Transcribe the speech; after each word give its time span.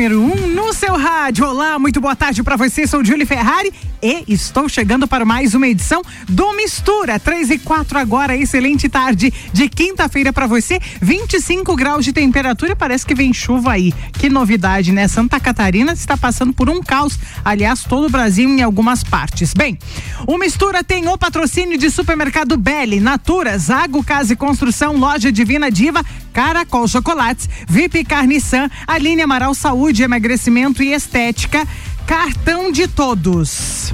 número 0.00 0.22
1 0.22 0.32
um 0.32 0.46
no 0.46 0.72
seu 0.72 0.96
rádio. 0.96 1.44
Olá, 1.44 1.78
muito 1.78 2.00
boa 2.00 2.16
tarde 2.16 2.42
para 2.42 2.56
você. 2.56 2.86
Sou 2.86 3.04
Julie 3.04 3.26
Ferrari 3.26 3.70
e 4.02 4.24
estou 4.28 4.66
chegando 4.66 5.06
para 5.06 5.26
mais 5.26 5.54
uma 5.54 5.68
edição 5.68 6.00
do 6.26 6.54
Mistura. 6.54 7.18
3 7.18 7.50
e 7.50 7.58
4 7.58 7.98
agora. 7.98 8.34
Excelente 8.34 8.88
tarde 8.88 9.30
de 9.52 9.68
quinta-feira 9.68 10.32
para 10.32 10.46
você. 10.46 10.80
25 11.02 11.76
graus 11.76 12.02
de 12.02 12.14
temperatura. 12.14 12.74
Parece 12.74 13.04
que 13.04 13.14
vem 13.14 13.30
chuva 13.34 13.72
aí. 13.72 13.92
Que 14.14 14.30
novidade, 14.30 14.90
né? 14.90 15.06
Santa 15.06 15.38
Catarina 15.38 15.92
está 15.92 16.16
passando 16.16 16.54
por 16.54 16.70
um 16.70 16.80
caos. 16.80 17.18
Aliás, 17.44 17.84
todo 17.84 18.06
o 18.06 18.10
Brasil 18.10 18.48
em 18.48 18.62
algumas 18.62 19.04
partes. 19.04 19.52
Bem, 19.52 19.78
o 20.26 20.38
Mistura 20.38 20.82
tem 20.82 21.06
o 21.08 21.18
patrocínio 21.18 21.76
de 21.76 21.90
Supermercado 21.90 22.56
Belli, 22.56 23.00
Natura, 23.00 23.58
Zago 23.58 24.02
Casa 24.02 24.32
e 24.32 24.36
Construção, 24.36 24.96
Loja 24.96 25.30
Divina 25.30 25.70
Diva, 25.70 26.02
Caracol 26.32 26.88
Chocolates, 26.88 27.48
VIP 27.68 28.04
Carne 28.04 28.40
San, 28.40 28.70
Aline 28.86 29.22
Amaral 29.22 29.54
Saúde, 29.54 30.02
Emagrecimento 30.02 30.82
e 30.82 30.92
Estética. 30.92 31.66
Cartão 32.06 32.72
de 32.72 32.88
todos. 32.88 33.92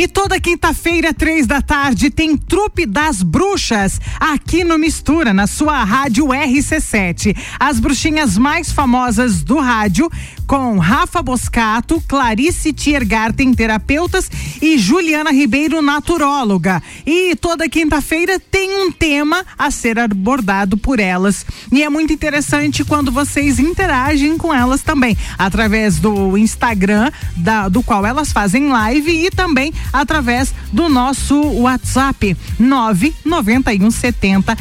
E 0.00 0.08
toda 0.08 0.40
quinta-feira, 0.40 1.12
três 1.12 1.46
da 1.46 1.60
tarde, 1.60 2.08
tem 2.08 2.34
Trupe 2.34 2.86
das 2.86 3.22
Bruxas 3.22 4.00
aqui 4.18 4.64
no 4.64 4.78
Mistura, 4.78 5.34
na 5.34 5.46
sua 5.46 5.84
rádio 5.84 6.28
RC7. 6.28 7.36
As 7.58 7.78
bruxinhas 7.78 8.38
mais 8.38 8.72
famosas 8.72 9.42
do 9.42 9.58
rádio, 9.58 10.10
com 10.46 10.78
Rafa 10.78 11.22
Boscato, 11.22 12.02
Clarice 12.08 12.72
Tiergarten, 12.72 13.52
terapeutas, 13.52 14.30
e 14.62 14.78
Juliana 14.78 15.32
Ribeiro, 15.32 15.82
naturóloga. 15.82 16.82
E 17.04 17.36
toda 17.36 17.68
quinta-feira 17.68 18.40
tem 18.40 18.86
um 18.86 18.90
tema 18.90 19.44
a 19.58 19.70
ser 19.70 19.98
abordado 19.98 20.78
por 20.78 20.98
elas. 20.98 21.44
E 21.70 21.82
é 21.82 21.90
muito 21.90 22.10
interessante 22.10 22.84
quando 22.84 23.12
vocês 23.12 23.58
interagem 23.58 24.38
com 24.38 24.54
elas 24.54 24.80
também, 24.80 25.14
através 25.36 25.98
do 25.98 26.38
Instagram, 26.38 27.12
da, 27.36 27.68
do 27.68 27.82
qual 27.82 28.06
elas 28.06 28.32
fazem 28.32 28.70
live 28.70 29.26
e 29.26 29.30
também 29.30 29.74
através 29.92 30.54
do 30.72 30.88
nosso 30.88 31.40
WhatsApp 31.40 32.36
99170 32.58 34.56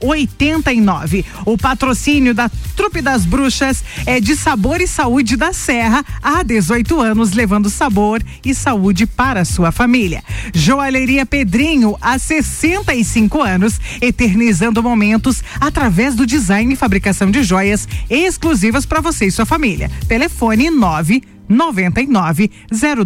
0089. 0.00 1.24
O 1.44 1.56
patrocínio 1.56 2.34
da 2.34 2.50
Trupe 2.76 3.02
das 3.02 3.24
Bruxas 3.24 3.82
é 4.06 4.20
de 4.20 4.36
Sabor 4.36 4.80
e 4.80 4.86
Saúde 4.86 5.36
da 5.36 5.52
Serra 5.52 6.04
há 6.22 6.42
18 6.42 7.00
anos, 7.00 7.32
levando 7.32 7.68
sabor 7.68 8.22
e 8.44 8.54
saúde 8.54 9.06
para 9.06 9.40
a 9.40 9.44
sua 9.44 9.72
família. 9.72 10.22
Joalheria 10.54 11.26
Pedrinho 11.26 11.96
há 12.00 12.18
65 12.18 13.42
anos, 13.42 13.80
eternizando 14.00 14.82
momentos 14.82 15.42
através 15.60 16.14
do 16.14 16.26
design 16.26 16.72
e 16.72 16.76
fabricação 16.76 17.30
de 17.30 17.42
joias 17.42 17.88
exclusivas 18.08 18.86
para 18.86 19.00
você 19.00 19.26
e 19.26 19.30
sua 19.30 19.46
família. 19.46 19.90
Telefone 20.06 20.70
9 20.70 21.37
99 21.48 22.50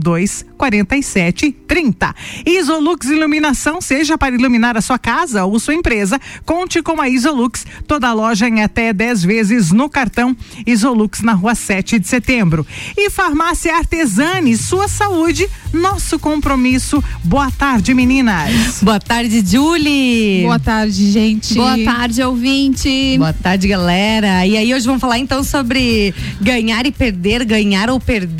02 0.01 0.47
47 0.57 1.53
30. 1.67 2.15
Isolux 2.47 3.07
Iluminação, 3.07 3.81
seja 3.81 4.19
para 4.19 4.35
iluminar 4.35 4.77
a 4.77 4.81
sua 4.81 4.99
casa 4.99 5.45
ou 5.45 5.59
sua 5.59 5.75
empresa, 5.75 6.21
conte 6.45 6.83
com 6.83 7.01
a 7.01 7.09
Isolux. 7.09 7.65
Toda 7.87 8.13
loja 8.13 8.49
em 8.49 8.63
até 8.63 8.93
10 8.93 9.23
vezes 9.25 9.71
no 9.71 9.89
cartão 9.89 10.37
Isolux 10.67 11.23
na 11.23 11.33
rua 11.33 11.55
7 11.55 11.99
de 11.99 12.09
setembro. 12.09 12.67
E 12.97 13.11
Farmácia 13.11 13.77
Artesani, 13.77 14.57
sua 14.57 14.89
saúde, 14.89 15.49
nosso 15.73 16.19
compromisso. 16.19 17.03
Boa 17.25 17.51
tarde, 17.51 17.95
meninas. 17.95 18.83
Boa 18.83 19.01
tarde, 19.01 19.43
Julie. 19.45 20.43
Boa 20.43 20.59
tarde, 20.59 21.11
gente. 21.11 21.55
Boa 21.55 21.79
tarde, 21.85 22.23
ouvinte. 22.23 23.17
Boa 23.19 23.33
tarde, 23.33 23.69
galera. 23.69 24.47
E 24.47 24.57
aí, 24.57 24.75
hoje 24.75 24.87
vamos 24.87 25.01
falar 25.01 25.19
então 25.19 25.43
sobre 25.45 26.15
ganhar 26.41 26.85
e 26.87 26.93
perder, 26.93 27.45
ganhar 27.45 27.91
ou 27.91 28.01
perder. 28.01 28.32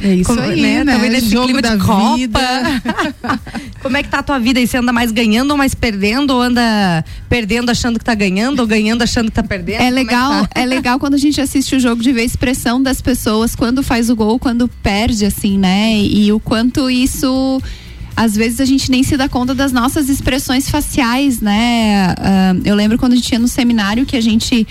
É 0.00 0.14
isso 0.14 0.24
Como, 0.24 0.40
aí, 0.40 0.60
né? 0.60 0.84
né? 0.84 0.94
Também 0.94 1.10
nesse 1.10 1.30
Jogo 1.30 1.46
clima 1.46 1.62
da 1.62 1.76
de 1.76 1.84
Copa. 1.84 3.40
Como 3.82 3.96
é 3.96 4.02
que 4.02 4.08
tá 4.08 4.18
a 4.18 4.22
tua 4.22 4.38
vida? 4.38 4.60
E 4.60 4.66
você 4.66 4.76
anda 4.76 4.92
mais 4.92 5.10
ganhando 5.10 5.50
ou 5.52 5.56
mais 5.56 5.74
perdendo? 5.74 6.30
Ou 6.34 6.42
anda 6.42 7.04
perdendo 7.28 7.70
achando 7.70 7.98
que 7.98 8.04
tá 8.04 8.14
ganhando 8.14 8.60
ou 8.60 8.66
ganhando 8.66 9.02
achando 9.02 9.26
que 9.26 9.34
tá 9.34 9.42
perdendo? 9.42 9.80
É 9.80 9.84
Como 9.84 9.94
legal, 9.94 10.46
que 10.46 10.54
tá? 10.54 10.60
é 10.60 10.66
legal 10.66 10.98
quando 10.98 11.14
a 11.14 11.18
gente 11.18 11.40
assiste 11.40 11.76
o 11.76 11.80
jogo 11.80 12.02
de 12.02 12.12
ver 12.12 12.22
a 12.22 12.24
expressão 12.24 12.82
das 12.82 13.00
pessoas 13.00 13.54
quando 13.54 13.82
faz 13.82 14.10
o 14.10 14.16
gol, 14.16 14.38
quando 14.38 14.68
perde, 14.82 15.24
assim, 15.24 15.58
né? 15.58 15.96
E 15.98 16.32
o 16.32 16.40
quanto 16.40 16.90
isso 16.90 17.60
às 18.18 18.34
vezes 18.34 18.60
a 18.60 18.64
gente 18.64 18.90
nem 18.90 19.04
se 19.04 19.16
dá 19.16 19.28
conta 19.28 19.54
das 19.54 19.70
nossas 19.70 20.08
expressões 20.08 20.68
faciais, 20.68 21.40
né? 21.40 22.14
Ah, 22.18 22.52
eu 22.64 22.74
lembro 22.74 22.98
quando 22.98 23.12
a 23.12 23.14
gente 23.16 23.30
ia 23.30 23.38
no 23.38 23.46
seminário 23.46 24.04
que 24.04 24.16
a 24.16 24.20
gente 24.20 24.66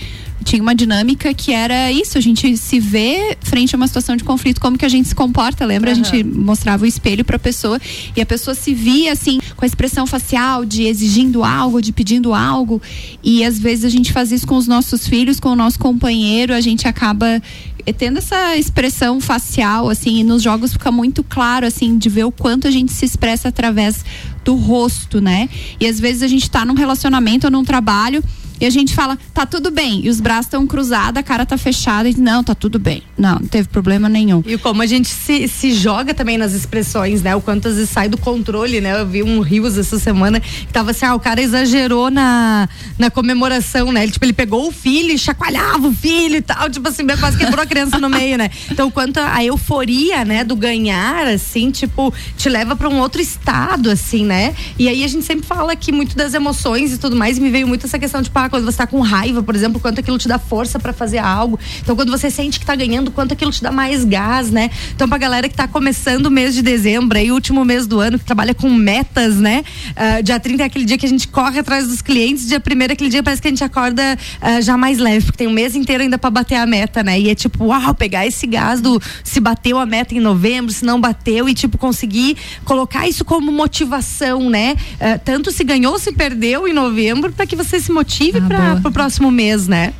tinha 0.48 0.62
uma 0.62 0.74
dinâmica 0.74 1.34
que 1.34 1.52
era 1.52 1.92
isso, 1.92 2.16
a 2.16 2.20
gente 2.22 2.56
se 2.56 2.80
vê 2.80 3.36
frente 3.42 3.74
a 3.74 3.76
uma 3.76 3.86
situação 3.86 4.16
de 4.16 4.24
conflito, 4.24 4.58
como 4.58 4.78
que 4.78 4.84
a 4.84 4.88
gente 4.88 5.06
se 5.06 5.14
comporta, 5.14 5.66
lembra? 5.66 5.90
A 5.90 5.94
gente 5.94 6.24
mostrava 6.24 6.84
o 6.84 6.86
espelho 6.86 7.22
para 7.22 7.36
a 7.36 7.38
pessoa 7.38 7.78
e 8.16 8.20
a 8.20 8.24
pessoa 8.24 8.54
se 8.54 8.72
via 8.72 9.12
assim, 9.12 9.40
com 9.56 9.64
a 9.64 9.66
expressão 9.66 10.06
facial 10.06 10.64
de 10.64 10.84
exigindo 10.84 11.44
algo, 11.44 11.82
de 11.82 11.92
pedindo 11.92 12.32
algo, 12.32 12.80
e 13.22 13.44
às 13.44 13.58
vezes 13.58 13.84
a 13.84 13.90
gente 13.90 14.10
faz 14.10 14.32
isso 14.32 14.46
com 14.46 14.56
os 14.56 14.66
nossos 14.66 15.06
filhos, 15.06 15.38
com 15.38 15.50
o 15.50 15.56
nosso 15.56 15.78
companheiro, 15.78 16.54
a 16.54 16.62
gente 16.62 16.88
acaba 16.88 17.42
eh, 17.84 17.92
tendo 17.92 18.16
essa 18.16 18.56
expressão 18.56 19.20
facial 19.20 19.90
assim, 19.90 20.20
e 20.20 20.24
nos 20.24 20.42
jogos 20.42 20.72
fica 20.72 20.90
muito 20.90 21.22
claro 21.22 21.66
assim 21.66 21.98
de 21.98 22.08
ver 22.08 22.24
o 22.24 22.32
quanto 22.32 22.66
a 22.66 22.70
gente 22.70 22.90
se 22.90 23.04
expressa 23.04 23.48
através 23.48 24.02
do 24.46 24.54
rosto, 24.54 25.20
né? 25.20 25.46
E 25.78 25.86
às 25.86 26.00
vezes 26.00 26.22
a 26.22 26.26
gente 26.26 26.50
tá 26.50 26.64
num 26.64 26.74
relacionamento 26.74 27.46
ou 27.46 27.50
num 27.50 27.64
trabalho 27.64 28.24
e 28.60 28.66
a 28.66 28.70
gente 28.70 28.94
fala, 28.94 29.18
tá 29.32 29.46
tudo 29.46 29.70
bem. 29.70 30.04
E 30.04 30.08
os 30.08 30.20
braços 30.20 30.46
estão 30.46 30.66
cruzados, 30.66 31.18
a 31.18 31.22
cara 31.22 31.46
tá 31.46 31.56
fechada. 31.56 32.08
E 32.08 32.16
não, 32.16 32.42
tá 32.42 32.54
tudo 32.54 32.78
bem. 32.78 33.02
Não, 33.16 33.38
não 33.38 33.46
teve 33.46 33.68
problema 33.68 34.08
nenhum. 34.08 34.42
E 34.46 34.56
como 34.58 34.82
a 34.82 34.86
gente 34.86 35.08
se, 35.08 35.48
se 35.48 35.72
joga 35.72 36.14
também 36.14 36.38
nas 36.38 36.52
expressões, 36.52 37.22
né? 37.22 37.34
O 37.36 37.40
quanto 37.40 37.68
às 37.68 37.74
vezes 37.74 37.90
sai 37.90 38.08
do 38.08 38.18
controle, 38.18 38.80
né? 38.80 39.00
Eu 39.00 39.06
vi 39.06 39.22
um 39.22 39.40
Rios 39.40 39.78
essa 39.78 39.98
semana 39.98 40.40
que 40.40 40.72
tava 40.72 40.90
assim, 40.90 41.06
ah, 41.06 41.14
o 41.14 41.20
cara 41.20 41.40
exagerou 41.40 42.10
na, 42.10 42.68
na 42.98 43.10
comemoração, 43.10 43.92
né? 43.92 44.02
Ele, 44.02 44.12
tipo, 44.12 44.24
ele 44.24 44.32
pegou 44.32 44.68
o 44.68 44.72
filho 44.72 45.12
e 45.12 45.18
chacoalhava 45.18 45.88
o 45.88 45.92
filho 45.92 46.36
e 46.36 46.42
tal, 46.42 46.68
tipo 46.70 46.88
assim, 46.88 47.06
quase 47.18 47.38
quebrou 47.38 47.62
a 47.62 47.66
criança 47.66 47.98
no 47.98 48.08
meio, 48.08 48.36
né? 48.36 48.50
Então, 48.70 48.90
quanto 48.90 49.18
a 49.18 49.44
euforia, 49.44 50.24
né, 50.24 50.44
do 50.44 50.56
ganhar, 50.56 51.26
assim, 51.26 51.70
tipo, 51.70 52.12
te 52.36 52.48
leva 52.48 52.76
para 52.76 52.88
um 52.88 52.98
outro 52.98 53.20
estado, 53.20 53.90
assim, 53.90 54.24
né? 54.24 54.54
E 54.78 54.88
aí 54.88 55.04
a 55.04 55.08
gente 55.08 55.24
sempre 55.24 55.46
fala 55.46 55.72
aqui 55.72 55.92
muito 55.92 56.16
das 56.16 56.34
emoções 56.34 56.92
e 56.92 56.98
tudo 56.98 57.16
mais, 57.16 57.38
me 57.38 57.50
veio 57.50 57.66
muito 57.66 57.86
essa 57.86 57.98
questão, 57.98 58.22
tipo, 58.22 58.38
ah, 58.38 58.47
quando 58.48 58.64
você 58.64 58.78
tá 58.78 58.86
com 58.86 59.00
raiva, 59.00 59.42
por 59.42 59.54
exemplo, 59.54 59.80
quanto 59.80 60.00
aquilo 60.00 60.18
te 60.18 60.28
dá 60.28 60.38
força 60.38 60.78
para 60.78 60.92
fazer 60.92 61.18
algo. 61.18 61.58
Então, 61.80 61.94
quando 61.94 62.10
você 62.10 62.30
sente 62.30 62.58
que 62.58 62.66
tá 62.66 62.74
ganhando, 62.74 63.10
quanto 63.10 63.32
aquilo 63.32 63.50
te 63.50 63.62
dá 63.62 63.70
mais 63.70 64.04
gás, 64.04 64.50
né? 64.50 64.70
Então, 64.94 65.08
pra 65.08 65.18
galera 65.18 65.48
que 65.48 65.54
tá 65.54 65.68
começando 65.68 66.26
o 66.26 66.30
mês 66.30 66.54
de 66.54 66.62
dezembro, 66.62 67.18
aí, 67.18 67.30
último 67.32 67.64
mês 67.64 67.86
do 67.86 68.00
ano, 68.00 68.18
que 68.18 68.24
trabalha 68.24 68.54
com 68.54 68.70
metas, 68.70 69.36
né? 69.36 69.64
Ah, 69.96 70.20
dia 70.20 70.38
30 70.38 70.62
é 70.62 70.66
aquele 70.66 70.84
dia 70.84 70.98
que 70.98 71.06
a 71.06 71.08
gente 71.08 71.28
corre 71.28 71.58
atrás 71.58 71.88
dos 71.88 72.02
clientes, 72.02 72.46
dia 72.46 72.58
1 72.58 72.82
é 72.82 72.92
aquele 72.92 73.10
dia 73.10 73.22
parece 73.22 73.40
que 73.42 73.48
a 73.48 73.50
gente 73.50 73.64
acorda 73.64 74.18
ah, 74.40 74.60
já 74.60 74.76
mais 74.76 74.98
leve, 74.98 75.26
porque 75.26 75.38
tem 75.38 75.46
um 75.46 75.52
mês 75.52 75.74
inteiro 75.74 76.02
ainda 76.02 76.18
para 76.18 76.30
bater 76.30 76.56
a 76.56 76.66
meta, 76.66 77.02
né? 77.02 77.18
E 77.18 77.30
é 77.30 77.34
tipo, 77.34 77.66
uau, 77.66 77.94
pegar 77.94 78.26
esse 78.26 78.46
gás 78.46 78.80
do 78.80 79.00
se 79.24 79.40
bateu 79.40 79.78
a 79.78 79.86
meta 79.86 80.14
em 80.14 80.20
novembro, 80.20 80.72
se 80.72 80.84
não 80.84 81.00
bateu, 81.00 81.48
e 81.48 81.54
tipo, 81.54 81.78
conseguir 81.78 82.36
colocar 82.64 83.08
isso 83.08 83.24
como 83.24 83.50
motivação, 83.52 84.48
né? 84.50 84.76
Ah, 85.00 85.18
tanto 85.18 85.50
se 85.50 85.64
ganhou 85.64 85.92
ou 85.92 85.98
se 85.98 86.12
perdeu 86.12 86.66
em 86.68 86.72
novembro, 86.72 87.32
para 87.32 87.46
que 87.46 87.56
você 87.56 87.80
se 87.80 87.90
motive 87.90 88.37
para 88.46 88.80
o 88.88 88.92
próximo 88.92 89.30
mês, 89.30 89.66
né? 89.66 89.92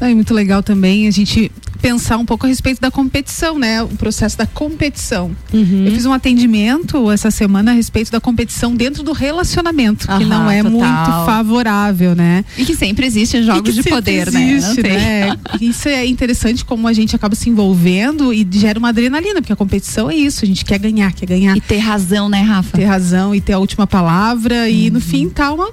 É 0.00 0.14
muito 0.14 0.32
legal 0.32 0.62
também 0.62 1.06
a 1.06 1.10
gente 1.10 1.52
pensar 1.80 2.18
um 2.18 2.24
pouco 2.24 2.46
a 2.46 2.48
respeito 2.48 2.80
da 2.80 2.90
competição, 2.90 3.58
né? 3.58 3.82
O 3.82 3.88
processo 3.88 4.36
da 4.36 4.46
competição. 4.46 5.30
Uhum. 5.52 5.84
Eu 5.86 5.92
fiz 5.92 6.04
um 6.06 6.12
atendimento 6.12 7.10
essa 7.10 7.30
semana 7.30 7.70
a 7.72 7.74
respeito 7.74 8.10
da 8.12 8.20
competição 8.20 8.74
dentro 8.74 9.02
do 9.02 9.12
relacionamento, 9.12 10.06
que 10.06 10.12
Aham, 10.12 10.24
não 10.26 10.50
é 10.50 10.62
total. 10.62 10.70
muito 10.78 11.26
favorável, 11.26 12.14
né? 12.14 12.44
E 12.58 12.64
que 12.64 12.74
sempre 12.76 13.06
existem 13.06 13.42
jogos 13.42 13.76
E 13.76 13.82
de 13.82 13.88
poder, 13.88 14.30
né? 14.30 14.52
Existe, 14.52 14.82
tem. 14.82 14.92
né? 14.92 15.36
Isso 15.60 15.88
é 15.88 16.06
interessante 16.06 16.64
como 16.64 16.86
a 16.86 16.92
gente 16.92 17.14
acaba 17.16 17.34
se 17.34 17.48
envolvendo 17.48 18.32
e 18.32 18.46
gera 18.50 18.78
uma 18.78 18.88
adrenalina, 18.90 19.40
porque 19.40 19.52
a 19.52 19.56
competição 19.56 20.10
é 20.10 20.14
isso, 20.16 20.44
a 20.44 20.48
gente 20.48 20.64
quer 20.64 20.78
ganhar, 20.78 21.12
quer 21.12 21.26
ganhar. 21.26 21.56
E 21.56 21.60
ter 21.60 21.78
razão, 21.78 22.28
né, 22.28 22.42
Rafa? 22.42 22.76
ter 22.76 22.84
razão 22.84 23.34
e 23.34 23.40
ter 23.40 23.52
a 23.54 23.58
última 23.58 23.86
palavra 23.86 24.68
e 24.68 24.86
Uhum. 24.88 24.94
no 24.94 25.00
fim 25.00 25.28
tá 25.28 25.52
uma 25.52 25.70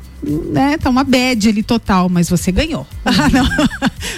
né 0.51 0.77
tá 0.77 0.89
uma 0.89 1.03
bad 1.03 1.47
ali 1.47 1.61
total 1.63 2.09
mas 2.09 2.29
você 2.29 2.51
ganhou 2.51 2.85
não. 3.31 3.47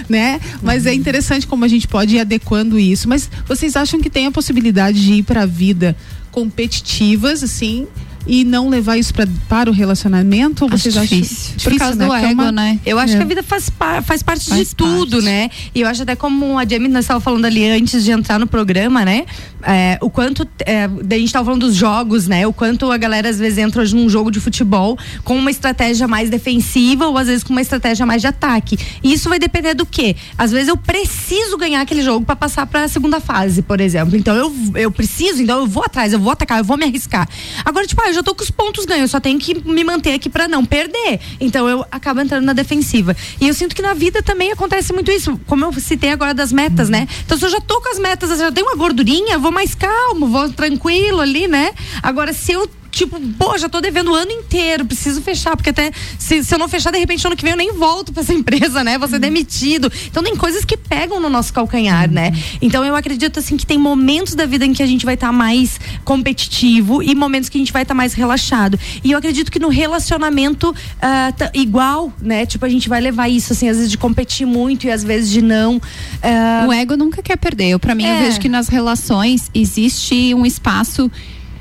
né 0.08 0.40
mas 0.62 0.84
Uhum. 0.84 0.90
é 0.92 0.94
interessante 0.94 1.46
como 1.46 1.66
a 1.66 1.68
gente 1.68 1.79
pode 1.88 2.16
ir 2.16 2.20
adequando 2.20 2.80
isso. 2.80 3.08
Mas 3.08 3.30
vocês 3.48 3.76
acham 3.76 4.02
que 4.02 4.10
tem 4.10 4.28
a 4.28 4.32
possibilidade 4.32 5.02
de 5.02 5.14
ir 5.14 5.24
para 5.24 5.44
a 5.44 5.46
vida 5.46 5.96
competitivas, 6.32 7.44
assim, 7.44 7.88
e 8.28 8.44
não 8.44 8.70
levar 8.70 8.98
isso 8.98 9.14
pra, 9.14 9.28
para 9.48 9.70
o 9.70 9.74
relacionamento? 9.74 10.64
Ou 10.66 10.70
Acho 10.74 10.84
vocês 10.84 10.98
acham 10.98 11.20
difícil. 11.20 11.54
Por 11.64 11.78
causa 11.78 11.96
do 11.98 12.06
Porque 12.08 12.26
é 12.26 12.30
ego, 12.32 12.42
uma- 12.42 12.52
né? 12.52 12.80
Eu 12.86 13.00
acho 13.00 13.14
É. 13.14 13.18
que 13.18 13.24
a 13.24 13.26
vida 13.26 13.44
faz, 13.44 13.72
faz 14.04 14.22
parte 14.24 14.50
Faz 14.50 14.70
de 14.70 14.76
tudo, 14.76 15.12
parte. 15.18 15.26
né? 15.26 15.50
E 15.74 15.82
eu 15.82 15.88
acho 15.88 16.04
até 16.04 16.16
como 16.16 16.58
a 16.58 16.66
Jamie 16.66 16.88
nós 16.90 17.06
estávamos 17.06 17.24
falando 17.24 17.46
ali 17.46 17.66
antes 17.70 18.04
de 18.04 18.12
entrar 18.12 18.40
no 18.40 18.48
programa, 18.48 19.04
né? 19.06 19.26
É, 19.64 19.98
o 20.02 20.10
quanto. 20.10 20.48
É, 20.66 20.86
a 20.86 20.90
gente 21.16 21.26
estava 21.26 21.46
falando 21.46 21.66
dos 21.66 21.76
jogos, 21.76 22.28
né? 22.28 22.46
O 22.48 22.54
quanto 22.54 22.92
a 22.92 22.98
galera 22.98 23.30
às 23.30 23.38
vezes 23.40 23.58
entra 23.58 23.84
num 23.90 24.10
jogo 24.10 24.32
de 24.32 24.40
futebol 24.40 24.98
com 25.24 25.36
uma 25.38 25.52
estratégia 25.52 26.08
mais 26.08 26.30
defensiva 26.30 27.08
ou 27.08 27.18
às 27.18 27.28
vezes 27.28 27.44
com 27.44 27.52
uma 27.52 27.62
estratégia 27.62 28.06
mais 28.06 28.22
de 28.22 28.28
ataque. 28.28 28.78
E 29.04 29.14
isso 29.14 29.28
vai 29.30 29.40
depender 29.40 29.74
do 29.74 29.86
quê? 29.86 30.16
Às 30.38 30.52
vezes 30.52 30.68
eu 30.70 30.78
preciso 30.78 31.58
ganhar 31.58 31.82
aquele 31.82 32.02
jogo 32.02 32.26
para 32.26 32.36
passar 32.36 32.66
para 32.68 32.84
a 32.84 32.88
segunda 32.88 33.20
fase, 33.20 33.62
por 33.62 33.80
exemplo. 33.82 34.16
Então 34.16 34.36
eu, 34.36 34.54
eu 34.76 34.92
preciso, 34.92 35.42
então 35.42 35.60
eu 35.60 35.68
vou 35.68 35.84
atrás, 35.84 36.14
eu 36.14 36.20
vou 36.20 36.32
atacar, 36.32 36.60
eu 36.60 36.64
vou 36.64 36.78
me 36.78 36.86
arriscar. 36.86 37.28
Agora, 37.66 37.86
tipo, 37.86 38.02
ah, 38.02 38.09
eu 38.10 38.14
já 38.14 38.24
tô 38.24 38.36
com 38.36 38.44
os 38.44 38.52
pontos 38.52 38.86
ganhos, 38.86 39.12
só 39.12 39.20
tenho 39.20 39.40
que 39.40 39.62
me 39.68 39.84
manter 39.84 40.14
aqui 40.14 40.30
para 40.30 40.48
não 40.48 40.66
perder. 40.66 41.20
Então 41.40 41.68
eu 41.70 41.86
acabo 41.92 42.22
entrando 42.22 42.46
na 42.46 42.54
defensiva. 42.54 43.16
E 43.40 43.48
eu 43.48 43.54
sinto 43.54 43.76
que 43.76 43.82
na 43.82 43.94
vida 43.94 44.22
também 44.22 44.52
acontece 44.52 44.92
muito 44.94 45.12
isso. 45.12 45.40
Como 45.48 45.66
eu 45.66 45.74
citei 45.74 46.12
agora 46.12 46.34
das 46.34 46.52
metas, 46.52 46.90
né? 46.90 47.08
Então 47.26 47.38
se 47.38 47.46
eu 47.46 47.50
já 47.50 47.62
tô 47.62 47.80
com 47.82 47.90
as 47.90 48.00
metas, 48.00 48.30
eu 48.32 48.38
já 48.38 48.52
tenho 48.52 48.68
uma 48.68 48.76
gordurinha, 48.76 49.38
vou 49.38 49.52
mais 49.52 49.76
calmo, 49.76 50.28
vou 50.28 50.50
tranquilo 50.50 51.22
ali, 51.22 51.48
né? 51.48 51.72
Agora 52.02 52.34
se 52.34 52.52
eu 52.52 52.70
Tipo, 52.92 53.20
pô, 53.38 53.58
já 53.58 53.70
tô 53.70 53.80
devendo 53.82 54.12
o 54.12 54.16
ano 54.16 54.32
inteiro, 54.32 54.84
preciso 54.86 55.22
fechar, 55.22 55.56
porque 55.56 55.70
até 55.70 55.92
se, 56.18 56.44
se 56.44 56.54
eu 56.54 56.60
não 56.60 56.68
fechar, 56.68 56.92
de 56.92 56.98
repente, 56.98 57.26
ano 57.26 57.36
que 57.36 57.44
vem 57.44 57.52
eu 57.52 57.58
nem 57.58 57.74
volto 57.74 58.12
pra 58.12 58.22
essa 58.24 58.34
empresa, 58.34 58.84
né? 58.84 58.98
Vou 58.98 59.08
ser 59.08 59.20
demitido. 59.20 59.92
Então 60.08 60.24
tem 60.24 60.36
coisas 60.36 60.66
que 60.66 60.76
pegam 60.76 61.20
no 61.20 61.30
nosso 61.30 61.54
calcanhar, 61.54 62.10
né? 62.10 62.32
Então 62.62 62.84
eu 62.84 62.96
acredito 62.96 63.40
assim 63.40 63.56
que 63.58 63.66
tem 63.66 63.78
momentos 63.78 64.34
da 64.36 64.46
vida 64.46 64.66
em 64.66 64.74
que 64.74 64.82
a 64.84 64.86
gente 64.88 65.06
vai 65.06 65.14
estar 65.14 65.32
mais 65.32 65.80
competitivo 66.04 67.02
e 67.02 67.14
momentos 67.16 67.50
que 67.50 67.58
a 67.58 67.62
gente 67.62 67.72
vai 67.74 67.82
estar 67.84 67.94
mais 67.94 68.14
relaxado. 68.14 68.80
E 69.04 69.12
eu 69.12 69.18
acredito 69.18 69.52
que 69.52 69.60
no 69.60 69.70
relacionamento 69.70 70.74
ah, 71.02 71.32
tá 71.38 71.52
igual, 71.54 72.12
né? 72.22 72.46
Tipo, 72.46 72.66
a 72.66 72.70
gente 72.70 72.90
vai 72.90 73.00
levar 73.02 73.28
isso, 73.30 73.54
assim, 73.54 73.70
às 73.70 73.78
vezes 73.78 73.92
de 73.92 73.98
competir 73.98 74.46
muito 74.46 74.86
e 74.88 74.92
às 74.92 75.04
vezes 75.04 75.30
de 75.30 75.42
não. 75.42 75.82
ah, 76.22 76.66
O 76.68 76.74
ego 76.74 76.96
nunca 76.98 77.22
quer 77.22 77.38
perder. 77.38 77.70
Eu, 77.70 77.80
pra 77.80 77.96
mim, 77.96 78.04
eu 78.06 78.10
É. 78.14 78.24
vejo 78.24 78.40
que 78.40 78.50
nas 78.50 78.68
relações 78.68 79.50
existe 79.54 80.34
um 80.34 80.46
espaço. 80.46 81.10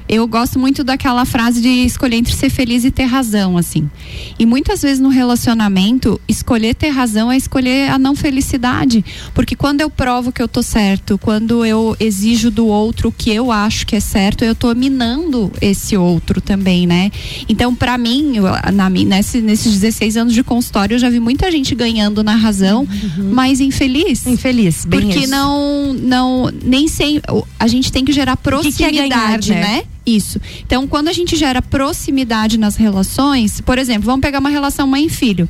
Eu 0.08 0.26
gosto 0.26 0.58
muito 0.58 0.82
daquela 0.82 1.24
frase 1.24 1.60
de 1.60 1.68
escolher 1.68 2.16
entre 2.16 2.34
ser 2.34 2.50
feliz 2.50 2.84
e 2.84 2.90
ter 2.90 3.04
razão, 3.04 3.58
assim. 3.58 3.90
E 4.38 4.46
muitas 4.46 4.82
vezes 4.82 5.00
no 5.00 5.08
relacionamento, 5.08 6.20
escolher 6.28 6.74
ter 6.74 6.88
razão 6.88 7.30
é 7.30 7.36
escolher 7.36 7.90
a 7.90 7.98
não 7.98 8.14
felicidade. 8.14 9.04
Porque 9.34 9.54
quando 9.54 9.80
eu 9.80 9.90
provo 9.90 10.32
que 10.32 10.42
eu 10.42 10.48
tô 10.48 10.62
certo, 10.62 11.18
quando 11.18 11.64
eu 11.64 11.96
exijo 12.00 12.50
do 12.50 12.66
outro 12.66 13.08
o 13.08 13.12
que 13.12 13.30
eu 13.30 13.50
acho 13.50 13.86
que 13.86 13.96
é 13.96 14.00
certo, 14.00 14.44
eu 14.44 14.54
tô 14.54 14.74
minando 14.74 15.50
esse 15.60 15.96
outro 15.96 16.40
também, 16.40 16.86
né? 16.86 17.10
Então, 17.48 17.74
pra 17.74 17.96
mim, 17.96 18.34
na, 18.72 18.90
nesse, 18.90 19.40
nesses 19.40 19.72
16 19.80 20.16
anos 20.16 20.34
de 20.34 20.42
consultório, 20.42 20.94
eu 20.94 20.98
já 20.98 21.08
vi 21.08 21.20
muita 21.20 21.50
gente 21.50 21.74
ganhando 21.74 22.22
na 22.22 22.34
razão, 22.34 22.86
mas 23.32 23.60
infeliz. 23.60 24.26
infeliz, 24.26 24.84
bem 24.84 25.00
Porque 25.00 25.20
isso. 25.20 25.30
não, 25.30 25.92
não, 25.94 26.52
nem 26.62 26.86
sempre. 26.88 27.22
A 27.58 27.66
gente 27.66 27.90
tem 27.90 28.04
que 28.04 28.12
gerar 28.12 28.36
que 28.36 28.42
que 28.42 28.84
é 28.84 28.88
proximidade, 28.88 29.48
ganhar, 29.48 29.60
né? 29.60 29.76
né? 29.76 29.82
Isso. 30.16 30.40
Então, 30.64 30.86
quando 30.86 31.08
a 31.08 31.12
gente 31.12 31.36
gera 31.36 31.60
proximidade 31.60 32.56
nas 32.58 32.76
relações, 32.76 33.60
por 33.60 33.78
exemplo, 33.78 34.06
vamos 34.06 34.20
pegar 34.22 34.38
uma 34.38 34.48
relação 34.48 34.86
mãe 34.86 35.06
e 35.06 35.10
filho. 35.10 35.48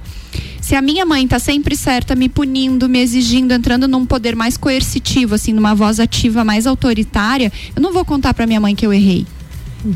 Se 0.61 0.75
a 0.75 0.83
minha 0.83 1.07
mãe 1.07 1.27
tá 1.27 1.39
sempre 1.39 1.77
certa, 1.77 2.15
me 2.15 2.29
punindo, 2.29 2.89
me 2.89 2.99
exigindo, 2.99 3.53
entrando 3.53 3.87
num 3.89 4.05
poder 4.05 4.35
mais 4.37 4.57
coercitivo, 4.57 5.35
assim, 5.35 5.53
numa 5.53 5.75
voz 5.75 5.99
ativa 6.01 6.45
mais 6.45 6.67
autoritária, 6.67 7.51
eu 7.75 7.81
não 7.81 7.93
vou 7.93 8.05
contar 8.05 8.35
pra 8.35 8.47
minha 8.47 8.61
mãe 8.61 8.75
que 8.75 8.85
eu 8.85 8.93
errei. 8.93 9.25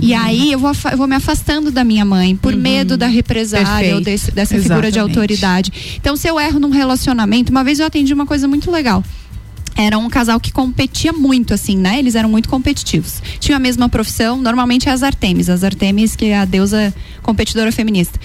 E 0.01 0.13
Uhum. 0.13 0.19
aí 0.21 0.53
eu 0.53 0.59
vou, 0.61 0.71
eu 0.93 0.97
vou 0.97 1.09
me 1.09 1.17
afastando 1.17 1.71
da 1.73 1.83
minha 1.83 2.05
mãe 2.05 2.37
por 2.37 2.55
medo 2.55 2.97
da 2.97 3.09
represália 3.09 3.97
ou 3.97 4.03
Perfeito. 4.03 4.05
desse- 4.05 4.31
dessa 4.31 4.55
figura 4.57 4.83
de 4.93 4.99
Exatamente. 4.99 5.01
autoridade. 5.19 5.73
Então, 5.97 6.15
se 6.15 6.29
eu 6.29 6.39
erro 6.39 6.61
num 6.61 6.71
relacionamento, 6.71 7.51
uma 7.51 7.65
vez 7.65 7.81
eu 7.81 7.87
atendi 7.87 8.15
uma 8.15 8.25
coisa 8.25 8.47
muito 8.47 8.71
legal. 8.71 9.03
Era 9.77 9.99
um 9.99 10.09
casal 10.09 10.39
que 10.39 10.53
competia 10.53 11.13
muito, 11.13 11.55
assim, 11.55 11.77
né? 11.77 11.99
Eles 11.99 12.15
eram 12.15 12.29
muito 12.29 12.49
competitivos. 12.49 13.23
Tinham 13.41 13.57
a 13.57 13.61
mesma 13.61 13.89
profissão, 13.89 14.41
normalmente 14.41 14.89
é 14.89 14.93
as 14.93 15.03
Artemis. 15.03 15.49
As 15.49 15.65
Artemis, 15.65 16.15
que 16.15 16.27
é 16.27 16.39
a 16.39 16.45
deusa 16.45 16.95
competidora 17.23 17.73
feminista. 17.73 18.19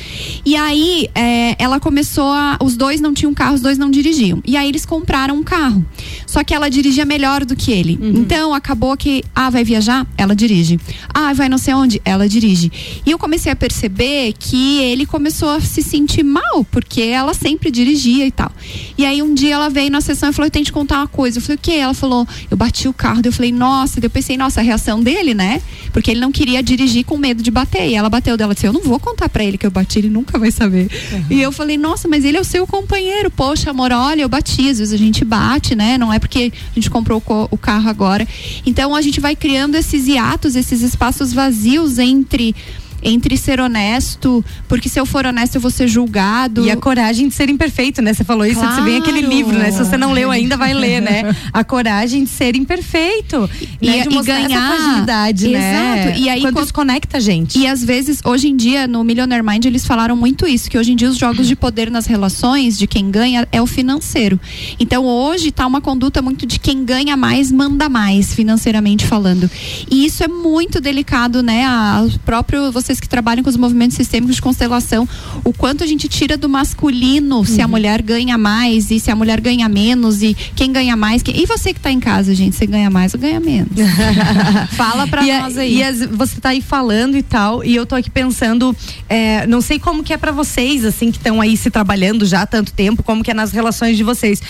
E 0.46 0.56
aí, 0.56 1.10
é, 1.16 1.56
ela 1.60 1.80
começou 1.80 2.32
a. 2.32 2.58
Os 2.62 2.76
dois 2.76 3.00
não 3.00 3.14
tinham 3.14 3.34
carro, 3.34 3.56
os 3.56 3.62
dois 3.62 3.78
não 3.78 3.90
dirigiam. 3.90 4.42
E 4.46 4.58
aí, 4.58 4.68
eles 4.68 4.86
compraram 4.86 5.36
um 5.36 5.44
carro. 5.44 5.86
Só 6.26 6.44
que 6.44 6.54
ela 6.54 6.70
dirigia 6.70 7.06
melhor 7.06 7.46
do 7.46 7.56
que 7.56 7.72
ele. 7.72 7.98
Então, 8.02 8.54
acabou 8.54 8.96
que. 8.98 9.24
Ah, 9.34 9.50
vai 9.50 9.64
viajar? 9.64 10.06
Ela 10.18 10.36
dirige. 10.36 10.80
Ah, 11.14 11.34
vai 11.34 11.48
não 11.48 11.58
sei 11.58 11.74
onde? 11.74 12.02
Ela 12.04 12.28
dirige. 12.28 12.72
E 13.06 13.12
eu 13.12 13.18
comecei 13.18 13.52
a 13.52 13.56
perceber 13.56 14.34
que 14.38 14.80
ele 14.80 15.06
começou 15.06 15.50
a 15.50 15.62
se 15.62 15.82
sentir 15.82 16.24
mal, 16.24 16.66
porque 16.72 17.02
ela 17.02 17.34
sempre 17.34 17.72
dirigia 17.72 18.26
e 18.26 18.32
tal. 18.32 18.52
E 18.98 19.06
aí, 19.06 19.22
um 19.22 19.34
dia 19.34 19.54
ela 19.56 19.70
veio 19.70 19.92
na 19.92 20.02
sessão 20.02 20.30
e 20.30 20.34
falou: 20.34 20.48
Eu 20.48 20.52
tenho 20.52 20.66
que 20.66 20.72
te 20.72 20.74
contar 20.74 20.98
uma 20.98 21.08
coisa. 21.08 21.37
Eu 21.38 21.42
falei: 21.42 21.56
O 21.56 21.60
quê? 21.62 21.72
Ela 21.74 21.94
falou: 21.94 22.28
Eu 22.50 22.57
bati 22.57 22.88
o 22.88 22.94
carro. 22.94 23.22
Eu 23.24 23.31
falei: 23.31 23.51
Nossa. 23.51 24.00
Eu 24.01 24.10
pensei: 24.10 24.38
Nossa, 24.38 24.60
a 24.60 24.63
reação 24.63 25.01
dele, 25.01 25.34
né? 25.34 25.62
Porque 25.94 26.12
ele 26.12 26.19
não 26.19 26.31
queria 26.31 26.62
dirigir 26.62 27.06
com 27.06 27.18
medo 27.18 27.42
de 27.42 27.50
bater. 27.51 27.88
E 27.89 27.95
ela 27.95 28.10
bateu 28.10 28.36
dela. 28.38 28.54
Disse: 28.54 28.68
Eu 28.68 28.74
não 28.74 28.81
vou 28.81 29.00
contar 29.00 29.30
pra 29.30 29.44
ele 29.44 29.57
que 29.57 29.66
eu 29.66 29.72
bati, 29.72 30.00
ele 30.00 30.10
nunca 30.10 30.38
vai 30.38 30.51
saber. 30.51 30.89
E 31.30 31.42
eu 31.42 31.51
falei: 31.51 31.78
Nossa, 31.78 32.07
mas 32.07 32.24
ele 32.25 32.38
é 32.38 32.42
o 32.42 32.44
seu 32.44 32.66
companheiro. 32.68 33.30
Poxa, 33.31 33.69
amor, 33.72 33.92
olha, 33.92 34.22
eu 34.22 34.30
bati. 34.30 34.69
Às 34.69 34.80
vezes 34.80 34.94
a 34.94 34.98
gente 34.98 35.24
bate, 35.25 35.75
né? 35.75 35.98
Não 35.98 36.12
é 36.13 36.19
porque 36.19 36.51
a 36.72 36.74
gente 36.75 36.89
comprou 36.89 37.18
o 37.19 37.22
co- 37.22 37.48
o 37.51 37.57
carro 37.57 37.90
agora. 37.90 38.28
Então 38.66 38.95
a 38.95 39.01
gente 39.01 39.19
vai 39.19 39.36
criando 39.36 39.75
esses 39.75 40.07
hiatos, 40.07 40.56
esses 40.56 40.81
espaços 40.81 41.33
vazios 41.33 41.98
entre. 42.00 42.56
Entre 43.02 43.38
ser 43.38 43.60
honesto, 43.60 44.44
porque 44.68 44.90
se 44.90 45.00
eu 45.00 45.06
for 45.06 45.26
honesto 45.26 45.56
eu 45.56 45.62
vou 45.62 45.72
ser 45.72 45.88
julgado. 45.88 46.66
E 46.66 46.72
a 46.72 46.76
coragem 46.78 47.28
de 47.28 47.34
ser 47.34 47.50
imperfeito, 47.50 48.02
né? 48.02 48.14
Você 48.14 48.24
falou 48.24 48.46
isso, 48.46 48.60
você 48.60 48.82
vem 48.82 48.98
aquele 48.98 49.20
Claro. 49.22 49.36
livro, 49.36 49.58
né? 49.58 49.72
Se 49.72 49.78
você 49.78 49.98
não 49.98 50.12
leu 50.12 50.32
ainda, 50.32 50.58
vai 50.58 50.74
ler, 50.74 51.02
né? 51.02 51.36
A 51.54 51.64
coragem 51.64 52.24
de 52.24 52.30
ser 52.30 52.56
imperfeito. 52.56 53.50
E- 53.82 53.88
né? 53.88 54.04
De 54.08 54.16
e 54.18 54.22
ganhar. 54.24 54.50
essa 54.52 54.76
fragilidade, 54.84 55.48
né? 55.48 56.04
Exato. 56.08 56.20
E 56.20 56.30
aí, 56.30 56.42
quando 56.42 56.54
quando- 56.56 56.74
conecta 56.74 57.18
a 57.18 57.20
gente. 57.20 57.58
E 57.60 57.68
às 57.68 57.84
vezes, 57.84 58.20
hoje 58.26 58.48
em 58.48 58.56
dia, 58.56 58.88
no 58.88 59.04
Millionaire 59.04 59.46
Mind, 59.46 59.66
eles 59.66 59.86
falaram 59.86 60.16
muito 60.16 60.48
isso, 60.48 60.70
que 60.70 60.78
hoje 60.78 60.92
em 60.92 60.96
dia 60.96 61.10
os 61.10 61.18
jogos 61.18 61.48
de 61.48 61.56
poder 61.56 61.90
nas 61.92 62.06
relações, 62.06 62.78
de 62.78 62.88
quem 62.88 63.10
ganha, 63.12 63.48
é 63.52 63.62
o 63.62 63.68
financeiro. 63.68 64.40
Então 64.80 65.06
hoje 65.06 65.52
tá 65.52 65.66
uma 65.66 65.82
conduta 65.82 66.22
muito 66.22 66.46
de 66.46 66.60
quem 66.60 66.84
ganha 66.84 67.16
mais, 67.16 67.52
manda 67.52 67.88
mais, 67.90 68.34
financeiramente 68.34 69.06
falando. 69.06 69.50
E 69.90 70.06
isso 70.06 70.24
é 70.24 70.28
muito 70.28 70.80
delicado, 70.82 71.42
né? 71.44 71.66
A, 71.66 72.06
o 72.08 72.20
próprio, 72.20 72.72
vocês 72.88 73.00
que 73.00 73.07
trabalham 73.10 73.44
com 73.44 73.50
os 73.50 73.57
movimentos 73.57 73.95
sistêmicos 73.98 74.36
de 74.38 74.42
constelação, 74.42 75.07
o 75.44 75.54
quanto 75.54 75.84
a 75.84 75.88
gente 75.88 76.07
tira 76.07 76.38
do 76.38 76.48
masculino 76.50 77.45
se 77.45 77.60
Uhum. 77.60 77.66
a 77.66 77.68
mulher 77.68 78.01
ganha 78.01 78.38
mais 78.38 78.89
e 78.92 79.00
se 79.00 79.12
a 79.12 79.16
mulher 79.16 79.39
ganha 79.42 79.68
menos 79.69 80.24
e 80.24 80.34
quem 80.56 80.72
ganha 80.72 80.95
mais. 80.95 81.22
Quem... 81.22 81.39
E 81.42 81.45
você 81.45 81.74
que 81.74 81.80
tá 81.80 81.92
em 81.92 82.00
casa, 82.00 82.34
gente, 82.34 82.56
você 82.56 82.66
ganha 82.66 82.89
mais 82.89 83.13
ou 83.13 83.19
ganha 83.19 83.39
menos? 83.39 83.69
Fala 84.75 85.07
pra 85.07 85.24
e 85.24 85.31
a- 85.31 85.42
nós 85.42 85.57
aí. 85.57 85.78
E 85.78 85.84
as- 85.84 86.06
você 86.06 86.39
tá 86.39 86.50
aí 86.50 86.62
falando 86.62 87.18
e 87.18 87.23
tal, 87.23 87.64
e 87.64 87.76
eu 87.76 87.85
tô 87.85 87.95
aqui 87.95 88.09
pensando, 88.09 88.76
é, 89.09 89.45
não 89.47 89.62
sei 89.62 89.80
como 89.80 90.04
que 90.04 90.14
é 90.14 90.18
pra 90.18 90.31
vocês, 90.31 90.85
assim, 90.85 91.12
que 91.12 91.18
estão 91.18 91.42
aí 91.42 91.56
se 91.57 91.69
trabalhando 91.69 92.26
já 92.26 92.42
há 92.44 92.45
tanto 92.47 92.71
tempo, 92.73 93.04
como 93.04 93.23
que 93.23 93.31
é 93.31 93.33
nas 93.33 93.52
relações 93.52 93.97
de 93.97 94.04
vocês. 94.04 94.42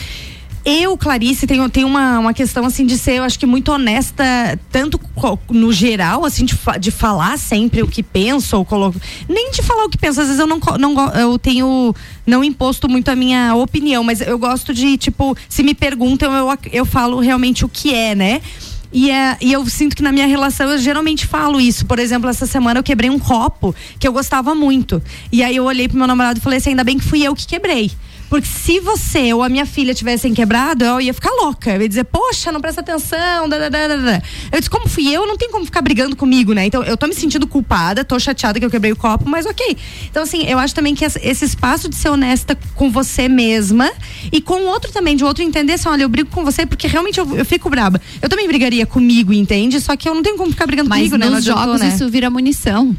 Eu, 0.69 0.97
Clarice, 0.97 1.47
tenho, 1.47 1.69
tenho 1.69 1.88
uma, 1.88 2.19
uma 2.19 2.33
questão 2.33 2.65
assim 2.65 2.86
de 2.86 2.97
ser, 2.97 3.13
eu 3.13 3.24
acho 3.24 3.39
que 3.39 3.45
muito 3.45 3.71
honesta, 3.71 4.25
tanto 4.69 5.00
no 5.50 5.71
geral, 5.71 6.25
assim, 6.25 6.43
de, 6.43 6.59
de 6.77 6.91
falar 6.91 7.38
sempre 7.38 7.81
o 7.81 7.88
que 7.88 8.03
penso, 8.03 8.57
ou 8.57 8.65
coloco. 8.65 9.00
Nem 9.29 9.50
de 9.51 9.63
falar 9.63 9.86
o 9.86 9.89
que 9.89 9.97
penso, 9.97 10.19
às 10.19 10.27
vezes 10.27 10.41
eu 10.41 10.45
não, 10.45 10.59
não 10.77 11.09
eu 11.13 11.39
tenho 11.39 11.95
não 12.25 12.43
imposto 12.43 12.89
muito 12.89 13.07
a 13.07 13.15
minha 13.15 13.55
opinião, 13.55 14.03
mas 14.03 14.19
eu 14.19 14.38
gosto 14.38 14.74
de, 14.74 14.97
tipo, 14.97 15.38
se 15.47 15.63
me 15.63 15.74
perguntam, 15.74 16.33
eu, 16.33 16.50
eu 16.74 16.86
falo 16.86 17.21
realmente 17.21 17.63
o 17.63 17.69
que 17.69 17.95
é, 17.95 18.13
né? 18.13 18.41
E, 18.91 19.09
é, 19.09 19.38
e 19.39 19.53
eu 19.53 19.65
sinto 19.67 19.95
que 19.95 20.03
na 20.03 20.12
minha 20.12 20.27
relação 20.27 20.69
eu 20.69 20.77
geralmente 20.79 21.25
falo 21.25 21.62
isso. 21.62 21.86
Por 21.86 21.97
exemplo, 21.97 22.29
essa 22.29 22.45
semana 22.45 22.81
eu 22.81 22.83
quebrei 22.83 23.09
um 23.09 23.19
copo 23.19 23.74
que 23.97 24.05
eu 24.05 24.12
gostava 24.12 24.53
muito. 24.53 25.01
E 25.31 25.41
aí 25.43 25.55
eu 25.55 25.63
olhei 25.63 25.88
pro 25.88 25.97
meu 25.97 26.07
namorado 26.07 26.39
e 26.39 26.41
falei 26.41 26.57
assim: 26.57 26.71
ainda 26.71 26.83
bem 26.83 26.97
que 26.97 27.05
fui 27.05 27.24
eu 27.24 27.33
que 27.33 27.47
quebrei. 27.47 27.89
Porque 28.29 28.48
se 28.48 28.79
você 28.79 29.34
ou 29.34 29.41
a 29.41 29.50
minha 29.50 29.65
filha 29.65 29.93
tivessem 29.93 30.34
quebrado, 30.34 30.84
eu 30.84 31.01
ia 31.01 31.13
ficar 31.13 31.31
louca. 31.31 31.75
Eu 31.75 31.81
ia 31.81 31.88
dizer, 31.88 32.03
poxa, 32.05 32.51
não 32.51 32.60
presta 32.60 32.81
atenção. 32.81 33.48
da, 33.48 33.57
da, 33.57 33.69
da, 33.69 33.88
da, 33.88 33.96
da." 33.96 34.22
Eu 34.51 34.60
disse, 34.60 34.69
como 34.69 34.88
fui 34.88 35.10
eu, 35.10 35.25
não 35.25 35.38
tem 35.38 35.51
como 35.51 35.65
ficar 35.65 35.81
brigando 35.81 36.15
comigo, 36.15 36.53
né? 36.53 36.65
Então 36.65 36.84
eu 36.84 36.98
tô 36.98 37.07
me 37.07 37.13
sentindo 37.13 37.48
culpada, 37.48 38.03
tô 38.03 38.19
chateada 38.19 38.60
que 38.60 38.65
eu 38.65 38.69
quebrei 38.69 38.91
o 38.91 38.96
copo, 38.96 39.27
mas 39.29 39.46
ok. 39.46 39.77
Então, 40.10 40.24
assim, 40.24 40.46
eu 40.46 40.60
acho 40.60 40.75
também 40.75 40.93
que 40.93 41.05
esse 41.05 41.46
espaço 41.46 41.88
de 41.88 41.96
ser 41.96 42.10
honesta 42.10 42.57
com 42.75 42.89
você 42.91 43.29
mesma 43.29 43.89
e 44.31 44.41
com 44.41 44.62
o 44.62 44.65
outro 44.65 44.91
também, 44.91 45.15
de 45.15 45.24
outro 45.24 45.43
entender 45.43 45.74
assim, 45.74 45.88
olha, 45.88 46.03
eu 46.03 46.10
brigo 46.10 46.29
com 46.29 46.43
você 46.43 46.65
porque 46.65 46.88
realmente 46.88 47.19
eu, 47.19 47.38
eu 47.38 47.46
fico 47.46 47.69
braba. 47.69 48.01
Eu 48.22 48.29
também 48.29 48.48
brigaria 48.48 48.86
comigo, 48.86 49.31
entende? 49.34 49.79
Só 49.79 49.96
que 49.96 50.07
eu 50.07 50.13
não 50.13 50.22
tenho 50.22 50.38
como 50.38 50.51
ficar 50.51 50.65
brigando 50.65 50.89
Mas 50.89 51.00
comigo, 51.00 51.17
né? 51.17 51.27
Nos 51.27 51.39
adiantou, 51.39 51.63
jogos 51.63 51.81
né? 51.81 51.89
isso 51.89 52.10
vira 52.10 52.29
munição. 52.29 52.96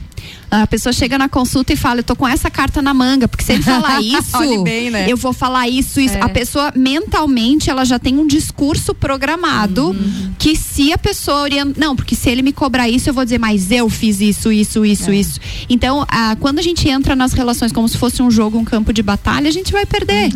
A 0.50 0.66
pessoa 0.66 0.92
chega 0.92 1.18
na 1.18 1.28
consulta 1.28 1.72
e 1.72 1.76
fala, 1.76 2.00
eu 2.00 2.04
tô 2.04 2.16
com 2.16 2.26
essa 2.26 2.50
carta 2.50 2.80
na 2.80 2.94
manga, 2.94 3.28
porque 3.28 3.44
se 3.44 3.52
ele 3.52 3.62
falar 3.62 4.00
isso, 4.02 4.62
bem, 4.64 4.90
né? 4.90 5.06
eu 5.10 5.16
vou 5.16 5.32
falar 5.32 5.68
isso, 5.68 6.00
isso. 6.00 6.16
É. 6.16 6.20
A 6.22 6.28
pessoa 6.28 6.72
mentalmente 6.74 7.70
ela 7.70 7.84
já 7.84 7.98
tem 7.98 8.16
um 8.18 8.26
discurso 8.26 8.94
programado 8.94 9.88
Uhum. 9.88 10.32
que 10.38 10.56
se 10.56 10.92
a 10.92 10.98
pessoa 10.98 11.42
orienta, 11.42 11.78
não, 11.78 11.94
porque 11.94 12.14
se 12.14 12.28
ele 12.30 12.42
me 12.42 12.52
cobrar 12.52 12.88
isso, 12.88 13.08
eu 13.08 13.14
vou 13.14 13.24
dizer, 13.24 13.38
mas 13.38 13.70
eu 13.70 13.88
fiz 13.88 14.20
isso, 14.20 14.50
isso, 14.52 14.84
isso, 14.84 15.10
É. 15.10 15.14
isso. 15.16 15.40
Então, 15.68 16.04
ah, 16.08 16.36
quando 16.40 16.58
a 16.58 16.62
gente 16.62 16.88
entra 16.88 17.14
nas 17.16 17.32
relações 17.32 17.72
como 17.72 17.88
se 17.88 17.96
fosse 17.98 18.22
um 18.22 18.30
jogo, 18.30 18.58
um 18.58 18.64
campo 18.64 18.92
de 18.92 19.02
batalha, 19.02 19.48
a 19.48 19.52
gente 19.52 19.72
vai 19.72 19.84
perder. 19.86 20.30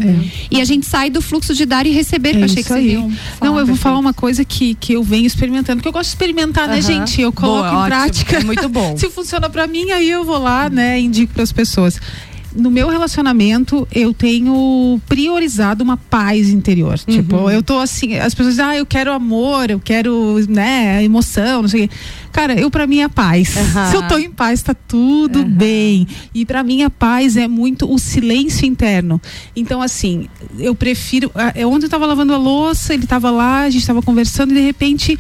E 0.51 0.61
a 0.61 0.65
gente 0.65 0.87
sai 0.87 1.11
do 1.11 1.21
fluxo 1.23 1.55
de 1.55 1.65
dar 1.65 1.87
e 1.87 1.91
receber, 1.91 2.31
que 2.33 2.39
eu 2.39 2.43
É 2.43 2.45
achei 2.45 2.63
que 2.63 2.73
aí. 2.73 2.93
iam 2.93 3.11
Não, 3.41 3.59
eu 3.59 3.67
vou 3.67 3.77
falar 3.77 3.99
uma 3.99 4.13
coisa 4.15 4.45
que, 4.45 4.75
que 4.75 4.93
eu 4.95 5.03
venho 5.03 5.27
experimentando, 5.27 5.79
porque 5.79 5.89
eu 5.89 5.93
gosto 5.93 6.09
de 6.09 6.15
experimentar, 6.15 6.67
né, 6.69 6.75
Aham. 6.75 6.83
gente? 6.83 7.21
Eu 7.21 7.33
coloco 7.33 7.69
Boa, 7.71 7.83
em 7.85 7.87
prática. 7.87 8.37
É 8.39 8.45
muito 8.45 8.69
bom. 8.69 8.97
Se 8.99 9.09
funciona 9.11 9.49
pra 9.51 9.67
mim, 9.67 9.91
aí 9.91 10.02
eu 10.09 10.25
vou 10.25 10.39
lá, 10.39 10.69
né, 10.69 11.01
indico 11.01 11.35
pras 11.35 11.53
pessoas. 11.53 12.01
No 12.55 12.71
meu 12.71 12.91
relacionamento, 12.91 13.89
eu 13.91 14.13
tenho 14.13 15.01
priorizado 15.09 15.83
uma 15.83 15.97
paz 15.97 16.51
interior. 16.51 17.01
Uhum. 17.09 17.15
Tipo, 17.15 17.51
eu 17.51 17.63
tô 17.63 17.79
assim, 17.79 18.19
as 18.19 18.35
pessoas 18.35 18.57
dizem, 18.57 18.65
ah, 18.67 18.77
eu 18.77 18.85
quero 18.85 19.11
amor, 19.11 19.71
eu 19.71 19.81
quero, 19.81 20.37
né, 20.51 21.03
emoção, 21.03 21.63
não 21.63 21.69
sei 21.69 21.85
o 21.85 21.89
quê. 21.89 21.95
Cara, 22.31 22.53
eu 22.55 22.71
pra 22.71 22.87
mim 22.87 23.01
é 23.01 23.09
paz. 23.09 23.57
Aham. 23.57 23.91
Se 23.91 23.97
eu 23.97 24.07
tô 24.07 24.19
em 24.19 24.31
paz, 24.31 24.63
tá 24.63 24.75
tudo 24.75 25.45
bem. 25.47 26.07
E 26.35 26.45
pra 26.45 26.63
mim 26.63 26.83
a 26.83 26.91
paz 26.91 27.39
é 27.39 27.49
muito 27.49 27.91
o 27.91 27.99
silêncio 27.99 28.67
interno. 28.67 29.19
Então, 29.57 29.81
assim, 29.81 30.29
eu 30.59 30.75
prefiro. 30.75 31.31
é, 31.55 31.67
Ontem 31.67 31.87
eu 31.87 31.91
tava 31.91 32.05
lavando 32.05 32.35
a 32.35 32.39
louça, 32.39 32.93
ele 32.93 33.07
tava 33.07 33.31
lá, 33.31 33.61
a 33.63 33.71
gente 33.71 33.87
tava 33.87 34.03
conversando 34.03 34.53
e 34.53 34.57
de 34.57 34.61
repente 34.61 35.19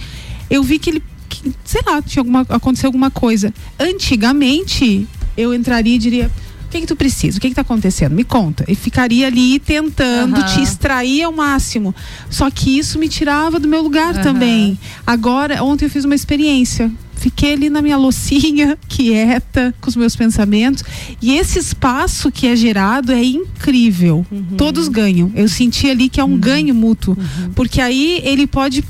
eu 0.50 0.62
vi 0.62 0.78
que 0.78 0.90
ele. 0.90 1.02
Que, 1.36 1.52
sei 1.64 1.80
lá, 1.86 2.00
tinha 2.02 2.20
alguma, 2.20 2.40
aconteceu 2.48 2.88
alguma 2.88 3.10
coisa. 3.10 3.52
Antigamente, 3.78 5.06
eu 5.36 5.54
entraria 5.54 5.94
e 5.94 5.98
diria. 5.98 6.30
O 6.66 6.72
que, 6.72 6.80
que 6.80 6.86
tu 6.86 6.96
precisa? 6.96 7.36
O 7.36 7.40
que, 7.40 7.50
que 7.50 7.54
tá 7.54 7.60
acontecendo? 7.60 8.14
Me 8.14 8.24
conta. 8.24 8.64
E 8.66 8.74
ficaria 8.74 9.26
ali 9.26 9.58
tentando 9.58 10.36
Aham. 10.40 10.46
te 10.46 10.62
extrair 10.62 11.22
ao 11.22 11.30
máximo. 11.30 11.94
Só 12.30 12.50
que 12.50 12.78
isso 12.78 12.98
me 12.98 13.10
tirava 13.10 13.60
do 13.60 13.68
meu 13.68 13.82
lugar 13.82 14.14
Aham. 14.14 14.22
também. 14.22 14.78
Agora, 15.06 15.62
ontem 15.62 15.84
eu 15.84 15.90
fiz 15.90 16.06
uma 16.06 16.14
experiência. 16.14 16.90
Fiquei 17.14 17.52
ali 17.52 17.68
na 17.68 17.82
minha 17.82 17.98
loucinha, 17.98 18.78
quieta, 18.88 19.74
com 19.82 19.90
os 19.90 19.96
meus 19.96 20.16
pensamentos. 20.16 20.82
E 21.20 21.34
esse 21.34 21.58
espaço 21.58 22.32
que 22.32 22.46
é 22.46 22.56
gerado 22.56 23.12
é 23.12 23.22
incrível. 23.22 24.24
Todos 24.56 24.88
ganham. 24.88 25.30
Eu 25.34 25.48
senti 25.48 25.90
ali 25.90 26.08
que 26.08 26.20
é 26.20 26.24
um 26.24 26.38
ganho 26.38 26.74
mútuo. 26.74 27.14
Porque 27.54 27.82
aí 27.82 28.22
ele 28.24 28.46
pode. 28.46 28.82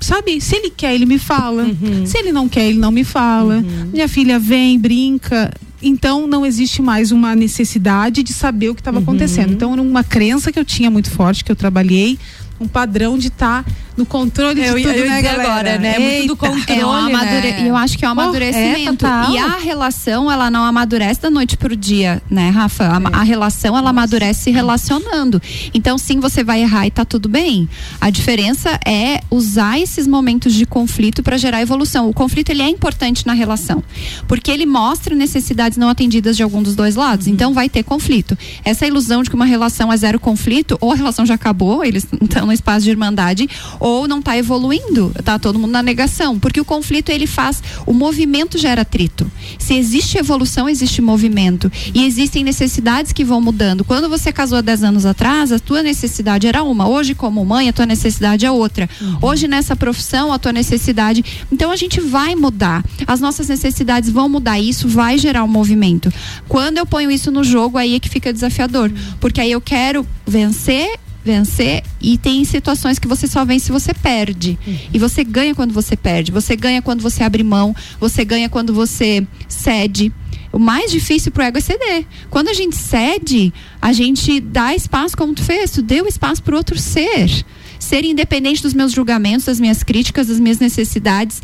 Sabe, 0.00 0.40
se 0.40 0.56
ele 0.56 0.70
quer, 0.70 0.94
ele 0.94 1.06
me 1.06 1.18
fala. 1.18 1.64
Se 2.06 2.18
ele 2.18 2.32
não 2.32 2.48
quer, 2.48 2.68
ele 2.68 2.78
não 2.78 2.90
me 2.90 3.04
fala. 3.04 3.64
Minha 3.92 4.08
filha 4.08 4.38
vem, 4.38 4.78
brinca. 4.78 5.52
Então 5.82 6.26
não 6.26 6.44
existe 6.44 6.82
mais 6.82 7.12
uma 7.12 7.36
necessidade 7.36 8.22
de 8.22 8.32
saber 8.32 8.70
o 8.70 8.74
que 8.74 8.80
estava 8.80 8.98
acontecendo. 8.98 9.52
Então 9.52 9.72
era 9.72 9.82
uma 9.82 10.02
crença 10.04 10.50
que 10.50 10.58
eu 10.58 10.64
tinha 10.64 10.90
muito 10.90 11.10
forte, 11.10 11.44
que 11.44 11.52
eu 11.52 11.56
trabalhei, 11.56 12.18
um 12.60 12.66
padrão 12.66 13.16
de 13.18 13.28
estar 13.28 13.64
no 13.96 14.06
controle 14.06 14.60
Eu 14.64 14.76
de 14.76 14.82
tudo, 14.84 14.94
eu 14.94 15.08
né, 15.08 15.20
galera? 15.22 15.42
agora, 15.52 15.78
né? 15.78 15.94
É 15.96 15.98
muito 15.98 16.26
do 16.36 16.44
Eita. 16.44 16.56
controle. 16.56 16.80
É 16.80 16.86
um 16.86 16.92
amadure... 16.92 17.50
né? 17.52 17.68
Eu 17.68 17.76
acho 17.76 17.98
que 17.98 18.04
é 18.04 18.08
um 18.08 18.12
Oh, 18.12 18.20
é, 18.20 18.22
amadurecimento. 18.24 19.04
e 19.32 19.38
a 19.38 19.56
relação, 19.58 20.30
ela 20.30 20.48
não 20.50 20.62
amadurece 20.64 21.20
da 21.20 21.30
noite 21.30 21.56
pro 21.56 21.74
dia, 21.74 22.22
né, 22.30 22.48
Rafa? 22.50 22.84
A, 22.84 23.20
a 23.20 23.22
relação, 23.24 23.76
ela 23.76 23.90
amadurece 23.90 24.44
se 24.44 24.50
relacionando. 24.52 25.42
Então, 25.74 25.98
sim, 25.98 26.20
você 26.20 26.44
vai 26.44 26.62
errar 26.62 26.86
e 26.86 26.90
tá 26.92 27.04
tudo 27.04 27.28
bem. 27.28 27.68
A 28.00 28.08
diferença 28.10 28.78
é 28.86 29.20
usar 29.30 29.80
esses 29.80 30.06
momentos 30.06 30.54
de 30.54 30.64
conflito 30.64 31.22
para 31.22 31.36
gerar 31.36 31.60
evolução. 31.60 32.08
O 32.08 32.12
conflito, 32.12 32.50
ele 32.50 32.62
é 32.62 32.68
importante 32.68 33.26
na 33.26 33.32
relação. 33.32 33.82
Porque 34.28 34.50
ele 34.50 34.64
mostra 34.66 35.14
necessidades 35.14 35.76
não 35.76 35.88
atendidas 35.88 36.36
de 36.36 36.42
algum 36.44 36.62
dos 36.62 36.76
dois 36.76 36.94
lados. 36.94 37.26
Então, 37.26 37.52
vai 37.52 37.68
ter 37.68 37.82
conflito. 37.82 38.38
Essa 38.64 38.86
ilusão 38.86 39.22
de 39.24 39.28
que 39.30 39.34
uma 39.34 39.44
relação 39.46 39.92
é 39.92 39.96
zero 39.96 40.20
conflito, 40.20 40.78
ou 40.80 40.92
a 40.92 40.94
relação 40.94 41.26
já 41.26 41.34
acabou, 41.34 41.84
eles 41.84 42.06
estão 42.22 42.47
no 42.48 42.52
espaço 42.52 42.84
de 42.84 42.90
irmandade, 42.90 43.48
ou 43.78 44.08
não 44.08 44.20
tá 44.20 44.36
evoluindo, 44.36 45.12
tá 45.22 45.38
todo 45.38 45.58
mundo 45.58 45.70
na 45.70 45.82
negação, 45.82 46.38
porque 46.38 46.60
o 46.60 46.64
conflito 46.64 47.10
ele 47.10 47.26
faz, 47.26 47.62
o 47.86 47.92
movimento 47.92 48.58
gera 48.58 48.82
atrito. 48.82 49.30
Se 49.58 49.74
existe 49.74 50.18
evolução, 50.18 50.68
existe 50.68 51.00
movimento 51.00 51.70
e 51.94 52.04
existem 52.04 52.42
necessidades 52.42 53.12
que 53.12 53.24
vão 53.24 53.40
mudando. 53.40 53.84
Quando 53.84 54.08
você 54.08 54.32
casou 54.32 54.58
há 54.58 54.60
10 54.62 54.84
anos 54.84 55.06
atrás, 55.06 55.52
a 55.52 55.58
tua 55.58 55.82
necessidade 55.82 56.46
era 56.46 56.62
uma, 56.62 56.88
hoje 56.88 57.14
como 57.14 57.44
mãe, 57.44 57.68
a 57.68 57.72
tua 57.72 57.86
necessidade 57.86 58.46
é 58.46 58.50
outra. 58.50 58.88
Hoje 59.20 59.46
nessa 59.46 59.76
profissão, 59.76 60.32
a 60.32 60.38
tua 60.38 60.52
necessidade, 60.52 61.24
então 61.52 61.70
a 61.70 61.76
gente 61.76 62.00
vai 62.00 62.34
mudar. 62.34 62.82
As 63.06 63.20
nossas 63.20 63.48
necessidades 63.48 64.10
vão 64.10 64.28
mudar 64.28 64.58
e 64.58 64.70
isso 64.70 64.88
vai 64.88 65.18
gerar 65.18 65.44
um 65.44 65.48
movimento. 65.48 66.12
Quando 66.48 66.78
eu 66.78 66.86
ponho 66.86 67.10
isso 67.10 67.30
no 67.30 67.44
jogo, 67.44 67.76
aí 67.76 67.94
é 67.94 68.00
que 68.00 68.08
fica 68.08 68.32
desafiador, 68.32 68.90
porque 69.20 69.40
aí 69.40 69.52
eu 69.52 69.60
quero 69.60 70.06
vencer 70.26 70.98
vencer 71.28 71.82
e 72.00 72.16
tem 72.16 72.42
situações 72.44 72.98
que 72.98 73.06
você 73.06 73.26
só 73.26 73.44
vence 73.44 73.66
se 73.66 73.72
você 73.72 73.92
perde. 73.92 74.58
E 74.92 74.98
você 74.98 75.22
ganha 75.22 75.54
quando 75.54 75.72
você 75.72 75.94
perde, 75.94 76.32
você 76.32 76.56
ganha 76.56 76.80
quando 76.80 77.02
você 77.02 77.22
abre 77.22 77.42
mão, 77.42 77.76
você 78.00 78.24
ganha 78.24 78.48
quando 78.48 78.72
você 78.72 79.26
cede. 79.46 80.10
O 80.50 80.58
mais 80.58 80.90
difícil 80.90 81.30
pro 81.30 81.42
ego 81.42 81.58
é 81.58 81.60
ceder. 81.60 82.06
Quando 82.30 82.48
a 82.48 82.54
gente 82.54 82.74
cede, 82.74 83.52
a 83.80 83.92
gente 83.92 84.40
dá 84.40 84.74
espaço 84.74 85.14
como 85.14 85.34
tu 85.34 85.42
fez, 85.42 85.70
tu 85.70 85.82
deu 85.82 86.06
espaço 86.06 86.42
pro 86.42 86.56
outro 86.56 86.78
ser. 86.78 87.44
Ser 87.78 88.04
independente 88.04 88.62
dos 88.62 88.72
meus 88.72 88.92
julgamentos, 88.92 89.44
das 89.44 89.60
minhas 89.60 89.82
críticas, 89.82 90.28
das 90.28 90.40
minhas 90.40 90.58
necessidades. 90.58 91.42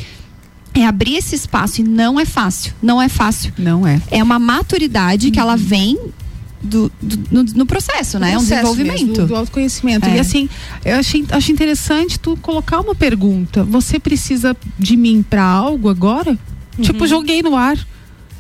É 0.73 0.87
abrir 0.87 1.17
esse 1.17 1.35
espaço 1.35 1.83
e 1.83 1.85
não 1.85 2.19
é 2.19 2.25
fácil. 2.25 2.73
Não 2.83 3.01
é 3.01 3.09
fácil. 3.09 3.53
Não 3.59 3.87
é. 3.87 4.01
É 4.11 4.23
uma 4.23 4.39
maturidade 4.39 5.31
que 5.31 5.39
ela 5.39 5.57
vem 5.57 5.99
do, 6.65 6.91
do- 7.01 7.19
no, 7.31 7.43
no 7.45 7.67
processo, 7.67 8.19
né? 8.19 8.33
É 8.33 8.37
um 8.39 8.41
desenvolvimento. 8.41 9.07
mesmo, 9.07 9.27
do, 9.27 9.37
autoconhecimento. 9.37 10.07
É. 10.09 10.17
E 10.17 10.21
assim, 10.21 10.49
eu 10.85 10.97
achei, 10.97 11.25
acho 11.31 11.53
interessante 11.53 12.19
tu 12.19 12.37
colocar 12.41 12.81
uma 12.81 12.95
pergunta. 12.95 13.63
Você 13.65 13.99
precisa 14.01 14.57
de 14.79 14.97
mim 14.97 15.23
pra 15.29 15.43
algo 15.45 15.89
agora? 15.89 16.39
Tipo, 16.81 17.07
joguei 17.07 17.43
no 17.43 17.55
ar. 17.55 17.79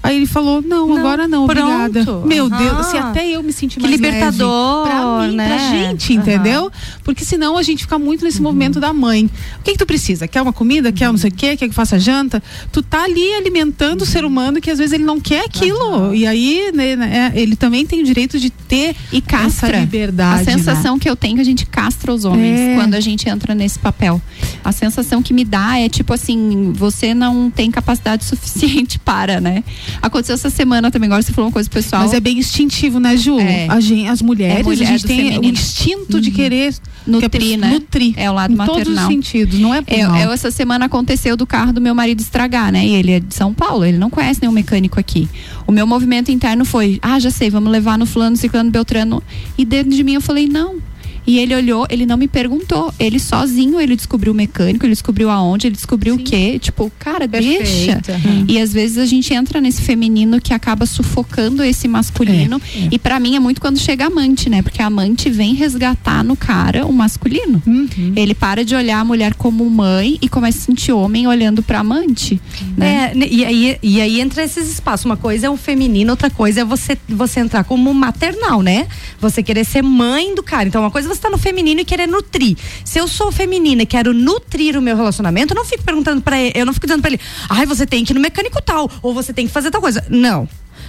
Aí 0.04 0.16
ele 0.16 0.26
falou: 0.26 0.60
Não, 0.60 0.86
Não, 0.86 0.98
agora 0.98 1.26
não, 1.26 1.44
obrigada. 1.44 2.04
pronto. 2.04 2.26
Meu 2.26 2.44
Aham. 2.44 2.58
Deus, 2.58 2.78
assim, 2.80 2.98
até 2.98 3.26
eu 3.26 3.42
me 3.42 3.54
senti 3.54 3.76
Que 3.76 3.82
mais 3.88 3.94
libertador, 3.94 4.84
leve. 4.84 4.90
Pra 4.90 5.26
mim, 5.28 5.34
né? 5.36 5.48
pra 5.48 5.58
gente, 5.70 6.12
Aham. 6.12 6.20
entendeu? 6.22 6.70
Porque 7.02 7.24
senão 7.24 7.56
a 7.56 7.62
gente 7.62 7.82
fica 7.84 7.98
muito 7.98 8.20
Uhum. 8.20 8.26
nesse 8.26 8.42
movimento 8.42 8.78
da 8.78 8.92
mãe. 8.92 9.24
O 9.60 9.62
que, 9.62 9.72
que 9.72 9.78
tu 9.78 9.86
precisa? 9.86 10.28
Quer 10.28 10.42
uma 10.42 10.52
comida? 10.52 10.92
Quer 10.92 11.06
não 11.08 11.16
sei 11.16 11.30
o 11.30 11.34
quê? 11.34 11.56
Quer 11.56 11.68
que 11.68 11.74
faça 11.74 11.98
janta? 11.98 12.42
Tu 12.70 12.82
tá 12.82 13.04
ali 13.04 13.32
alimentando 13.34 14.02
o 14.02 14.06
ser 14.06 14.26
humano 14.26 14.60
que 14.60 14.70
às 14.70 14.76
vezes 14.78 14.92
ele 14.92 15.04
não 15.04 15.18
quer 15.18 15.46
aquilo. 15.46 16.14
E 16.14 16.26
aí, 16.26 16.70
né, 16.74 16.96
né, 16.96 17.32
é, 17.34 17.40
ele 17.40 17.56
também 17.56 17.86
tem 17.86 18.02
o 18.02 18.04
direito 18.04 18.38
de 18.38 18.50
ter 18.50 18.94
E 19.10 19.22
castra. 19.22 19.70
essa 19.70 19.80
liberdade. 19.80 20.42
A 20.42 20.44
sensação 20.44 20.98
que 20.98 21.08
eu 21.08 21.16
tenho 21.16 21.32
é 21.32 21.36
que 21.36 21.40
a 21.40 21.44
gente 21.44 21.64
castra 21.64 22.12
os 22.12 22.26
homens 22.26 22.60
É. 22.60 22.74
quando 22.74 22.92
a 22.94 23.00
gente 23.00 23.26
entra 23.26 23.54
nesse 23.54 23.78
papel. 23.78 24.20
A 24.62 24.70
sensação 24.70 25.22
que 25.22 25.32
me 25.32 25.44
dá 25.46 25.78
é 25.78 25.88
tipo 25.88 26.12
assim, 26.12 26.72
você 26.74 27.14
não 27.14 27.50
tem 27.50 27.70
capacidade 27.70 28.22
suficiente 28.26 28.98
para, 28.98 29.40
né? 29.40 29.64
Aconteceu 30.02 30.34
essa 30.34 30.50
semana 30.50 30.90
também, 30.90 31.06
agora 31.08 31.22
você 31.22 31.32
falou 31.32 31.48
uma 31.48 31.52
coisa 31.52 31.68
pessoal. 31.70 32.02
Mas 32.02 32.12
é 32.12 32.20
bem 32.20 32.38
instintivo, 32.38 32.98
né, 33.00 33.16
Ju? 33.16 33.38
É. 33.38 33.66
A 33.68 33.80
gen- 33.80 34.08
as 34.08 34.20
mulheres, 34.22 34.60
É 34.60 34.62
mulher 34.62 34.84
a 34.88 34.90
gente 34.92 35.06
tem 35.06 35.20
o 35.20 35.32
feminino. 35.32 35.52
instinto 35.52 36.20
de 36.20 36.30
querer 36.30 36.74
Nutrir, 37.06 37.20
que 37.20 37.24
a 37.26 37.30
pessoa- 37.40 37.56
né? 37.58 37.70
Nutrir. 37.70 38.14
É 38.16 38.30
o 38.30 38.34
lado 38.34 38.52
em 38.52 38.56
todos 38.56 38.70
os 38.72 38.78
maternal. 38.88 39.08
sentidos, 39.08 39.58
não 39.58 39.74
é 39.74 39.82
por 39.82 39.92
Eu, 39.96 40.14
eu, 40.16 40.32
essa 40.32 40.50
semana 40.50 40.86
aconteceu 40.86 41.36
do 41.36 41.46
carro 41.46 41.72
do 41.72 41.80
meu 41.80 41.94
marido 41.94 42.20
estragar, 42.20 42.70
né? 42.72 42.86
E 42.86 42.94
ele 42.94 43.12
é 43.12 43.20
de 43.20 43.34
São 43.34 43.52
Paulo, 43.54 43.84
ele 43.84 43.98
não 43.98 44.10
conhece 44.10 44.40
nenhum 44.40 44.52
mecânico 44.52 44.98
aqui. 45.00 45.28
O 45.66 45.72
meu 45.72 45.86
movimento 45.86 46.30
interno 46.30 46.64
foi: 46.64 46.98
ah, 47.02 47.18
já 47.18 47.30
sei, 47.30 47.50
vamos 47.50 47.70
levar 47.70 47.96
no 47.98 48.06
fulano, 48.06 48.36
ciclano, 48.36 48.70
beltrano. 48.70 49.22
E 49.56 49.64
dentro 49.64 49.90
de 49.94 50.02
mim 50.04 50.14
eu 50.14 50.20
falei: 50.20 50.46
não. 50.48 50.76
E 51.26 51.38
ele 51.38 51.54
olhou, 51.54 51.86
ele 51.90 52.06
não 52.06 52.16
me 52.16 52.28
perguntou. 52.28 52.92
Ele 52.98 53.18
sozinho, 53.18 53.80
ele 53.80 53.96
descobriu 53.96 54.32
o 54.32 54.36
mecânico, 54.36 54.84
ele 54.84 54.92
descobriu 54.92 55.30
aonde, 55.30 55.66
ele 55.66 55.74
descobriu 55.74 56.14
o 56.14 56.18
quê. 56.18 56.58
Tipo, 56.58 56.90
cara, 56.98 57.26
deixa. 57.26 57.96
Perfeito, 57.96 58.12
aham. 58.12 58.44
E 58.48 58.60
às 58.60 58.72
vezes 58.72 58.98
a 58.98 59.06
gente 59.06 59.32
entra 59.32 59.60
nesse 59.60 59.82
feminino 59.82 60.40
que 60.40 60.52
acaba 60.52 60.86
sufocando 60.86 61.62
esse 61.62 61.88
masculino. 61.88 62.60
É, 62.74 62.78
é. 62.84 62.88
E 62.92 62.98
pra 62.98 63.18
mim 63.18 63.36
é 63.36 63.40
muito 63.40 63.60
quando 63.60 63.78
chega 63.78 64.06
amante, 64.06 64.50
né? 64.50 64.62
Porque 64.62 64.82
a 64.82 64.86
amante 64.86 65.30
vem 65.30 65.54
resgatar 65.54 66.22
no 66.22 66.36
cara 66.36 66.86
o 66.86 66.92
masculino. 66.92 67.62
Uhum. 67.66 68.12
Ele 68.14 68.34
para 68.34 68.64
de 68.64 68.74
olhar 68.74 69.00
a 69.00 69.04
mulher 69.04 69.34
como 69.34 69.68
mãe 69.68 70.18
e 70.20 70.28
começa 70.28 70.58
a 70.58 70.60
sentir 70.62 70.92
homem 70.92 71.26
olhando 71.26 71.62
pra 71.62 71.80
amante. 71.80 72.40
Né? 72.76 73.12
É, 73.14 73.26
e, 73.26 73.44
aí, 73.44 73.78
e 73.82 74.00
aí 74.00 74.20
entra 74.20 74.42
esses 74.42 74.70
espaços. 74.70 75.06
Uma 75.06 75.16
coisa 75.16 75.46
é 75.46 75.50
o 75.50 75.56
feminino, 75.56 76.10
outra 76.10 76.30
coisa 76.30 76.60
é 76.60 76.64
você, 76.64 76.98
você 77.08 77.40
entrar 77.40 77.64
como 77.64 77.92
maternal, 77.94 78.62
né? 78.62 78.86
Você 79.20 79.42
querer 79.42 79.64
ser 79.64 79.82
mãe 79.82 80.34
do 80.34 80.42
cara. 80.42 80.68
Então, 80.68 80.82
uma 80.82 80.90
coisa 80.90 81.08
é 81.08 81.13
você 81.14 81.22
tá 81.22 81.30
no 81.30 81.38
feminino 81.38 81.80
e 81.80 81.84
querer 81.84 82.06
nutrir. 82.06 82.56
Se 82.84 82.98
eu 82.98 83.06
sou 83.06 83.30
feminina 83.30 83.82
e 83.82 83.86
quero 83.86 84.12
nutrir 84.12 84.76
o 84.76 84.82
meu 84.82 84.96
relacionamento, 84.96 85.52
eu 85.52 85.56
não 85.56 85.64
fico 85.64 85.82
perguntando 85.82 86.20
pra 86.20 86.40
ele, 86.40 86.52
eu 86.54 86.66
não 86.66 86.72
fico 86.72 86.86
dizendo 86.86 87.00
pra 87.00 87.10
ele, 87.10 87.20
ai, 87.48 87.66
você 87.66 87.86
tem 87.86 88.04
que 88.04 88.12
ir 88.12 88.14
no 88.14 88.20
mecânico 88.20 88.60
tal, 88.62 88.90
ou 89.02 89.14
você 89.14 89.32
tem 89.32 89.46
que 89.46 89.52
fazer 89.52 89.70
tal 89.70 89.80
coisa. 89.80 90.04
Não. 90.08 90.44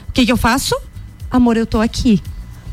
O 0.07 0.11
que 0.13 0.25
que 0.25 0.31
eu 0.31 0.37
faço? 0.37 0.75
Amor, 1.29 1.57
eu 1.57 1.65
tô 1.65 1.79
aqui. 1.79 2.21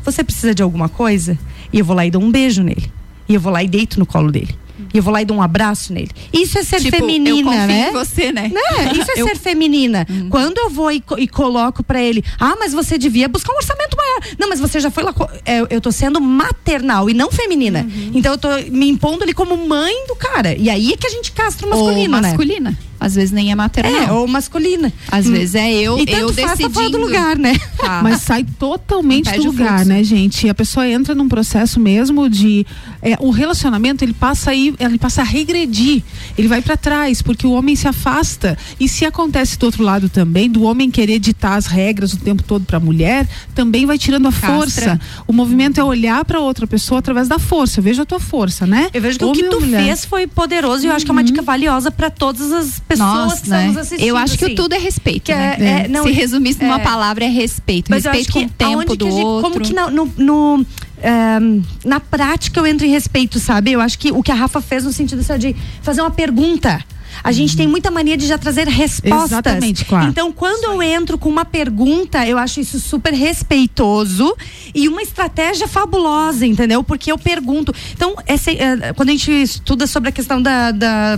Você 0.03 0.23
precisa 0.23 0.53
de 0.53 0.61
alguma 0.63 0.89
coisa? 0.89 1.37
E 1.71 1.79
eu 1.79 1.85
vou 1.85 1.95
lá 1.95 2.05
e 2.05 2.11
dou 2.11 2.21
um 2.21 2.31
beijo 2.31 2.63
nele. 2.63 2.91
E 3.27 3.33
eu 3.33 3.41
vou 3.41 3.51
lá 3.51 3.63
e 3.63 3.67
deito 3.67 3.99
no 3.99 4.05
colo 4.05 4.31
dele. 4.31 4.55
E 4.93 4.97
eu 4.97 5.03
vou 5.03 5.13
lá 5.13 5.21
e 5.21 5.25
dou 5.25 5.37
um 5.37 5.41
abraço 5.41 5.93
nele. 5.93 6.09
Isso 6.31 6.57
é 6.57 6.63
ser 6.63 6.79
Tipo, 6.81 6.97
feminina, 6.97 7.51
eu 7.61 7.67
né? 7.67 7.91
você, 7.91 8.31
né? 8.31 8.51
Né? 8.53 8.91
Isso 8.93 9.11
é 9.11 9.19
Eu- 9.21 9.27
ser 9.27 9.37
feminina. 9.37 10.05
Quando 10.29 10.57
eu 10.57 10.69
vou 10.69 10.91
e, 10.91 10.99
co- 11.01 11.17
e 11.17 11.27
coloco 11.27 11.83
pra 11.83 12.01
ele, 12.01 12.23
ah, 12.39 12.55
mas 12.59 12.73
você 12.73 12.97
devia 12.97 13.27
buscar 13.27 13.53
um 13.53 13.57
orçamento 13.57 13.95
maior. 13.95 14.19
Não, 14.39 14.49
mas 14.49 14.59
você 14.59 14.79
já 14.79 14.89
foi 14.89 15.03
lá. 15.03 15.13
co- 15.13 15.29
é, 15.45 15.61
eu 15.69 15.79
tô 15.81 15.91
sendo 15.91 16.19
maternal 16.19 17.09
e 17.09 17.13
não 17.13 17.31
feminina. 17.31 17.87
Então 18.13 18.31
eu 18.33 18.37
tô 18.37 18.49
me 18.71 18.87
impondo 18.89 19.23
ali 19.23 19.33
como 19.33 19.55
mãe 19.57 19.93
do 20.07 20.15
cara. 20.15 20.55
E 20.55 20.69
aí 20.69 20.93
é 20.93 20.97
que 20.97 21.07
a 21.07 21.09
gente 21.09 21.31
castra 21.31 21.67
o 21.67 21.69
masculino, 21.69 22.15
ou 22.15 22.21
né? 22.21 22.27
masculina. 22.29 22.77
Às 23.03 23.15
vezes 23.15 23.31
nem 23.31 23.51
é 23.51 23.55
maternal. 23.55 23.93
É, 24.01 24.11
ou 24.13 24.25
masculina. 24.27 24.91
Às 25.11 25.27
vezes 25.27 25.55
é 25.55 25.73
eu, 25.73 25.99
e 25.99 26.05
tanto 26.05 26.19
eu 26.19 26.33
faz, 26.33 26.35
tá 26.35 26.55
decidindo. 26.55 26.73
fora 26.73 26.89
do 26.89 26.97
lugar, 26.97 27.37
né? 27.37 27.53
Tá. 27.77 27.99
Mas 28.03 28.21
sai 28.21 28.45
totalmente 28.57 29.29
do 29.35 29.43
lugar, 29.43 29.79
fluxo. 29.79 29.89
né, 29.89 30.03
gente? 30.03 30.47
A 30.47 30.53
pessoa 30.53 30.87
entra 30.87 31.13
num 31.13 31.27
processo 31.27 31.79
mesmo 31.79 32.29
de 32.29 32.65
é, 33.01 33.17
o 33.19 33.29
relacionamento 33.29 34.05
ele 34.05 34.13
passa 34.13 34.51
aí, 34.51 34.73
ele 34.79 34.97
passa 34.97 35.21
a 35.21 35.25
regredir, 35.25 36.01
ele 36.37 36.47
vai 36.47 36.61
para 36.61 36.77
trás 36.77 37.21
porque 37.21 37.45
o 37.45 37.51
homem 37.51 37.75
se 37.75 37.87
afasta 37.87 38.57
e 38.79 38.87
se 38.87 39.05
acontece 39.05 39.57
do 39.59 39.65
outro 39.65 39.83
lado 39.83 40.07
também 40.07 40.49
do 40.49 40.63
homem 40.63 40.89
querer 40.89 41.19
ditar 41.19 41.57
as 41.57 41.65
regras 41.65 42.13
o 42.13 42.17
tempo 42.17 42.41
todo 42.43 42.63
para 42.65 42.77
a 42.77 42.79
mulher, 42.79 43.27
também 43.53 43.85
vai 43.85 43.97
tirando 43.97 44.27
a 44.27 44.31
Castra. 44.31 44.53
força. 44.55 44.99
O 45.27 45.33
movimento 45.33 45.79
é 45.79 45.83
olhar 45.83 46.23
para 46.23 46.39
outra 46.39 46.65
pessoa 46.65 46.99
através 46.99 47.27
da 47.27 47.37
força. 47.39 47.79
Eu 47.79 47.83
vejo 47.83 48.01
a 48.01 48.05
tua 48.05 48.19
força, 48.19 48.65
né? 48.65 48.89
Eu 48.93 49.01
vejo 49.01 49.19
que 49.19 49.25
Homem 49.25 49.41
o 49.41 49.43
que 49.43 49.49
tu 49.49 49.59
mulher? 49.61 49.83
fez 49.83 50.05
foi 50.05 50.27
poderoso 50.27 50.85
e 50.85 50.89
eu 50.89 50.93
acho 50.93 51.03
que 51.05 51.11
é 51.11 51.13
uma 51.13 51.23
dica 51.23 51.41
valiosa 51.41 51.91
pra 51.91 52.09
todas 52.09 52.51
as 52.51 52.79
pessoas 52.79 52.92
Nossa, 52.99 53.35
que 53.37 53.41
estão 53.43 53.57
né? 53.59 53.67
nos 53.67 53.77
assistindo. 53.77 54.07
Eu 54.07 54.17
acho 54.17 54.37
que 54.37 54.45
assim. 54.45 54.55
tudo 54.55 54.73
é 54.73 54.77
respeito, 54.77 55.23
Que 55.23 55.33
né? 55.35 55.55
é- 55.59 55.63
é- 55.85 55.87
não, 55.87 56.03
Se 56.03 56.11
resumisse 56.11 56.61
numa 56.63 56.79
é. 56.79 56.83
palavra, 56.83 57.25
é 57.25 57.29
respeito. 57.29 57.89
Mas 57.89 58.05
eu 58.05 58.11
respeito 58.11 58.29
acho 58.29 58.39
com 58.39 58.45
o 58.45 58.49
que 58.49 58.55
tempo 58.55 58.95
do 58.97 59.05
que 59.05 59.11
gente, 59.11 59.25
outro. 59.25 59.49
como 59.51 59.63
que 59.63 59.73
na- 59.73 59.89
no, 59.89 60.11
no, 60.17 60.65
ehm, 61.01 61.61
na 61.85 61.99
prática 61.99 62.59
eu 62.59 62.65
entro 62.67 62.85
em 62.85 62.89
respeito, 62.89 63.39
sabe? 63.39 63.71
Eu 63.71 63.81
acho 63.81 63.97
que 63.99 64.11
o 64.11 64.21
que 64.23 64.31
a 64.31 64.35
Rafa 64.35 64.61
fez 64.61 64.83
no 64.83 64.91
sentido 64.93 65.19
assim, 65.19 65.37
de 65.37 65.55
fazer 65.81 66.01
uma 66.01 66.11
pergunta. 66.11 66.83
A 67.23 67.31
gente 67.31 67.55
tem 67.55 67.67
muita 67.67 67.91
mania 67.91 68.17
de 68.17 68.25
já 68.25 68.39
trazer 68.39 68.67
respostas. 68.67 69.31
Exatamente, 69.31 69.85
claro. 69.85 70.09
Então, 70.09 70.31
quando 70.31 70.63
eu 70.65 70.81
entro 70.81 71.15
com 71.15 71.29
uma 71.29 71.45
pergunta, 71.45 72.27
eu 72.27 72.39
acho 72.39 72.59
isso 72.59 72.79
super 72.79 73.13
respeitoso 73.13 74.35
e 74.73 74.87
uma 74.87 75.01
estratégia 75.01 75.67
fabulosa, 75.67 76.43
entendeu? 76.45 76.83
Porque 76.83 77.11
eu 77.11 77.17
pergunto. 77.17 77.73
Então, 77.93 78.15
essa, 78.25 78.51
eh, 78.51 78.93
quando 78.95 79.09
a 79.09 79.11
gente 79.11 79.31
estuda 79.31 79.85
sobre 79.85 80.09
a 80.09 80.11
questão 80.11 80.41
da, 80.41 80.71
da, 80.71 81.17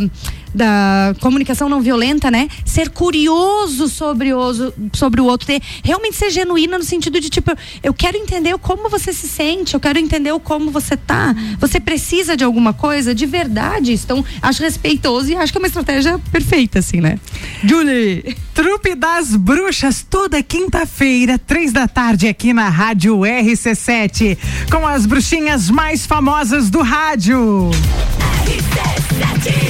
da 0.55 1.13
comunicação 1.19 1.69
não 1.69 1.81
violenta, 1.81 2.31
né? 2.31 2.47
Ser 2.65 2.89
curioso 2.89 3.88
sobre 3.88 4.33
o, 4.33 4.53
sobre 4.93 5.21
o 5.21 5.25
outro, 5.25 5.45
ter, 5.45 5.62
realmente 5.83 6.15
ser 6.15 6.29
genuína 6.29 6.77
no 6.77 6.83
sentido 6.83 7.19
de 7.19 7.29
tipo, 7.29 7.51
eu 7.83 7.93
quero 7.93 8.17
entender 8.17 8.57
como 8.59 8.89
você 8.89 9.12
se 9.13 9.27
sente, 9.27 9.74
eu 9.74 9.79
quero 9.79 10.00
entender 10.00 10.33
como 10.39 10.71
você 10.71 10.95
tá. 10.95 11.35
Você 11.59 11.79
precisa 11.79 12.38
de 12.38 12.43
alguma 12.43 12.74
coisa 12.74 13.13
de 13.13 13.25
verdade. 13.25 13.93
Então, 13.93 14.24
acho 14.41 14.63
respeitoso 14.63 15.31
e 15.31 15.35
acho 15.35 15.51
que 15.51 15.57
é 15.57 15.62
uma 15.62 15.67
estratégia 15.67 16.19
perfeita, 16.31 16.79
assim, 16.79 17.01
né? 17.01 17.19
Julie! 17.63 18.35
Trupe 18.55 18.95
das 18.95 19.35
Bruxas, 19.35 20.05
toda 20.09 20.41
quinta-feira, 20.41 21.38
três 21.38 21.74
da 21.74 21.89
tarde, 21.89 22.25
aqui 22.29 22.53
na 22.53 22.69
Rádio 22.69 23.17
RC7, 23.19 24.38
com 24.71 24.88
as 24.88 25.05
bruxinhas 25.05 25.69
mais 25.69 26.05
famosas 26.05 26.69
do 26.69 26.81
rádio. 26.81 27.69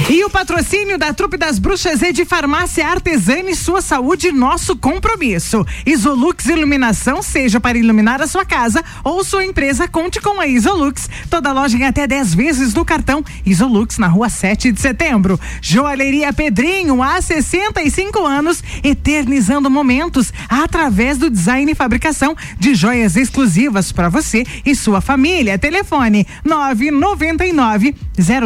E 0.08 0.24
o 0.24 0.30
patrocínio 0.30 0.96
da 0.96 1.12
Trupe 1.12 1.36
das 1.36 1.58
Bruxas 1.58 2.02
é 2.02 2.10
de 2.10 2.24
Farmácia 2.24 2.86
Artesani, 2.86 3.54
sua 3.54 3.82
saúde, 3.82 4.32
nosso 4.32 4.74
compromisso. 4.74 5.66
Isolux 5.84 6.46
Iluminação, 6.46 7.22
seja 7.22 7.60
para 7.60 7.76
iluminar 7.76 8.22
a 8.22 8.26
sua 8.26 8.44
casa 8.44 8.82
ou 9.04 9.22
sua 9.22 9.44
empresa, 9.44 9.86
conte 9.86 10.20
com 10.20 10.40
a 10.40 10.46
Isolux. 10.46 11.10
Toda 11.28 11.52
loja 11.52 11.76
em 11.76 11.84
até 11.84 12.06
10 12.06 12.34
vezes 12.34 12.72
no 12.72 12.84
cartão 12.84 13.22
Isolux, 13.44 13.98
na 13.98 14.06
rua 14.06 14.28
7 14.30 14.72
de 14.72 14.80
setembro. 14.80 15.38
Joalheria 15.60 16.32
Pedrinho, 16.32 17.02
há 17.02 17.20
65 17.20 18.24
anos, 18.24 18.62
eternizando 18.82 19.68
momentos 19.68 20.32
através 20.48 21.18
do 21.18 21.28
design 21.28 21.70
e 21.70 21.74
fabricação 21.74 22.34
de 22.58 22.74
joias 22.74 23.16
exclusivas 23.16 23.92
para 23.92 24.08
você 24.08 24.46
e 24.64 24.74
sua 24.74 25.00
família. 25.00 25.58
Telefone 25.58 26.26
999 26.44 27.94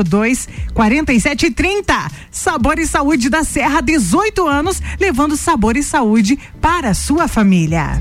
02 0.04 0.48
47 0.74 0.89
30. 1.52 2.10
Sabor 2.30 2.78
e 2.80 2.86
Saúde 2.86 3.30
da 3.30 3.44
Serra, 3.44 3.80
18 3.80 4.46
anos, 4.46 4.82
levando 4.98 5.36
sabor 5.36 5.76
e 5.76 5.82
saúde 5.82 6.36
para 6.60 6.90
a 6.90 6.94
sua 6.94 7.28
família. 7.28 8.00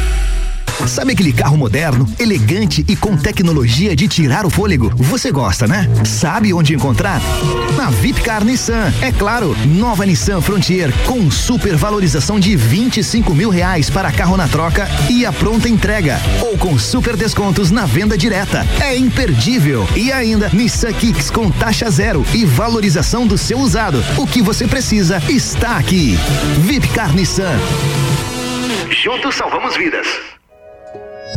Sabe 0.87 1.13
aquele 1.13 1.31
carro 1.31 1.57
moderno, 1.57 2.07
elegante 2.19 2.83
e 2.87 2.95
com 2.95 3.15
tecnologia 3.15 3.95
de 3.95 4.07
tirar 4.07 4.45
o 4.45 4.49
fôlego? 4.49 4.91
Você 4.95 5.31
gosta, 5.31 5.67
né? 5.67 5.87
Sabe 6.03 6.53
onde 6.53 6.73
encontrar? 6.73 7.21
Na 7.77 7.89
Vipcar 7.89 8.43
Nissan. 8.43 8.91
É 9.01 9.11
claro, 9.11 9.55
nova 9.65 10.05
Nissan 10.05 10.41
Frontier 10.41 10.91
com 11.05 11.29
super 11.29 11.75
valorização 11.75 12.39
de 12.39 12.55
25 12.55 13.33
mil 13.33 13.49
reais 13.49 13.89
para 13.89 14.11
carro 14.11 14.35
na 14.35 14.47
troca 14.47 14.87
e 15.09 15.25
a 15.25 15.31
pronta 15.31 15.69
entrega. 15.69 16.19
Ou 16.41 16.57
com 16.57 16.77
super 16.77 17.15
descontos 17.15 17.71
na 17.71 17.85
venda 17.85 18.17
direta. 18.17 18.65
É 18.79 18.95
imperdível. 18.95 19.87
E 19.95 20.11
ainda, 20.11 20.49
Nissan 20.49 20.93
Kicks 20.93 21.29
com 21.29 21.49
taxa 21.51 21.89
zero 21.89 22.25
e 22.33 22.43
valorização 22.45 23.27
do 23.27 23.37
seu 23.37 23.59
usado. 23.59 24.03
O 24.17 24.25
que 24.25 24.41
você 24.41 24.67
precisa 24.67 25.21
está 25.29 25.77
aqui. 25.77 26.17
Vipcar 26.59 27.13
Nissan. 27.15 27.59
Juntos 29.03 29.35
salvamos 29.35 29.75
vidas. 29.77 30.07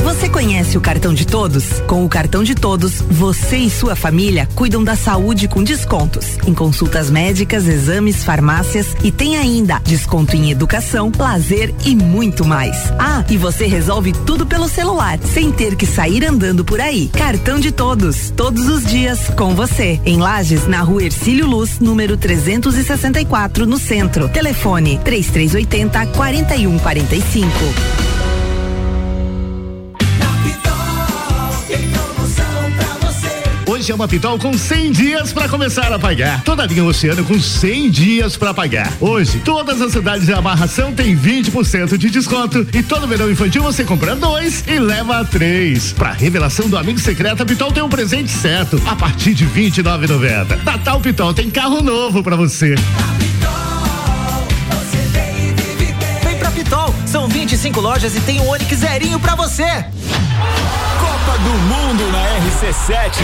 Você 0.03 0.29
conhece 0.29 0.77
o 0.77 0.81
cartão 0.81 1.15
de 1.15 1.27
todos? 1.27 1.81
Com 1.87 2.05
o 2.05 2.09
cartão 2.09 2.43
de 2.43 2.55
todos, 2.55 3.01
você 3.01 3.57
e 3.57 3.71
sua 3.71 3.97
família 3.97 4.49
cuidam 4.55 4.85
da 4.85 4.97
saúde 4.97 5.49
com 5.49 5.63
descontos 5.63 6.37
em 6.47 6.55
consultas 6.55 7.11
médicas, 7.11 7.67
exames, 7.67 8.25
farmácias 8.25 8.95
e 9.03 9.11
tem 9.11 9.37
ainda 9.37 9.81
desconto 9.85 10.37
em 10.37 10.51
educação, 10.51 11.11
lazer 11.19 11.75
e 11.85 11.95
muito 11.95 12.45
mais. 12.45 12.77
Ah, 12.99 13.25
e 13.31 13.37
você 13.37 13.67
resolve 13.67 14.13
tudo 14.13 14.47
pelo 14.47 14.69
celular, 14.69 15.19
sem 15.19 15.51
ter 15.51 15.77
que 15.77 15.87
sair 15.87 16.25
andando 16.25 16.65
por 16.65 16.81
aí. 16.81 17.09
Cartão 17.09 17.59
de 17.59 17.73
todos, 17.73 18.31
todos 18.31 18.69
os 18.69 18.85
dias 18.85 19.31
com 19.37 19.55
você. 19.55 20.01
Em 20.05 20.19
Lages, 20.19 20.67
na 20.67 20.81
rua 20.81 21.05
Ercílio 21.05 21.47
Luz, 21.47 21.79
número 21.81 22.17
364, 22.17 23.67
no 23.67 23.79
centro. 23.79 24.29
Telefone 24.29 25.01
3380 25.03 26.07
4145. 26.07 28.14
Uma 33.93 34.09
Pitol 34.09 34.39
com 34.39 34.57
100 34.57 34.93
dias 34.93 35.33
para 35.33 35.49
começar 35.49 35.93
a 35.93 35.99
pagar. 35.99 36.43
Toda 36.43 36.63
a 36.63 36.67
linha 36.67 36.83
Oceano 36.83 37.23
com 37.23 37.39
100 37.39 37.91
dias 37.91 38.37
para 38.37 38.55
pagar. 38.55 38.91
Hoje, 38.99 39.41
todas 39.45 39.81
as 39.81 39.93
cidades 39.93 40.27
de 40.27 40.33
amarração 40.33 40.93
têm 40.93 41.17
20% 41.17 41.99
de 41.99 42.09
desconto 42.09 42.67
e 42.73 42.83
todo 42.83 43.07
verão 43.07 43.31
infantil 43.31 43.63
você 43.63 43.85
compra 43.85 44.17
dois 44.17 44.65
e 44.67 44.79
leva 44.79 45.25
três. 45.25 45.93
Para 45.93 46.13
revelação 46.13 46.69
do 46.69 46.79
amigo 46.79 46.99
secreto, 46.99 47.43
a 47.43 47.47
Pitol 47.47 47.71
tem 47.71 47.83
um 47.83 47.89
presente 47.89 48.31
certo 48.31 48.81
a 48.87 48.97
partir 48.97 49.35
de 49.35 49.47
29,90. 49.47 50.65
Natal 50.65 50.99
Pitol 51.01 51.35
tem 51.35 51.51
carro 51.51 51.83
novo 51.83 52.23
para 52.23 52.37
você. 52.37 52.75
Vem 56.25 56.39
pra 56.39 56.51
Pitol, 56.51 56.95
são 57.07 57.29
25 57.29 57.81
lojas 57.81 58.17
e 58.17 58.21
tem 58.21 58.41
um 58.41 58.49
Onix 58.49 58.79
zerinho 58.79 59.21
pra 59.21 59.35
você. 59.35 59.85
Copa 61.35 61.39
do 61.39 61.51
Mundo 61.51 62.13
na 62.13 62.25
RC7. 62.39 63.23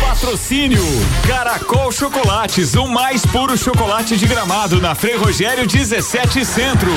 Patrocínio 0.00 0.82
Caracol 1.26 1.90
Chocolates, 1.90 2.74
o 2.74 2.86
mais 2.86 3.24
puro 3.26 3.56
chocolate 3.56 4.16
de 4.16 4.26
gramado 4.26 4.80
na 4.80 4.94
Frei 4.94 5.16
Rogério 5.16 5.66
17 5.66 6.44
Centro. 6.44 6.92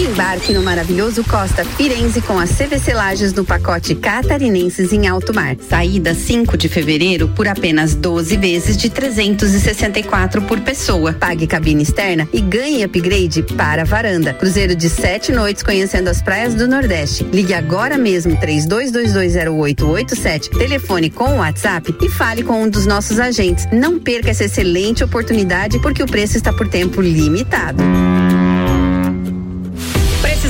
Embarque 0.00 0.54
no 0.54 0.62
maravilhoso 0.62 1.22
Costa 1.24 1.62
Firenze 1.62 2.22
com 2.22 2.38
as 2.38 2.52
CVC 2.52 2.94
Lages 2.94 3.34
no 3.34 3.44
pacote 3.44 3.94
Catarinenses 3.94 4.94
em 4.94 5.06
Alto 5.06 5.34
Mar. 5.34 5.56
Saída 5.68 6.14
5 6.14 6.56
de 6.56 6.70
fevereiro 6.70 7.28
por 7.28 7.46
apenas 7.46 7.94
12 7.94 8.34
vezes 8.38 8.78
de 8.78 8.88
364 8.88 10.40
por 10.40 10.58
pessoa. 10.60 11.12
Pague 11.12 11.46
cabine 11.46 11.82
externa 11.82 12.26
e 12.32 12.40
ganhe 12.40 12.82
upgrade 12.82 13.42
para 13.42 13.82
a 13.82 13.84
varanda. 13.84 14.32
Cruzeiro 14.32 14.74
de 14.74 14.88
sete 14.88 15.32
noites 15.32 15.62
conhecendo 15.62 16.08
as 16.08 16.22
praias 16.22 16.54
do 16.54 16.66
Nordeste. 16.66 17.22
Ligue 17.24 17.52
agora 17.52 17.98
mesmo 17.98 18.38
32220887, 18.38 20.56
telefone 20.56 21.10
com 21.10 21.34
o 21.34 21.40
WhatsApp 21.40 21.94
e 22.00 22.08
fale 22.08 22.42
com 22.42 22.62
um 22.62 22.70
dos 22.70 22.86
nossos 22.86 23.20
agentes. 23.20 23.68
Não 23.70 23.98
perca 23.98 24.30
essa 24.30 24.44
excelente 24.44 25.04
oportunidade 25.04 25.78
porque 25.78 26.02
o 26.02 26.06
preço 26.06 26.38
está 26.38 26.54
por 26.54 26.68
tempo 26.68 27.02
limitado. 27.02 27.82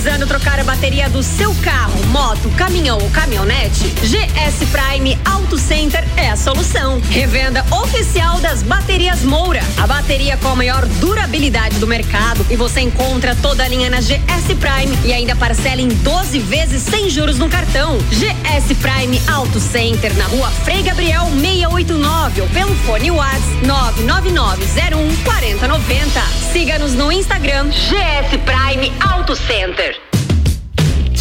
Precisando 0.00 0.26
trocar 0.26 0.58
a 0.58 0.64
bateria 0.64 1.10
do 1.10 1.22
seu 1.22 1.54
carro, 1.56 2.02
moto, 2.06 2.48
caminhão 2.56 2.96
ou 2.96 3.10
caminhonete? 3.10 3.86
GS 4.00 4.66
Prime 4.70 5.18
Auto 5.26 5.58
Center 5.58 6.02
é 6.16 6.30
a 6.30 6.36
solução. 6.38 7.02
Revenda 7.10 7.62
oficial 7.70 8.40
das 8.40 8.62
baterias 8.62 9.22
Moura. 9.22 9.60
A 9.76 9.86
bateria 9.86 10.38
com 10.38 10.48
a 10.48 10.56
maior 10.56 10.86
durabilidade 11.02 11.78
do 11.78 11.86
mercado 11.86 12.46
e 12.48 12.56
você 12.56 12.80
encontra 12.80 13.36
toda 13.42 13.62
a 13.62 13.68
linha 13.68 13.90
na 13.90 14.00
GS 14.00 14.46
Prime 14.58 14.98
e 15.04 15.12
ainda 15.12 15.36
parcela 15.36 15.82
em 15.82 15.88
12 15.88 16.38
vezes 16.38 16.82
sem 16.82 17.10
juros 17.10 17.38
no 17.38 17.50
cartão. 17.50 17.98
GS 18.08 18.74
Prime 18.78 19.20
Auto 19.30 19.60
Center 19.60 20.16
na 20.16 20.24
rua 20.24 20.48
Frei 20.64 20.82
Gabriel 20.82 21.26
689 21.26 22.40
ou 22.40 22.48
pelo 22.48 22.74
fone 22.86 23.10
WhatsApp 23.10 23.66
99901 23.66 25.24
4090. 25.24 26.20
Siga-nos 26.54 26.94
no 26.94 27.12
Instagram 27.12 27.68
GS 27.68 28.30
Prime 28.46 28.90
Auto 29.00 29.36
Center. 29.36 29.99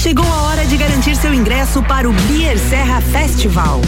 Chegou 0.02 0.26
a 0.26 0.44
hora 0.44 0.66
de 0.66 0.78
garantir 0.78 1.14
seu 1.14 1.34
ingresso 1.34 1.84
para 1.84 2.10
o 2.10 2.14
Beer 2.14 2.58
Serra 2.58 3.02
Festival. 3.02 3.82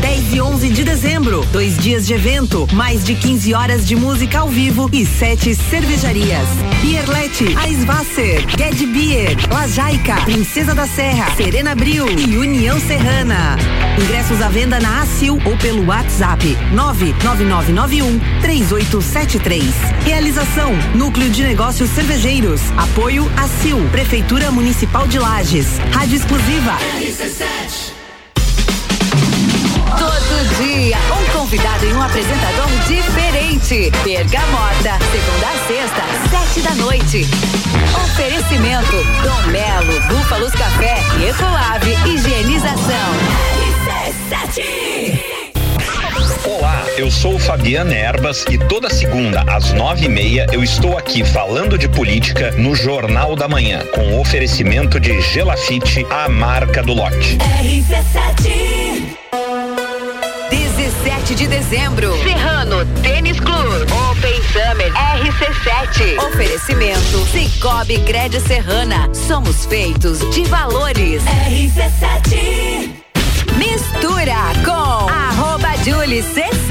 10 0.00 0.34
e 0.34 0.40
11 0.40 0.68
de 0.70 0.84
dezembro. 0.84 1.44
Dois 1.52 1.76
dias 1.78 2.06
de 2.06 2.14
evento, 2.14 2.66
mais 2.72 3.04
de 3.04 3.14
15 3.14 3.54
horas 3.54 3.86
de 3.86 3.96
música 3.96 4.38
ao 4.38 4.48
vivo 4.48 4.88
e 4.92 5.04
sete 5.04 5.54
cervejarias. 5.54 6.48
Pierlete, 6.80 7.56
Aisvasser, 7.56 8.44
Ged 8.56 8.86
Beer, 8.86 9.36
Lajaica, 9.52 10.16
Princesa 10.24 10.74
da 10.74 10.86
Serra, 10.86 11.34
Serena 11.36 11.74
Bril 11.74 12.06
e 12.18 12.36
União 12.36 12.78
Serrana. 12.80 13.56
Ingressos 14.02 14.40
à 14.40 14.48
venda 14.48 14.78
na 14.78 15.02
ACIL 15.02 15.40
ou 15.44 15.56
pelo 15.56 15.86
WhatsApp 15.86 16.56
99991 16.72 18.20
3873. 18.40 19.64
Realização: 20.04 20.72
Núcleo 20.94 21.30
de 21.30 21.42
Negócios 21.42 21.90
Cervejeiros. 21.90 22.60
Apoio 22.76 23.30
ACIL, 23.36 23.78
Prefeitura 23.90 24.50
Municipal 24.50 25.06
de 25.08 25.18
Lages. 25.18 25.66
Rádio 25.92 26.16
Exclusiva. 26.16 26.76
RC7 27.00 27.87
dia, 30.58 30.96
um 31.12 31.38
convidado 31.38 31.86
e 31.86 31.92
um 31.92 32.02
apresentador 32.02 32.66
diferente. 32.86 33.90
Bergamota, 34.02 34.98
segunda 35.10 35.46
a 35.46 35.66
sexta, 35.66 36.02
sete 36.30 36.60
da 36.66 36.74
noite. 36.74 37.26
Oferecimento, 38.04 39.04
Dom 39.22 39.50
Melo, 39.52 40.00
Búfalos 40.08 40.52
Café, 40.52 40.96
e 41.18 41.26
Ecolave, 41.26 41.92
Higienização. 42.06 43.08
Olá, 46.44 46.84
eu 46.96 47.10
sou 47.10 47.38
Fabiano 47.38 47.92
Erbas 47.92 48.44
e 48.50 48.58
toda 48.58 48.90
segunda 48.90 49.42
às 49.42 49.72
nove 49.72 50.06
e 50.06 50.08
meia 50.08 50.46
eu 50.50 50.62
estou 50.62 50.96
aqui 50.98 51.24
falando 51.24 51.78
de 51.78 51.88
política 51.88 52.50
no 52.52 52.74
Jornal 52.74 53.36
da 53.36 53.46
Manhã 53.46 53.84
com 53.94 54.18
oferecimento 54.18 54.98
de 54.98 55.20
Gelafite, 55.20 56.04
a 56.10 56.28
marca 56.28 56.82
do 56.82 56.94
lote. 56.94 57.36
R17. 57.38 59.27
17 61.04 61.34
de 61.36 61.46
dezembro. 61.46 62.12
Serrano 62.24 62.84
Tênis 63.02 63.38
Clube. 63.38 63.86
Open 64.10 64.42
Summer 64.52 64.92
RC7. 64.92 66.18
Oferecimento 66.26 67.24
Cicobi 67.26 67.98
Crédito 68.00 68.44
Serrana. 68.46 69.08
Somos 69.14 69.64
feitos 69.66 70.18
de 70.34 70.44
valores. 70.44 71.22
RC7. 71.22 72.90
Mistura 73.56 74.34
com 74.64 75.08
arroba 75.08 75.76
Julie 75.84 76.22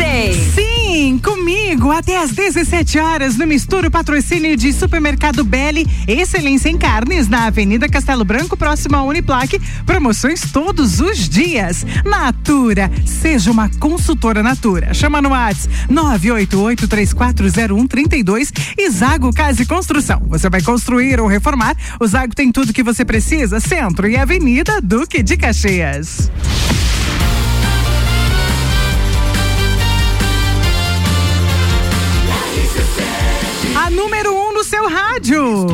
C6. 0.08 0.56
Sim, 0.56 1.20
comigo 1.20 1.91
até 1.91 2.17
às 2.17 2.32
17 2.32 2.98
horas 2.98 3.38
no 3.38 3.46
Misturo 3.46 3.91
Patrocínio 3.91 4.56
de 4.56 4.72
Supermercado 4.72 5.43
Belli, 5.43 5.86
excelência 6.08 6.70
em 6.70 6.78
carnes 6.78 7.28
na 7.28 7.48
Avenida 7.48 7.89
Castelo 7.89 8.24
Branco, 8.24 8.56
próximo 8.56 8.96
à 8.96 9.04
Uniplaque. 9.04 9.60
Promoções 9.86 10.50
todos 10.52 11.02
os 11.02 11.28
dias. 11.28 11.86
Natura, 12.06 12.89
seja 13.06 13.52
uma 13.52 13.70
consultora 13.80 14.41
Natura. 14.41 14.93
Chama 14.93 15.22
no 15.22 15.28
WhatsApp 15.30 15.76
988340132 15.91 18.52
e 18.78 18.89
Zago 18.89 19.34
Casa 19.34 19.62
e 19.62 19.65
Construção. 19.65 20.22
Você 20.30 20.50
vai 20.50 20.62
construir 20.62 21.20
ou 21.20 21.28
reformar? 21.28 21.76
O 22.00 22.08
Zago 22.08 22.34
tem 22.34 22.50
tudo 22.52 22.74
que 22.74 22.84
você 22.84 23.04
precisa. 23.04 23.60
Centro 23.60 24.08
e 24.08 24.15
Avenida 24.15 24.80
Duque 24.82 25.22
de 25.22 25.36
Caxias. 25.36 26.32
Seu 34.68 34.90
rádio. 34.90 35.66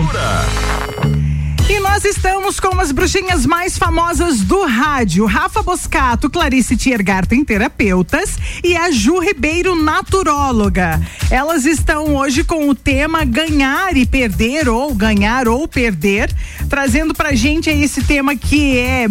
E 1.67 1.79
nós 1.79 2.05
estamos 2.05 2.59
com 2.59 2.79
as 2.79 2.91
bruxinhas 2.91 3.43
mais 3.43 3.75
famosas 3.75 4.41
do 4.41 4.65
rádio: 4.65 5.25
Rafa 5.25 5.63
Boscato, 5.63 6.29
Clarice 6.29 6.77
Tiergarten, 6.77 7.43
terapeutas, 7.43 8.37
e 8.63 8.77
a 8.77 8.91
Ju 8.91 9.17
Ribeiro, 9.17 9.73
naturóloga. 9.73 11.01
Elas 11.31 11.65
estão 11.65 12.15
hoje 12.15 12.43
com 12.43 12.69
o 12.69 12.75
tema 12.75 13.25
ganhar 13.25 13.97
e 13.97 14.05
perder, 14.05 14.69
ou 14.69 14.93
ganhar 14.93 15.47
ou 15.47 15.67
perder, 15.67 16.31
trazendo 16.69 17.15
pra 17.15 17.33
gente 17.33 17.71
esse 17.71 18.03
tema 18.03 18.35
que 18.35 18.77
é. 18.77 19.07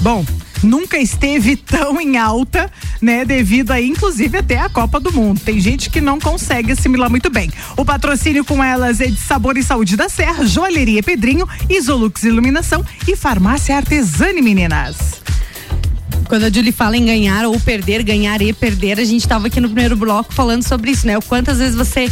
Bom, 0.00 0.24
nunca 0.62 0.98
esteve 0.98 1.56
tão 1.56 2.00
em 2.00 2.16
alta, 2.16 2.70
né? 3.00 3.24
Devido 3.24 3.70
aí, 3.70 3.88
inclusive, 3.88 4.38
até 4.38 4.58
a 4.58 4.68
Copa 4.68 5.00
do 5.00 5.12
Mundo. 5.12 5.40
Tem 5.40 5.60
gente 5.60 5.90
que 5.90 6.00
não 6.00 6.18
consegue 6.18 6.72
assimilar 6.72 7.10
muito 7.10 7.30
bem. 7.30 7.50
O 7.76 7.84
patrocínio 7.84 8.44
com 8.44 8.62
elas 8.62 9.00
é 9.00 9.06
de 9.06 9.18
Sabor 9.18 9.56
e 9.56 9.62
Saúde 9.62 9.96
da 9.96 10.08
Serra, 10.08 10.44
Joalheria 10.44 11.02
Pedrinho, 11.02 11.48
Isolux 11.68 12.22
Iluminação 12.22 12.84
e 13.06 13.16
Farmácia 13.16 13.76
Artesane, 13.76 14.42
meninas. 14.42 15.21
Quando 16.28 16.44
a 16.44 16.50
Julie 16.50 16.72
fala 16.72 16.96
em 16.96 17.04
ganhar 17.04 17.44
ou 17.44 17.58
perder, 17.60 18.02
ganhar 18.02 18.40
e 18.40 18.52
perder, 18.52 18.98
a 18.98 19.04
gente 19.04 19.22
estava 19.22 19.46
aqui 19.48 19.60
no 19.60 19.68
primeiro 19.68 19.96
bloco 19.96 20.32
falando 20.32 20.62
sobre 20.66 20.90
isso, 20.90 21.06
né? 21.06 21.18
O 21.18 21.22
quantas 21.22 21.58
vezes 21.58 21.74
você 21.74 22.10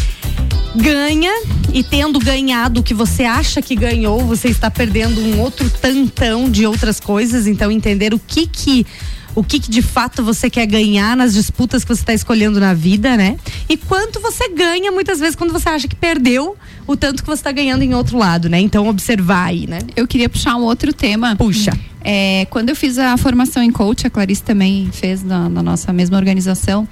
ganha 0.77 1.33
e 1.73 1.83
tendo 1.83 2.19
ganhado 2.19 2.81
o 2.81 2.83
que 2.83 2.95
você 2.95 3.25
acha 3.25 3.61
que 3.61 3.75
ganhou, 3.75 4.21
você 4.25 4.49
está 4.49 4.71
perdendo 4.71 5.21
um 5.21 5.41
outro 5.41 5.69
tantão 5.71 6.51
de 6.51 6.67
outras 6.67 7.01
coisas. 7.01 7.47
Então, 7.47 7.71
entender 7.71 8.15
o 8.15 8.19
que 8.19 8.47
que 8.47 8.87
o 9.35 9.45
que, 9.45 9.61
que, 9.61 9.71
de 9.71 9.83
fato 9.83 10.23
você 10.23 10.51
quer 10.51 10.67
ganhar 10.67 11.17
nas 11.17 11.35
disputas 11.35 11.85
que 11.85 11.95
você 11.95 12.03
está 12.03 12.15
escolhendo 12.15 12.59
na 12.59 12.75
vida, 12.75 13.17
né? 13.17 13.37
E 13.69 13.77
quanto 13.77 14.21
você 14.21 14.49
ganha 14.49 14.91
muitas 14.91 15.21
vezes 15.21 15.37
quando 15.37 15.53
você 15.53 15.69
acha 15.69 15.89
que 15.89 15.97
perdeu 15.97 16.57
o 16.87 16.97
tanto 16.97 17.23
que 17.23 17.29
você 17.29 17.41
está 17.41 17.53
ganhando 17.53 17.83
em 17.83 17.95
outro 17.95 18.19
lado, 18.19 18.49
né? 18.49 18.61
Então 18.61 18.89
observar 18.89 19.47
aí, 19.47 19.67
né? 19.67 19.79
Eu 19.95 20.07
queria 20.07 20.29
puxar 20.29 20.57
um 20.57 20.63
outro 20.63 20.93
tema. 20.93 21.37
Puxa. 21.37 21.73
É, 22.03 22.47
quando 22.51 22.71
eu 22.71 22.77
fiz 22.77 22.99
a 22.99 23.17
formação 23.17 23.63
em 23.63 23.71
coach, 23.71 24.07
a 24.07 24.11
Clarice 24.11 24.43
também 24.43 24.89
fez 24.91 25.23
na, 25.23 25.49
na 25.49 25.63
nossa 25.63 25.93
mesma 25.93 26.17
organização. 26.17 26.89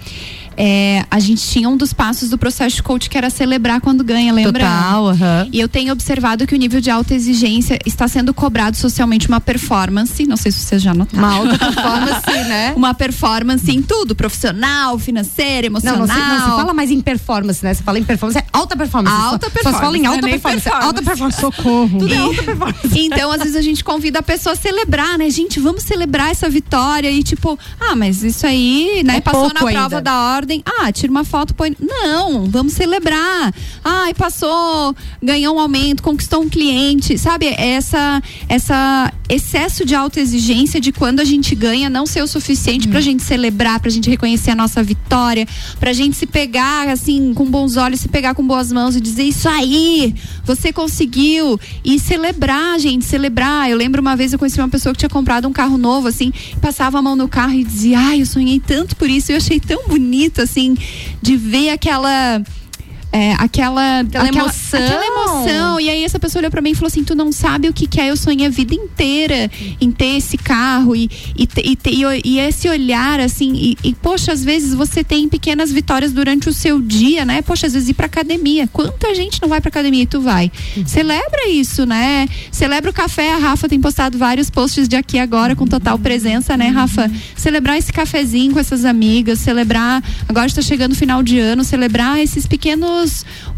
É, 0.61 1.05
a 1.09 1.21
gente 1.21 1.41
tinha 1.41 1.69
um 1.69 1.77
dos 1.77 1.93
passos 1.93 2.31
do 2.31 2.37
processo 2.37 2.75
de 2.75 2.83
coach 2.83 3.09
que 3.09 3.17
era 3.17 3.31
celebrar 3.31 3.81
quando 3.81 4.03
ganha, 4.03 4.33
lembra? 4.33 4.65
Total, 4.65 5.05
uhum. 5.05 5.49
E 5.53 5.61
eu 5.61 5.69
tenho 5.69 5.93
observado 5.93 6.49
que 6.49 6.55
o 6.55 6.59
nível 6.59 6.81
de 6.81 6.91
alta 6.91 7.15
exigência 7.15 7.79
está 7.87 8.09
sendo 8.09 8.35
cobrado 8.35 8.77
socialmente 8.77 9.29
uma 9.29 9.41
performance, 9.41 10.27
não 10.27 10.37
sei 10.37 10.51
se 10.51 10.59
vocês 10.59 10.83
já 10.83 10.93
notaram. 10.93 11.23
Uma 11.23 11.33
alta 11.33 11.59
performance, 11.59 12.31
né? 12.49 12.73
Uma 12.77 12.93
performance 12.93 13.71
em 13.71 13.81
tudo, 13.81 14.17
profissional, 14.17 14.99
financeira, 14.99 15.69
emocional. 15.69 16.01
Não, 16.01 16.07
não, 16.09 16.15
se, 16.15 16.21
não 16.21 16.51
se 16.51 16.57
fala 16.57 16.75
mais 16.75 16.91
em 16.91 17.01
performance, 17.01 17.65
né? 17.65 17.73
Você 17.73 17.85
fala 17.85 18.01
em 18.01 18.05
performance, 18.05 18.39
é 18.39 18.45
alta 18.53 18.77
performance. 18.77 19.17
Alta 19.17 19.47
só, 19.47 19.53
performance. 19.53 19.79
Só 19.79 19.85
fala 19.85 19.97
em 19.97 20.07
alta 20.07 20.27
é 20.27 20.31
performance, 20.31 20.65
performance. 20.65 20.87
Alta 20.87 21.03
performance. 21.03 21.41
Socorro. 21.41 21.99
Tudo 22.01 22.13
é 22.13 22.17
alta 22.17 22.43
performance. 22.43 22.99
Então, 22.99 23.31
às 23.31 23.39
vezes 23.39 23.55
a 23.55 23.63
gente 23.63 23.85
convida 23.85 24.19
a 24.19 24.23
pessoa 24.23 24.55
a 24.55 24.57
celebrar, 24.57 25.17
né? 25.17 25.31
Gente, 25.31 25.61
vamos 25.61 25.85
celebrar 25.85 26.33
essa 26.33 26.49
vitória 26.49 27.09
e 27.13 27.23
tipo, 27.23 27.57
ah, 27.79 27.95
mas 27.95 28.25
isso 28.25 28.45
aí, 28.45 29.03
né? 29.05 29.19
É 29.19 29.21
passou 29.21 29.55
na 29.55 29.61
prova 29.61 29.79
ainda. 29.79 30.01
da 30.01 30.35
ordem. 30.35 30.48
Ah, 30.65 30.91
tira 30.93 31.11
uma 31.11 31.25
foto, 31.25 31.55
põe. 31.55 31.77
Não, 31.81 32.47
vamos 32.47 32.73
celebrar. 32.73 33.53
Ai, 33.85 34.15
passou, 34.15 34.95
ganhou 35.23 35.57
um 35.57 35.61
aumento, 35.61 36.03
conquistou 36.03 36.43
um 36.43 36.49
cliente, 36.49 37.19
sabe? 37.19 37.47
Essa, 37.47 38.23
essa 38.49 39.13
excesso 39.29 39.85
de 39.85 39.95
autoexigência 39.95 40.81
de 40.81 40.91
quando 40.91 41.21
a 41.21 41.25
gente 41.25 41.55
ganha 41.55 41.91
não 41.91 42.07
ser 42.07 42.23
o 42.23 42.27
suficiente 42.27 42.89
pra 42.89 43.01
gente 43.01 43.23
celebrar, 43.23 43.79
pra 43.79 43.91
gente 43.91 44.09
reconhecer 44.09 44.53
a 44.53 44.55
nossa 44.55 44.83
vitória, 44.83 45.47
pra 45.79 45.93
gente 45.93 46.17
se 46.17 46.27
pegar 46.27 46.89
assim 46.89 47.35
com 47.35 47.45
bons 47.45 47.77
olhos, 47.77 48.01
se 48.01 48.09
pegar 48.09 48.35
com 48.35 48.47
boas 48.47 48.73
mãos 48.73 48.97
e 48.97 49.01
dizer 49.01 49.25
isso 49.25 49.49
aí, 49.49 50.15
você 50.45 50.73
conseguiu 50.73 51.61
e 51.85 51.99
celebrar, 51.99 52.79
gente, 52.79 53.05
celebrar. 53.05 53.69
Eu 53.69 53.77
lembro 53.77 54.01
uma 54.01 54.17
vez 54.17 54.33
eu 54.33 54.39
conheci 54.39 54.59
uma 54.59 54.69
pessoa 54.69 54.95
que 54.95 54.99
tinha 54.99 55.11
comprado 55.11 55.47
um 55.47 55.53
carro 55.53 55.77
novo 55.77 56.09
assim, 56.09 56.33
passava 56.61 56.99
a 56.99 57.03
mão 57.03 57.15
no 57.15 57.29
carro 57.29 57.53
e 57.55 57.65
dizia: 57.65 57.99
"Ai, 57.99 58.23
eu 58.23 58.27
sonhei 58.27 58.61
tanto 58.61 58.97
por 58.97 59.11
isso". 59.11 59.31
Eu 59.31 59.37
achei 59.37 59.61
tão 59.61 59.87
bonito 59.87 60.38
assim 60.43 60.77
de 61.23 61.37
ver 61.37 61.71
aquela 61.71 62.43
é, 63.11 63.33
aquela, 63.35 64.01
Aquela 64.01 64.29
emoção. 64.29 64.81
aquela 64.81 65.07
emoção. 65.07 65.81
E 65.81 65.89
aí 65.89 66.05
essa 66.05 66.19
pessoa 66.19 66.41
olhou 66.41 66.51
pra 66.51 66.61
mim 66.61 66.71
e 66.71 66.75
falou 66.75 66.89
assim: 66.89 67.03
Tu 67.03 67.15
não 67.15 67.33
sabe 67.33 67.69
o 67.69 67.73
que, 67.73 67.87
que 67.87 68.01
é? 68.01 68.11
Eu 68.11 68.17
sonhei 68.17 68.47
a 68.47 68.51
vida 68.51 68.75
inteira 68.75 69.51
em 69.81 69.91
ter 69.91 70.17
esse 70.17 70.37
carro 70.37 70.95
e, 70.95 71.11
e, 71.37 71.49
e, 71.65 71.79
e, 71.87 72.21
e 72.25 72.39
esse 72.39 72.69
olhar, 72.69 73.19
assim. 73.21 73.53
E, 73.55 73.79
e, 73.83 73.95
poxa, 73.95 74.33
às 74.33 74.45
vezes 74.45 74.75
você 74.75 75.03
tem 75.03 75.29
pequenas 75.29 75.73
vitórias 75.73 76.13
durante 76.13 76.49
o 76.49 76.53
seu 76.53 76.81
dia, 76.81 77.25
né? 77.25 77.41
Poxa, 77.43 77.67
às 77.67 77.73
vezes 77.73 77.89
ir 77.89 77.95
pra 77.95 78.07
academia. 78.07 78.67
Quanta 78.67 79.15
gente 79.15 79.41
não 79.41 79.49
vai 79.49 79.61
pra 79.61 79.69
academia 79.69 80.03
e 80.03 80.07
tu 80.07 80.21
vai? 80.21 80.51
Celebra 80.87 81.49
isso, 81.49 81.87
né? 81.87 82.29
Celebra 82.53 82.91
o 82.91 82.95
café. 82.95 83.33
A 83.33 83.39
Rafa 83.39 83.69
tem 83.69 83.81
postado 83.81 84.19
vários 84.19 84.51
posts 84.51 84.87
de 84.89 84.97
aqui 84.97 85.19
agora 85.19 85.57
com 85.57 85.67
total 85.67 85.99
presença, 85.99 86.57
né, 86.57 86.69
Rafa? 86.69 87.11
Celebrar 87.37 87.79
esse 87.79 87.93
cafezinho 87.93 88.53
com 88.53 88.61
essas 88.61 88.85
amigas, 88.85 89.39
celebrar. 89.39 90.03
Agora 90.29 90.47
está 90.47 90.61
chegando 90.61 90.93
o 90.93 90.97
final 90.97 91.23
de 91.23 91.39
ano, 91.39 91.65
celebrar 91.65 92.19
esses 92.21 92.47
pequenos 92.47 92.98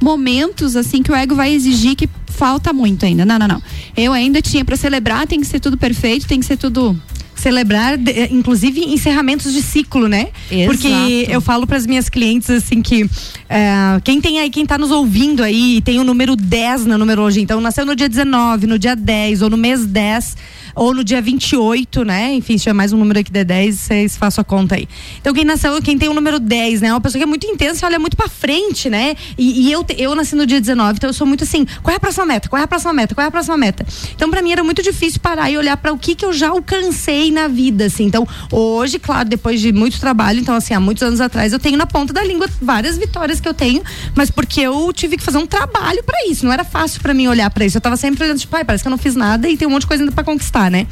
momentos, 0.00 0.76
assim, 0.76 1.02
que 1.02 1.10
o 1.10 1.14
ego 1.14 1.34
vai 1.34 1.52
exigir 1.52 1.94
que 1.96 2.08
falta 2.26 2.72
muito 2.72 3.04
ainda. 3.04 3.24
Não, 3.24 3.38
não, 3.38 3.48
não. 3.48 3.62
Eu 3.96 4.12
ainda 4.12 4.40
tinha 4.40 4.64
para 4.64 4.76
celebrar, 4.76 5.26
tem 5.26 5.40
que 5.40 5.46
ser 5.46 5.60
tudo 5.60 5.76
perfeito, 5.76 6.26
tem 6.26 6.40
que 6.40 6.46
ser 6.46 6.56
tudo. 6.56 6.96
celebrar, 7.34 7.94
eh, 7.94 8.28
inclusive, 8.30 8.80
encerramentos 8.84 9.52
de 9.52 9.62
ciclo, 9.62 10.06
né? 10.08 10.28
Exato. 10.50 10.66
Porque 10.66 11.26
eu 11.28 11.40
falo 11.40 11.66
para 11.66 11.78
as 11.78 11.86
minhas 11.86 12.08
clientes 12.08 12.50
assim 12.50 12.82
que 12.82 13.08
eh, 13.48 14.00
quem 14.04 14.20
tem 14.20 14.40
aí, 14.40 14.50
quem 14.50 14.66
tá 14.66 14.76
nos 14.76 14.90
ouvindo 14.90 15.42
aí, 15.42 15.80
tem 15.82 15.98
o 15.98 16.04
número 16.04 16.36
10 16.36 16.84
na 16.84 16.98
numerologia. 16.98 17.42
Então, 17.42 17.60
nasceu 17.60 17.86
no 17.86 17.96
dia 17.96 18.08
19, 18.08 18.66
no 18.66 18.78
dia 18.78 18.94
10, 18.94 19.42
ou 19.42 19.48
no 19.50 19.56
mês 19.56 19.86
10, 19.86 20.36
ou 20.74 20.94
no 20.94 21.04
dia 21.04 21.20
28, 21.20 22.04
né? 22.04 22.34
Enfim, 22.34 22.56
se 22.56 22.64
tiver 22.64 22.72
mais 22.72 22.92
um 22.92 22.98
número 22.98 23.20
aqui 23.20 23.30
de 23.30 23.44
10, 23.44 23.74
vocês 23.78 24.16
façam 24.16 24.42
a 24.42 24.44
conta 24.44 24.76
aí. 24.76 24.88
Então, 25.20 25.32
quem 25.32 25.44
nasceu, 25.44 25.80
quem 25.82 25.98
tem 25.98 26.08
o 26.08 26.14
número 26.14 26.38
10, 26.38 26.80
né? 26.80 26.88
É 26.88 26.92
uma 26.92 27.00
pessoa 27.00 27.18
que 27.18 27.24
é 27.24 27.26
muito 27.26 27.46
intensa 27.46 27.84
e 27.84 27.86
olha 27.86 27.98
muito 27.98 28.16
pra 28.16 28.28
frente, 28.28 28.88
né? 28.88 29.14
E, 29.36 29.68
e 29.68 29.72
eu, 29.72 29.84
eu 29.96 30.14
nasci 30.14 30.34
no 30.34 30.46
dia 30.46 30.60
19, 30.60 30.96
então 30.96 31.10
eu 31.10 31.14
sou 31.14 31.26
muito 31.26 31.44
assim, 31.44 31.66
qual 31.82 31.92
é 31.92 31.96
a 31.96 32.00
próxima 32.00 32.26
meta? 32.26 32.48
Qual 32.48 32.60
é 32.60 32.64
a 32.64 32.68
próxima 32.68 32.92
meta? 32.92 33.14
Qual 33.14 33.24
é 33.24 33.28
a 33.28 33.30
próxima 33.30 33.56
meta? 33.56 33.86
Então, 34.14 34.30
pra 34.30 34.42
mim 34.42 34.52
era 34.52 34.62
muito 34.62 34.82
difícil 34.82 35.20
parar 35.20 35.50
e 35.50 35.56
olhar 35.56 35.76
para 35.76 35.92
o 35.92 35.98
que 35.98 36.14
que 36.14 36.24
eu 36.24 36.32
já 36.32 36.48
alcancei 36.48 37.30
na 37.30 37.48
vida, 37.48 37.86
assim. 37.86 38.04
Então, 38.04 38.26
hoje, 38.50 38.98
claro, 38.98 39.28
depois 39.28 39.60
de 39.60 39.72
muito 39.72 39.98
trabalho, 40.00 40.40
então 40.40 40.54
assim, 40.54 40.74
há 40.74 40.80
muitos 40.80 41.02
anos 41.02 41.20
atrás, 41.20 41.52
eu 41.52 41.58
tenho 41.58 41.76
na 41.76 41.86
ponta 41.86 42.12
da 42.12 42.22
língua 42.22 42.48
várias 42.60 42.98
vitórias 42.98 43.40
que 43.40 43.48
eu 43.48 43.54
tenho, 43.54 43.82
mas 44.14 44.30
porque 44.30 44.60
eu 44.60 44.92
tive 44.92 45.16
que 45.16 45.22
fazer 45.22 45.38
um 45.38 45.46
trabalho 45.46 46.02
pra 46.04 46.26
isso. 46.26 46.44
Não 46.44 46.52
era 46.52 46.64
fácil 46.64 47.00
pra 47.00 47.14
mim 47.14 47.26
olhar 47.26 47.50
pra 47.50 47.64
isso. 47.64 47.76
Eu 47.76 47.80
tava 47.80 47.96
sempre 47.96 48.24
olhando, 48.24 48.38
tipo, 48.38 48.54
ai, 48.54 48.64
parece 48.64 48.82
que 48.84 48.88
eu 48.88 48.90
não 48.90 48.98
fiz 48.98 49.14
nada 49.14 49.48
e 49.48 49.56
tem 49.56 49.66
um 49.66 49.70
monte 49.70 49.82
de 49.82 49.88
coisa 49.88 50.02
ainda 50.02 50.12
pra 50.12 50.24
conquistar, 50.24 50.59
né? 50.68 50.86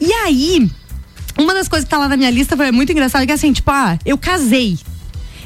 E 0.00 0.12
aí, 0.12 0.70
uma 1.38 1.52
das 1.52 1.68
coisas 1.68 1.84
que 1.84 1.90
tá 1.90 1.98
lá 1.98 2.08
na 2.08 2.16
minha 2.16 2.30
lista 2.30 2.56
foi 2.56 2.70
muito 2.70 2.92
engraçado, 2.92 3.26
que 3.26 3.32
é 3.32 3.34
assim, 3.34 3.52
tipo, 3.52 3.70
ah, 3.70 3.98
eu 4.06 4.16
casei. 4.16 4.78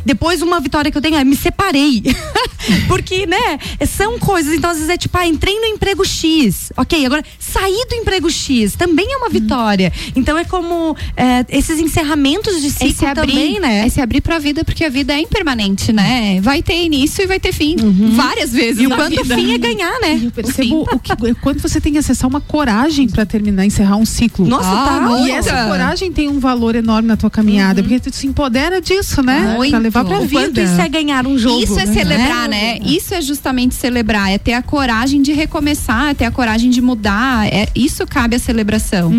Depois, 0.06 0.40
uma 0.40 0.60
vitória 0.60 0.88
que 0.88 0.96
eu 0.96 1.02
tenho 1.02 1.16
é 1.16 1.24
me 1.24 1.34
separei. 1.34 2.00
Porque, 2.86 3.26
né, 3.26 3.58
são 3.88 4.18
coisas. 4.20 4.54
Então, 4.54 4.70
às 4.70 4.76
vezes 4.76 4.88
é 4.88 4.96
tipo, 4.96 5.18
ah, 5.18 5.26
entrei 5.26 5.58
no 5.58 5.66
emprego 5.66 6.04
X. 6.04 6.72
Ok, 6.76 7.04
agora 7.04 7.24
saí 7.40 7.84
do 7.88 7.96
emprego 7.96 8.30
X. 8.30 8.76
Também 8.76 9.12
é 9.12 9.16
uma 9.16 9.28
vitória. 9.28 9.92
Então, 10.14 10.38
é 10.38 10.44
como 10.44 10.96
é, 11.16 11.44
esses 11.48 11.80
encerramentos 11.80 12.60
de 12.60 12.68
É 12.68 12.70
ciclo 12.70 12.92
se 12.94 13.04
abrir, 13.04 13.32
também, 13.32 13.60
né? 13.60 13.84
É 13.84 13.88
se 13.88 14.00
abrir 14.00 14.20
pra 14.20 14.38
vida, 14.38 14.64
porque 14.64 14.84
a 14.84 14.88
vida 14.88 15.12
é 15.12 15.20
impermanente, 15.20 15.92
né? 15.92 16.40
Vai 16.40 16.62
ter 16.62 16.84
início 16.84 17.24
e 17.24 17.26
vai 17.26 17.40
ter 17.40 17.52
fim. 17.52 17.76
Várias 18.14 18.52
vezes. 18.52 18.82
E 18.82 18.86
o 18.86 18.90
quanto 18.90 19.22
vida. 19.24 19.34
fim 19.34 19.54
é 19.54 19.58
ganhar, 19.58 20.00
né? 20.00 20.20
Eu 20.22 20.30
percebo 20.30 20.86
o 20.92 20.98
que, 21.00 21.34
quando 21.40 21.60
você 21.60 21.80
tem 21.80 21.92
que 21.92 21.98
acessar 21.98 22.30
uma 22.30 22.40
coragem 22.40 23.08
para 23.08 23.26
terminar, 23.26 23.66
encerrar 23.66 23.96
um 23.96 24.06
ciclo. 24.06 24.46
Nossa, 24.46 24.68
tá 24.68 25.20
E 25.26 25.32
essa 25.32 25.66
coragem 25.66 26.12
tem 26.12 26.28
um 26.28 26.38
valor 26.38 26.76
enorme 26.76 27.08
na 27.08 27.16
tua 27.16 27.30
caminhada, 27.30 27.82
porque 27.82 27.98
tu 27.98 28.14
se 28.14 28.26
empodera 28.26 28.80
disso, 28.80 29.20
né? 29.22 29.54
Muito. 29.56 29.90
Pra 29.90 29.95
quanto 30.04 30.26
vida. 30.28 30.62
isso 30.62 30.80
é 30.80 30.88
ganhar 30.88 31.26
um 31.26 31.38
jogo. 31.38 31.62
Isso 31.62 31.78
é 31.78 31.86
né? 31.86 31.92
celebrar, 31.92 32.48
né? 32.48 32.78
Isso 32.84 33.14
é 33.14 33.20
justamente 33.20 33.74
celebrar, 33.74 34.30
é 34.30 34.38
ter 34.38 34.52
a 34.54 34.62
coragem 34.62 35.22
de 35.22 35.32
recomeçar, 35.32 36.10
é 36.10 36.14
ter 36.14 36.24
a 36.24 36.30
coragem 36.30 36.70
de 36.70 36.80
mudar. 36.80 37.46
É, 37.46 37.68
isso 37.74 38.06
cabe 38.06 38.36
à 38.36 38.38
celebração. 38.38 39.10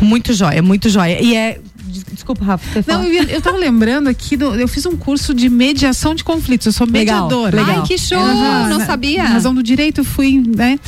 Muito 0.00 0.32
joia, 0.32 0.62
muito 0.62 0.88
joia. 0.88 1.20
E 1.22 1.34
é. 1.34 1.58
des- 1.84 2.04
Desculpa, 2.12 2.44
Rafa. 2.44 2.82
você 2.82 2.90
Não, 2.90 3.00
fala. 3.02 3.08
eu, 3.12 3.24
eu 3.24 3.40
tava 3.42 3.56
lembrando 3.58 4.08
aqui, 4.08 4.36
do- 4.36 4.54
eu 4.54 4.68
fiz 4.68 4.86
um 4.86 4.96
curso 4.96 5.34
de 5.34 5.48
mediação 5.48 6.14
de 6.14 6.22
conflitos, 6.24 6.66
eu 6.66 6.72
sou 6.72 6.86
Legal, 6.86 7.24
mediadora. 7.24 7.56
legal. 7.56 7.80
Ai, 7.80 7.86
que 7.86 7.98
show! 7.98 8.18
Não 8.18 8.78
na- 8.78 8.86
sabia. 8.86 9.22
Na 9.24 9.28
razão 9.30 9.54
do 9.54 9.62
direito, 9.62 10.00
eu 10.00 10.04
fui, 10.04 10.42
né? 10.56 10.78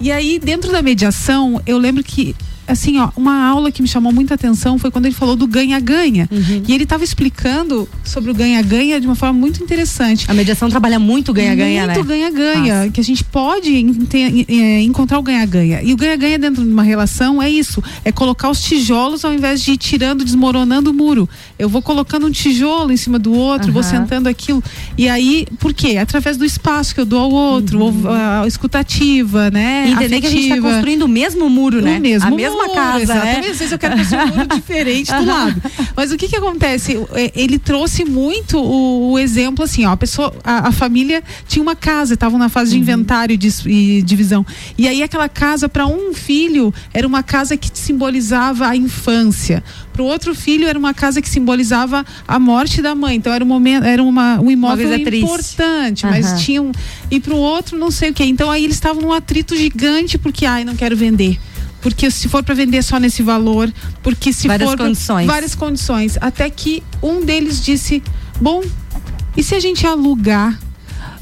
E 0.00 0.10
aí, 0.12 0.38
dentro 0.38 0.70
da 0.72 0.80
mediação, 0.82 1.60
eu 1.66 1.78
lembro 1.78 2.02
que, 2.04 2.34
assim, 2.66 2.98
ó, 2.98 3.10
uma 3.16 3.46
aula 3.46 3.70
que 3.70 3.82
me 3.82 3.88
chamou 3.88 4.12
muita 4.12 4.34
atenção 4.34 4.78
foi 4.78 4.90
quando 4.90 5.06
ele 5.06 5.14
falou 5.14 5.36
do 5.36 5.46
ganha-ganha. 5.46 6.28
Uhum. 6.30 6.62
E 6.66 6.74
ele 6.74 6.84
estava 6.84 7.04
explicando 7.04 7.88
sobre 8.02 8.30
o 8.30 8.34
ganha-ganha 8.34 9.00
de 9.00 9.06
uma 9.06 9.14
forma 9.14 9.38
muito 9.38 9.62
interessante. 9.62 10.26
A 10.28 10.34
mediação 10.34 10.68
trabalha 10.68 10.98
muito 10.98 11.32
ganha-ganha, 11.32 11.86
né? 11.86 11.94
Muito 11.94 12.06
ganha-ganha, 12.06 12.90
que 12.90 13.00
a 13.00 13.04
gente 13.04 13.24
pode 13.24 13.70
eh, 14.48 14.80
encontrar 14.82 15.18
o 15.18 15.22
ganha-ganha. 15.22 15.82
E 15.82 15.92
o 15.92 15.96
ganha-ganha 15.96 16.38
dentro 16.38 16.64
de 16.64 16.70
uma 16.70 16.82
relação 16.82 17.42
é 17.42 17.50
isso, 17.50 17.82
é 18.04 18.12
colocar 18.12 18.50
os 18.50 18.62
tijolos 18.62 19.24
ao 19.24 19.32
invés 19.32 19.62
de 19.62 19.72
ir 19.72 19.76
tirando, 19.76 20.24
desmoronando 20.24 20.90
o 20.90 20.94
muro. 20.94 21.28
Eu 21.58 21.68
vou 21.68 21.82
colocando 21.82 22.26
um 22.26 22.30
tijolo 22.30 22.92
em 22.92 22.96
cima 22.96 23.18
do 23.18 23.32
outro, 23.32 23.72
vou 23.72 23.82
Aham. 23.82 23.90
sentando 23.90 24.28
aquilo. 24.28 24.62
E 24.96 25.08
aí, 25.08 25.46
por 25.58 25.72
quê? 25.72 25.96
Através 25.96 26.36
do 26.36 26.44
espaço 26.44 26.94
que 26.94 27.00
eu 27.00 27.06
dou 27.06 27.20
ao 27.20 27.30
outro, 27.30 27.80
ou, 27.80 27.94
a 28.08 28.46
escutativa, 28.46 29.50
né? 29.50 29.86
E 29.88 29.92
entender 29.92 30.20
que 30.20 30.26
a 30.26 30.30
gente 30.30 30.48
tá 30.48 30.54
afetiva. 30.54 30.70
construindo 30.70 31.02
o 31.02 31.08
mesmo 31.08 31.48
muro, 31.50 31.80
né? 31.80 31.98
O 31.98 32.00
mesmo 32.00 32.26
a 32.26 32.30
mesma 32.30 32.53
muro, 32.62 32.74
casa, 32.74 33.00
exatamente. 33.02 33.34
né? 33.34 33.50
Às 33.50 33.58
vezes 33.58 33.72
eu 33.72 33.78
quero 33.78 33.96
construir 33.96 34.22
um 34.22 34.26
muro 34.36 34.46
diferente 34.48 35.12
do 35.14 35.24
lado. 35.26 35.62
Mas 35.96 36.12
o 36.12 36.16
que 36.16 36.28
que 36.28 36.36
acontece? 36.36 36.98
É, 37.12 37.32
Ele 37.34 37.58
trouxe 37.58 38.04
muito 38.04 38.58
o, 38.58 39.12
o 39.12 39.18
exemplo 39.18 39.64
assim, 39.64 39.84
ó, 39.84 39.90
a 39.92 39.96
pessoa, 39.96 40.34
a, 40.44 40.68
a 40.68 40.72
família 40.72 41.22
tinha 41.48 41.62
uma 41.62 41.76
casa, 41.76 42.14
estavam 42.14 42.38
na 42.38 42.48
fase 42.48 42.72
de 42.72 42.78
inventário 42.78 43.34
e, 43.34 43.36
dis- 43.36 43.64
e 43.66 44.02
divisão. 44.02 44.44
E 44.78 44.88
aí 44.88 45.02
aquela 45.02 45.28
casa 45.28 45.68
para 45.68 45.86
um 45.86 46.12
filho 46.14 46.72
era 46.92 47.06
uma 47.06 47.22
casa 47.22 47.56
que 47.56 47.70
simbolizava 47.72 48.66
a 48.68 48.76
infância. 48.76 49.62
Para 49.92 50.02
o 50.02 50.06
outro 50.06 50.34
filho 50.34 50.66
era 50.66 50.78
uma 50.78 50.92
casa 50.92 51.22
que 51.22 51.28
simbolizava 51.28 52.04
a 52.26 52.38
morte 52.38 52.82
da 52.82 52.94
mãe. 52.94 53.16
Então 53.16 53.32
era 53.32 53.44
um 53.44 53.46
momento, 53.46 53.84
era 53.84 54.02
uma, 54.02 54.40
um 54.40 54.50
imóvel 54.50 54.88
triste. 55.04 55.24
importante, 55.24 56.04
mas 56.04 56.26
Aham. 56.26 56.36
tinha 56.36 56.62
um 56.62 56.72
e 57.10 57.20
para 57.20 57.32
o 57.34 57.38
outro 57.38 57.78
não 57.78 57.90
sei 57.90 58.10
o 58.10 58.14
que. 58.14 58.24
Então 58.24 58.50
aí 58.50 58.64
eles 58.64 58.76
estavam 58.76 59.00
num 59.02 59.12
atrito 59.12 59.54
gigante 59.56 60.18
porque 60.18 60.44
ai 60.46 60.64
não 60.64 60.74
quero 60.74 60.96
vender. 60.96 61.38
Porque 61.84 62.10
se 62.10 62.30
for 62.30 62.42
para 62.42 62.54
vender 62.54 62.82
só 62.82 62.98
nesse 62.98 63.22
valor, 63.22 63.70
porque 64.02 64.32
se 64.32 64.48
Várias 64.48 64.70
for 64.70 64.78
condições. 64.78 65.26
várias 65.26 65.54
condições, 65.54 66.16
até 66.18 66.48
que 66.48 66.82
um 67.02 67.22
deles 67.22 67.62
disse: 67.62 68.02
"Bom, 68.40 68.62
e 69.36 69.42
se 69.42 69.54
a 69.54 69.60
gente 69.60 69.86
alugar 69.86 70.58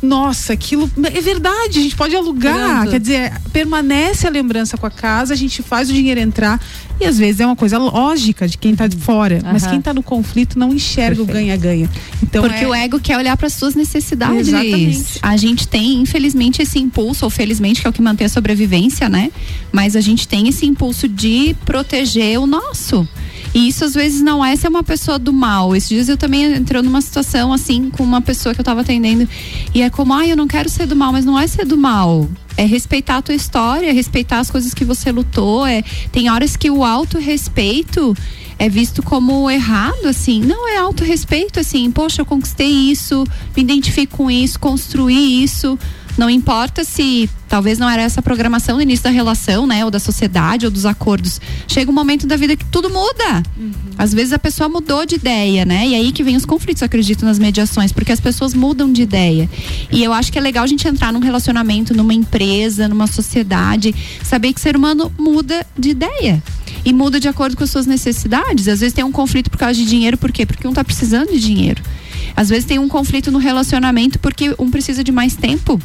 nossa, 0.02 0.52
aquilo 0.52 0.90
é 1.04 1.20
verdade, 1.20 1.78
a 1.78 1.82
gente 1.82 1.94
pode 1.96 2.14
alugar. 2.16 2.78
Pronto. 2.80 2.90
Quer 2.90 3.00
dizer, 3.00 3.32
permanece 3.52 4.26
a 4.26 4.30
lembrança 4.30 4.76
com 4.76 4.84
a 4.86 4.90
casa, 4.90 5.32
a 5.32 5.36
gente 5.36 5.62
faz 5.62 5.88
o 5.88 5.92
dinheiro 5.92 6.18
entrar. 6.20 6.60
E 7.00 7.04
às 7.06 7.18
vezes 7.18 7.40
é 7.40 7.46
uma 7.46 7.56
coisa 7.56 7.78
lógica 7.78 8.46
de 8.46 8.56
quem 8.58 8.72
está 8.72 8.86
de 8.86 8.96
fora. 8.96 9.40
Mas 9.44 9.62
Aham. 9.62 9.70
quem 9.70 9.78
está 9.78 9.94
no 9.94 10.02
conflito 10.02 10.58
não 10.58 10.72
enxerga 10.72 11.22
o 11.22 11.26
Perfeito. 11.26 11.46
ganha-ganha. 11.46 11.90
Então 12.22 12.42
Porque 12.42 12.64
é- 12.64 12.68
o 12.68 12.74
ego 12.74 13.00
quer 13.00 13.16
olhar 13.16 13.36
para 13.36 13.48
suas 13.48 13.74
necessidades. 13.74 14.48
Exatamente. 14.48 15.18
A 15.22 15.36
gente 15.36 15.66
tem, 15.66 16.00
infelizmente, 16.00 16.62
esse 16.62 16.78
impulso, 16.78 17.24
ou 17.24 17.30
felizmente, 17.30 17.80
que 17.80 17.86
é 17.86 17.90
o 17.90 17.92
que 17.92 18.02
mantém 18.02 18.26
a 18.26 18.28
sobrevivência, 18.30 19.08
né? 19.08 19.30
Mas 19.72 19.96
a 19.96 20.00
gente 20.00 20.28
tem 20.28 20.48
esse 20.48 20.66
impulso 20.66 21.08
de 21.08 21.56
proteger 21.64 22.38
o 22.38 22.46
nosso. 22.46 23.08
E 23.54 23.68
isso 23.68 23.84
às 23.84 23.94
vezes 23.94 24.20
não 24.20 24.44
é 24.44 24.56
ser 24.56 24.68
uma 24.68 24.82
pessoa 24.82 25.18
do 25.18 25.32
mal. 25.32 25.76
Esses 25.76 25.88
dias 25.88 26.08
eu 26.08 26.16
também 26.16 26.44
entrou 26.54 26.82
numa 26.82 27.00
situação 27.00 27.52
assim 27.52 27.90
com 27.90 28.02
uma 28.02 28.20
pessoa 28.20 28.54
que 28.54 28.60
eu 28.60 28.64
tava 28.64 28.80
atendendo. 28.80 29.28
E 29.74 29.82
é 29.82 29.90
como, 29.90 30.14
ah, 30.14 30.26
eu 30.26 30.36
não 30.36 30.48
quero 30.48 30.68
ser 30.68 30.86
do 30.86 30.96
mal, 30.96 31.12
mas 31.12 31.24
não 31.24 31.38
é 31.38 31.46
ser 31.46 31.66
do 31.66 31.76
mal. 31.76 32.28
É 32.56 32.64
respeitar 32.64 33.18
a 33.18 33.22
tua 33.22 33.34
história, 33.34 33.88
é 33.88 33.92
respeitar 33.92 34.38
as 34.38 34.50
coisas 34.50 34.72
que 34.72 34.84
você 34.84 35.12
lutou. 35.12 35.66
É, 35.66 35.82
tem 36.10 36.30
horas 36.30 36.56
que 36.56 36.70
o 36.70 36.84
autorrespeito 36.84 38.14
é 38.58 38.68
visto 38.68 39.02
como 39.02 39.50
errado, 39.50 40.06
assim. 40.06 40.40
Não 40.40 40.68
é 40.68 40.78
autorrespeito, 40.78 41.60
assim. 41.60 41.90
Poxa, 41.90 42.22
eu 42.22 42.26
conquistei 42.26 42.70
isso, 42.70 43.24
me 43.56 43.62
identifico 43.62 44.18
com 44.18 44.30
isso, 44.30 44.58
construí 44.58 45.42
isso. 45.42 45.78
Não 46.16 46.28
importa 46.28 46.84
se 46.84 47.28
talvez 47.48 47.78
não 47.78 47.88
era 47.88 48.02
essa 48.02 48.20
a 48.20 48.22
programação 48.22 48.76
no 48.76 48.82
início 48.82 49.04
da 49.04 49.10
relação, 49.10 49.66
né? 49.66 49.84
Ou 49.84 49.90
da 49.90 49.98
sociedade, 49.98 50.66
ou 50.66 50.70
dos 50.70 50.84
acordos. 50.84 51.40
Chega 51.66 51.90
um 51.90 51.94
momento 51.94 52.26
da 52.26 52.36
vida 52.36 52.56
que 52.56 52.64
tudo 52.66 52.90
muda. 52.90 53.42
Às 53.96 54.12
vezes 54.12 54.32
a 54.32 54.38
pessoa 54.38 54.68
mudou 54.68 55.06
de 55.06 55.14
ideia, 55.14 55.64
né? 55.64 55.88
E 55.88 55.94
aí 55.94 56.12
que 56.12 56.22
vem 56.22 56.36
os 56.36 56.44
conflitos, 56.44 56.82
eu 56.82 56.86
acredito, 56.86 57.24
nas 57.24 57.38
mediações, 57.38 57.92
porque 57.92 58.12
as 58.12 58.20
pessoas 58.20 58.54
mudam 58.54 58.92
de 58.92 59.02
ideia. 59.02 59.48
E 59.90 60.02
eu 60.02 60.12
acho 60.12 60.30
que 60.30 60.38
é 60.38 60.40
legal 60.40 60.64
a 60.64 60.66
gente 60.66 60.86
entrar 60.86 61.12
num 61.12 61.20
relacionamento, 61.20 61.94
numa 61.94 62.14
empresa, 62.14 62.88
numa 62.88 63.06
sociedade, 63.06 63.94
saber 64.22 64.52
que 64.52 64.60
o 64.60 64.62
ser 64.62 64.76
humano 64.76 65.10
muda 65.18 65.66
de 65.78 65.90
ideia. 65.90 66.42
E 66.84 66.92
muda 66.92 67.20
de 67.20 67.28
acordo 67.28 67.56
com 67.56 67.64
as 67.64 67.70
suas 67.70 67.86
necessidades. 67.86 68.66
Às 68.66 68.80
vezes 68.80 68.92
tem 68.92 69.04
um 69.04 69.12
conflito 69.12 69.50
por 69.50 69.58
causa 69.58 69.74
de 69.74 69.84
dinheiro, 69.84 70.18
por 70.18 70.32
quê? 70.32 70.44
Porque 70.44 70.66
um 70.66 70.72
tá 70.72 70.82
precisando 70.82 71.30
de 71.30 71.40
dinheiro. 71.40 71.82
Às 72.36 72.48
vezes 72.48 72.64
tem 72.64 72.78
um 72.78 72.88
conflito 72.88 73.30
no 73.30 73.38
relacionamento 73.38 74.18
porque 74.18 74.54
um 74.58 74.70
precisa 74.70 75.04
de 75.04 75.12
mais 75.12 75.36
tempo. 75.36 75.80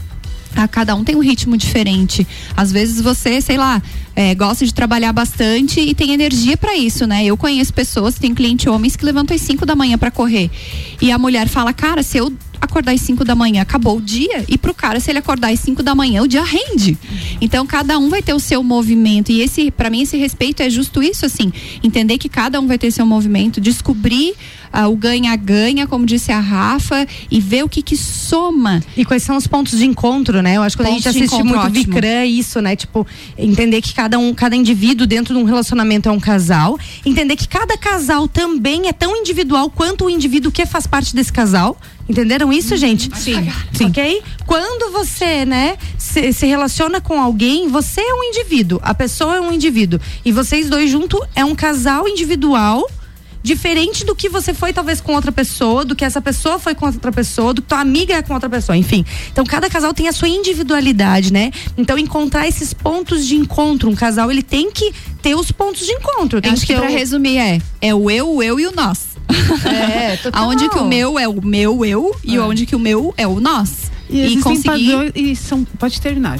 Ah, 0.57 0.67
cada 0.67 0.95
um 0.95 1.03
tem 1.03 1.15
um 1.15 1.19
ritmo 1.19 1.55
diferente. 1.55 2.25
Às 2.55 2.71
vezes 2.71 2.99
você, 2.99 3.39
sei 3.39 3.57
lá, 3.57 3.79
é, 4.15 4.33
gosta 4.33 4.65
de 4.65 4.73
trabalhar 4.73 5.13
bastante 5.13 5.79
e 5.79 5.93
tem 5.93 6.13
energia 6.13 6.57
para 6.57 6.75
isso, 6.75 7.05
né? 7.05 7.23
Eu 7.23 7.37
conheço 7.37 7.71
pessoas, 7.71 8.15
tem 8.15 8.33
cliente 8.33 8.67
homens 8.67 8.95
que 8.95 9.05
levantam 9.05 9.35
às 9.35 9.41
5 9.41 9.63
da 9.67 9.75
manhã 9.75 9.99
para 9.99 10.09
correr. 10.09 10.49
E 10.99 11.11
a 11.11 11.19
mulher 11.19 11.47
fala, 11.47 11.71
cara, 11.71 12.01
se 12.01 12.17
eu 12.17 12.33
acordar 12.59 12.93
às 12.93 13.01
5 13.01 13.23
da 13.23 13.35
manhã, 13.35 13.61
acabou 13.61 13.97
o 13.97 14.01
dia. 14.01 14.43
E 14.47 14.57
pro 14.57 14.73
cara, 14.73 14.99
se 14.99 15.11
ele 15.11 15.19
acordar 15.19 15.51
às 15.51 15.59
5 15.59 15.83
da 15.83 15.93
manhã, 15.93 16.23
o 16.23 16.27
dia 16.27 16.43
rende. 16.43 16.97
Então, 17.39 17.67
cada 17.67 17.99
um 17.99 18.09
vai 18.09 18.23
ter 18.23 18.33
o 18.33 18.39
seu 18.39 18.63
movimento. 18.63 19.31
E 19.31 19.41
esse, 19.41 19.69
para 19.69 19.91
mim, 19.91 20.01
esse 20.01 20.17
respeito 20.17 20.63
é 20.63 20.69
justo 20.71 21.03
isso, 21.03 21.23
assim. 21.23 21.53
Entender 21.83 22.17
que 22.17 22.27
cada 22.27 22.59
um 22.59 22.65
vai 22.65 22.79
ter 22.79 22.89
seu 22.89 23.05
movimento, 23.05 23.61
descobrir 23.61 24.33
ah, 24.71 24.87
o 24.87 24.95
ganha-ganha, 24.95 25.87
como 25.87 26.05
disse 26.05 26.31
a 26.31 26.39
Rafa, 26.39 27.07
e 27.29 27.39
ver 27.39 27.63
o 27.63 27.69
que 27.69 27.81
que 27.81 27.97
soma. 27.97 28.81
E 28.95 29.05
quais 29.05 29.23
são 29.23 29.37
os 29.37 29.47
pontos 29.47 29.77
de 29.77 29.85
encontro, 29.85 30.41
né? 30.41 30.57
Eu 30.57 30.63
acho 30.63 30.75
que 30.77 30.83
quando 30.83 30.89
a 30.89 30.95
gente 30.95 31.07
assiste 31.07 31.43
muito 31.43 31.59
ótimo. 31.59 31.93
Vicran, 31.93 32.25
isso, 32.25 32.61
né? 32.61 32.75
Tipo, 32.75 33.05
entender 33.37 33.81
que 33.81 33.93
cada 33.93 34.17
um, 34.19 34.33
cada 34.33 34.55
indivíduo 34.55 35.07
dentro 35.07 35.33
de 35.33 35.39
um 35.39 35.43
relacionamento 35.43 36.09
é 36.09 36.11
um 36.11 36.19
casal, 36.19 36.77
entender 37.05 37.35
que 37.35 37.47
cada 37.47 37.77
casal 37.77 38.27
também 38.27 38.87
é 38.87 38.93
tão 38.93 39.15
individual 39.15 39.69
quanto 39.69 40.05
o 40.05 40.09
indivíduo 40.09 40.51
que 40.51 40.65
faz 40.65 40.87
parte 40.87 41.15
desse 41.15 41.31
casal. 41.31 41.77
Entenderam 42.09 42.53
isso, 42.53 42.75
gente? 42.77 43.09
Sim. 43.17 43.49
Ok? 43.85 44.21
Quando 44.45 44.93
você, 44.93 45.45
né, 45.45 45.77
se, 45.97 46.31
se 46.31 46.45
relaciona 46.45 47.01
com 47.01 47.21
alguém, 47.21 47.67
você 47.67 47.99
é 47.99 48.13
um 48.13 48.23
indivíduo, 48.23 48.79
a 48.81 48.93
pessoa 48.93 49.35
é 49.35 49.41
um 49.41 49.51
indivíduo. 49.51 49.99
E 50.23 50.31
vocês 50.31 50.69
dois 50.69 50.89
juntos 50.89 51.19
é 51.35 51.43
um 51.43 51.53
casal 51.53 52.07
individual 52.07 52.87
diferente 53.47 54.05
do 54.05 54.13
que 54.13 54.27
você 54.29 54.53
foi 54.53 54.73
talvez 54.73 54.99
com 55.01 55.13
outra 55.15 55.31
pessoa, 55.31 55.85
do 55.85 55.95
que 55.95 56.03
essa 56.05 56.21
pessoa 56.21 56.59
foi 56.59 56.75
com 56.75 56.85
outra 56.85 57.11
pessoa, 57.11 57.53
do 57.53 57.61
que 57.61 57.67
tua 57.69 57.79
amiga 57.79 58.13
é 58.15 58.21
com 58.21 58.33
outra 58.33 58.49
pessoa, 58.49 58.75
enfim. 58.77 59.05
Então 59.31 59.45
cada 59.45 59.69
casal 59.69 59.93
tem 59.93 60.07
a 60.07 60.11
sua 60.11 60.27
individualidade, 60.27 61.31
né? 61.31 61.51
Então 61.77 61.97
encontrar 61.97 62.47
esses 62.47 62.73
pontos 62.73 63.25
de 63.25 63.35
encontro, 63.35 63.89
um 63.89 63.95
casal 63.95 64.29
ele 64.29 64.43
tem 64.43 64.69
que 64.71 64.93
ter 65.21 65.33
os 65.35 65.51
pontos 65.51 65.85
de 65.85 65.91
encontro, 65.93 66.41
tem 66.41 66.51
Acho 66.51 66.61
que 66.67 66.73
ter 66.73 66.79
para 66.79 66.89
o- 66.89 66.93
resumir 66.93 67.37
é, 67.37 67.61
é 67.81 67.95
o 67.95 68.11
eu, 68.11 68.29
o 68.35 68.43
eu 68.43 68.59
e 68.59 68.67
o 68.67 68.71
nós. 68.71 69.07
É, 69.65 70.17
total. 70.17 70.43
Aonde 70.43 70.69
que 70.69 70.77
o 70.77 70.85
meu 70.85 71.17
é 71.17 71.27
o 71.27 71.41
meu 71.45 71.83
eu 71.85 72.15
e 72.23 72.37
onde 72.39 72.65
que 72.65 72.75
o 72.75 72.79
meu 72.79 73.13
é 73.17 73.25
o 73.27 73.39
nós. 73.39 73.91
E, 74.09 74.25
E, 74.25 74.41
conseguir. 74.41 74.91
padrões- 74.91 75.11
e 75.15 75.35
são, 75.35 75.65
pode 75.77 75.99
terminar. 75.99 76.39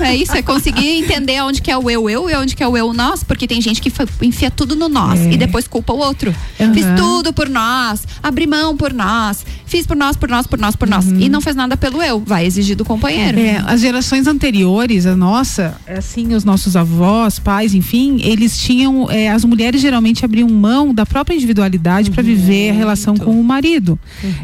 É 0.00 0.14
isso, 0.16 0.36
é 0.36 0.42
conseguir 0.42 0.88
entender 0.98 1.40
onde 1.42 1.60
que 1.62 1.70
é 1.70 1.76
o 1.76 1.88
eu, 1.90 2.08
eu 2.10 2.28
e 2.28 2.34
onde 2.34 2.56
que 2.56 2.62
é 2.62 2.66
o 2.68 2.76
eu, 2.76 2.92
nós, 2.92 3.22
porque 3.22 3.46
tem 3.46 3.60
gente 3.60 3.80
que 3.80 3.92
enfia 4.22 4.50
tudo 4.50 4.74
no 4.74 4.88
nós 4.88 5.20
É. 5.20 5.32
e 5.32 5.36
depois 5.36 5.68
culpa 5.68 5.92
o 5.92 5.98
outro. 5.98 6.34
Aham. 6.60 6.72
Fiz 6.74 6.84
tudo 6.96 7.32
por 7.32 7.48
nós, 7.48 8.02
abri 8.22 8.46
mão 8.46 8.76
por 8.76 8.92
nós, 8.92 9.44
fiz 9.66 9.86
por 9.86 9.96
nós, 9.96 10.16
por 10.16 10.28
nós, 10.28 10.46
por 10.46 10.58
nós, 10.58 10.74
por 10.76 10.88
nós. 10.88 11.06
E 11.06 11.28
não 11.28 11.40
fez 11.40 11.54
nada 11.54 11.76
pelo 11.76 12.02
eu, 12.02 12.20
vai 12.24 12.46
exigir 12.46 12.76
do 12.76 12.84
companheiro. 12.84 13.38
É, 13.38 13.62
as 13.66 13.80
gerações 13.80 14.26
anteriores, 14.26 15.04
a 15.04 15.16
nossa, 15.16 15.76
é 15.86 15.98
assim, 15.98 16.34
os 16.34 16.44
nossos 16.44 16.76
avós, 16.76 17.38
pais, 17.38 17.74
enfim, 17.74 18.20
eles 18.22 18.56
tinham, 18.56 19.10
é, 19.10 19.28
as 19.28 19.44
mulheres 19.44 19.80
geralmente 19.80 20.24
abriam 20.24 20.48
mão 20.48 20.94
da 20.94 21.04
própria 21.04 21.34
individualidade 21.34 22.10
para 22.10 22.22
viver 22.22 22.70
a 22.70 22.74
relação 22.74 23.16
com 23.16 23.38
o 23.38 23.44
marido. 23.44 23.98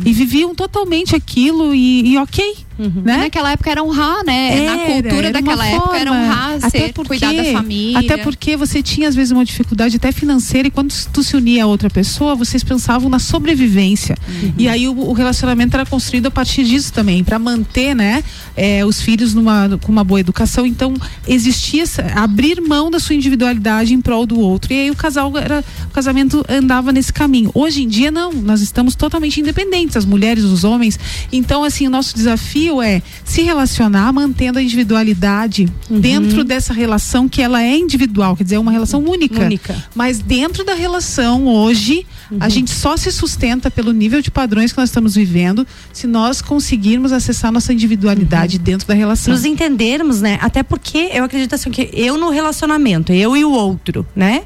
E 0.04 0.12
viviam 0.12 0.54
totalmente 0.54 1.14
aquilo 1.14 1.74
e, 1.74 2.12
e 2.12 2.18
ok. 2.18 2.56
Né? 2.78 3.16
Naquela 3.18 3.52
época 3.52 3.70
era 3.70 3.82
honrar, 3.82 4.24
né? 4.24 4.66
Na 4.66 4.72
Era, 4.76 4.92
cultura 4.92 5.26
era 5.28 5.38
uma 5.38 5.42
daquela 5.42 5.66
época 5.66 5.96
era 5.96 6.10
forma. 6.10 6.24
honrar, 6.26 6.54
Até 6.62 6.70
ser, 6.70 6.92
porque- 6.92 7.08
cuidar 7.08 7.32
da 7.34 7.44
família. 7.52 7.98
Até 7.98 8.16
porque 8.16 8.56
você 8.56 8.82
tinha, 8.82 9.08
às 9.08 9.14
vezes, 9.14 9.30
uma 9.30 9.44
dificuldade 9.44 9.96
até 9.96 10.10
financeira 10.12 10.68
e 10.68 10.70
quando 10.70 10.92
tu 11.12 11.22
se 11.22 11.36
unia 11.36 11.64
a 11.64 11.66
outra 11.66 11.90
pessoa, 11.90 12.34
vocês 12.34 12.62
pensavam 12.64 13.08
na 13.08 13.18
sobrevivência. 13.18 14.16
Uhum. 14.28 14.52
E 14.58 14.68
aí 14.68 14.88
o, 14.88 14.92
o 14.98 15.12
relacionamento 15.12 15.74
era 15.76 15.84
construído 15.84 16.26
a 16.26 16.30
partir 16.30 16.64
disso 16.64 16.92
também, 16.92 17.22
para 17.24 17.38
manter, 17.38 17.94
né, 17.94 18.22
eh, 18.56 18.84
os 18.84 19.00
filhos 19.00 19.34
numa, 19.34 19.78
com 19.82 19.90
uma 19.92 20.04
boa 20.04 20.20
educação. 20.20 20.66
Então, 20.66 20.94
existia 21.26 21.82
essa, 21.82 22.02
abrir 22.14 22.60
mão 22.60 22.90
da 22.90 22.98
sua 22.98 23.14
individualidade 23.14 23.92
em 23.94 24.00
prol 24.00 24.24
do 24.26 24.38
outro. 24.40 24.72
E 24.72 24.76
aí 24.82 24.90
o 24.90 24.96
casal 24.96 25.36
era, 25.36 25.64
o 25.86 25.90
casamento 25.90 26.44
andava 26.48 26.92
nesse 26.92 27.12
caminho. 27.12 27.50
Hoje 27.54 27.82
em 27.82 27.88
dia, 27.88 28.10
não, 28.10 28.32
nós 28.32 28.60
estamos 28.60 28.94
totalmente 28.94 29.40
independentes, 29.40 29.96
as 29.96 30.04
mulheres, 30.04 30.44
os 30.44 30.64
homens. 30.64 30.98
Então, 31.32 31.64
assim, 31.64 31.86
o 31.86 31.90
nosso 31.90 32.14
desafio 32.14 32.61
é 32.70 33.02
se 33.24 33.42
relacionar 33.42 34.12
mantendo 34.12 34.58
a 34.58 34.62
individualidade 34.62 35.66
Uhum. 35.90 36.00
dentro 36.00 36.44
dessa 36.44 36.72
relação 36.72 37.28
que 37.28 37.42
ela 37.42 37.62
é 37.62 37.76
individual, 37.76 38.36
quer 38.36 38.44
dizer, 38.44 38.56
é 38.56 38.58
uma 38.58 38.70
relação 38.72 39.02
única. 39.04 39.40
Única. 39.40 39.84
Mas 39.94 40.18
dentro 40.20 40.64
da 40.64 40.74
relação 40.74 41.46
hoje, 41.46 42.06
a 42.40 42.48
gente 42.48 42.70
só 42.70 42.96
se 42.96 43.10
sustenta 43.12 43.70
pelo 43.70 43.92
nível 43.92 44.22
de 44.22 44.30
padrões 44.30 44.72
que 44.72 44.78
nós 44.78 44.88
estamos 44.88 45.14
vivendo 45.14 45.66
se 45.92 46.06
nós 46.06 46.40
conseguirmos 46.40 47.12
acessar 47.12 47.50
nossa 47.52 47.72
individualidade 47.72 48.58
dentro 48.58 48.86
da 48.86 48.94
relação. 48.94 49.32
nos 49.34 49.44
entendermos, 49.44 50.20
né? 50.20 50.38
Até 50.40 50.62
porque 50.62 51.10
eu 51.12 51.24
acredito 51.24 51.54
assim 51.54 51.70
que 51.70 51.90
eu 51.92 52.16
no 52.16 52.30
relacionamento, 52.30 53.12
eu 53.12 53.36
e 53.36 53.44
o 53.44 53.50
outro, 53.50 54.06
né? 54.14 54.42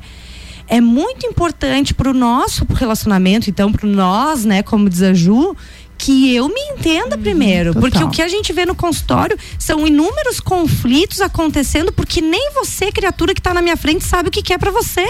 É 0.69 0.81
muito 0.81 1.25
importante 1.27 1.95
pro 1.95 2.13
nosso 2.13 2.67
relacionamento, 2.75 3.49
então 3.49 3.71
pro 3.71 3.87
nós, 3.87 4.45
né, 4.45 4.63
como 4.65 4.91
diz 4.91 5.01
a 5.01 5.15
Ju, 5.15 5.55
que 5.99 6.35
eu 6.35 6.49
me 6.49 6.61
entenda 6.73 7.17
primeiro, 7.19 7.73
total. 7.75 7.81
porque 7.91 8.05
o 8.05 8.11
que 8.11 8.23
a 8.23 8.29
gente 8.29 8.53
vê 8.53 8.65
no 8.67 8.75
consultório 8.75 9.37
são 9.59 9.87
inúmeros 9.87 10.41
conflitos 10.41 11.21
acontecendo 11.21 11.91
porque 11.93 12.21
nem 12.21 12.53
você, 12.53 12.93
criatura 12.93 13.35
que 13.35 13.41
tá 13.43 13.53
na 13.55 13.63
minha 13.63 13.77
frente, 13.77 14.05
sabe 14.05 14.29
o 14.29 14.33
que 14.33 14.43
que 14.43 14.53
é 14.53 14.59
pra 14.59 14.71
você. 14.71 15.07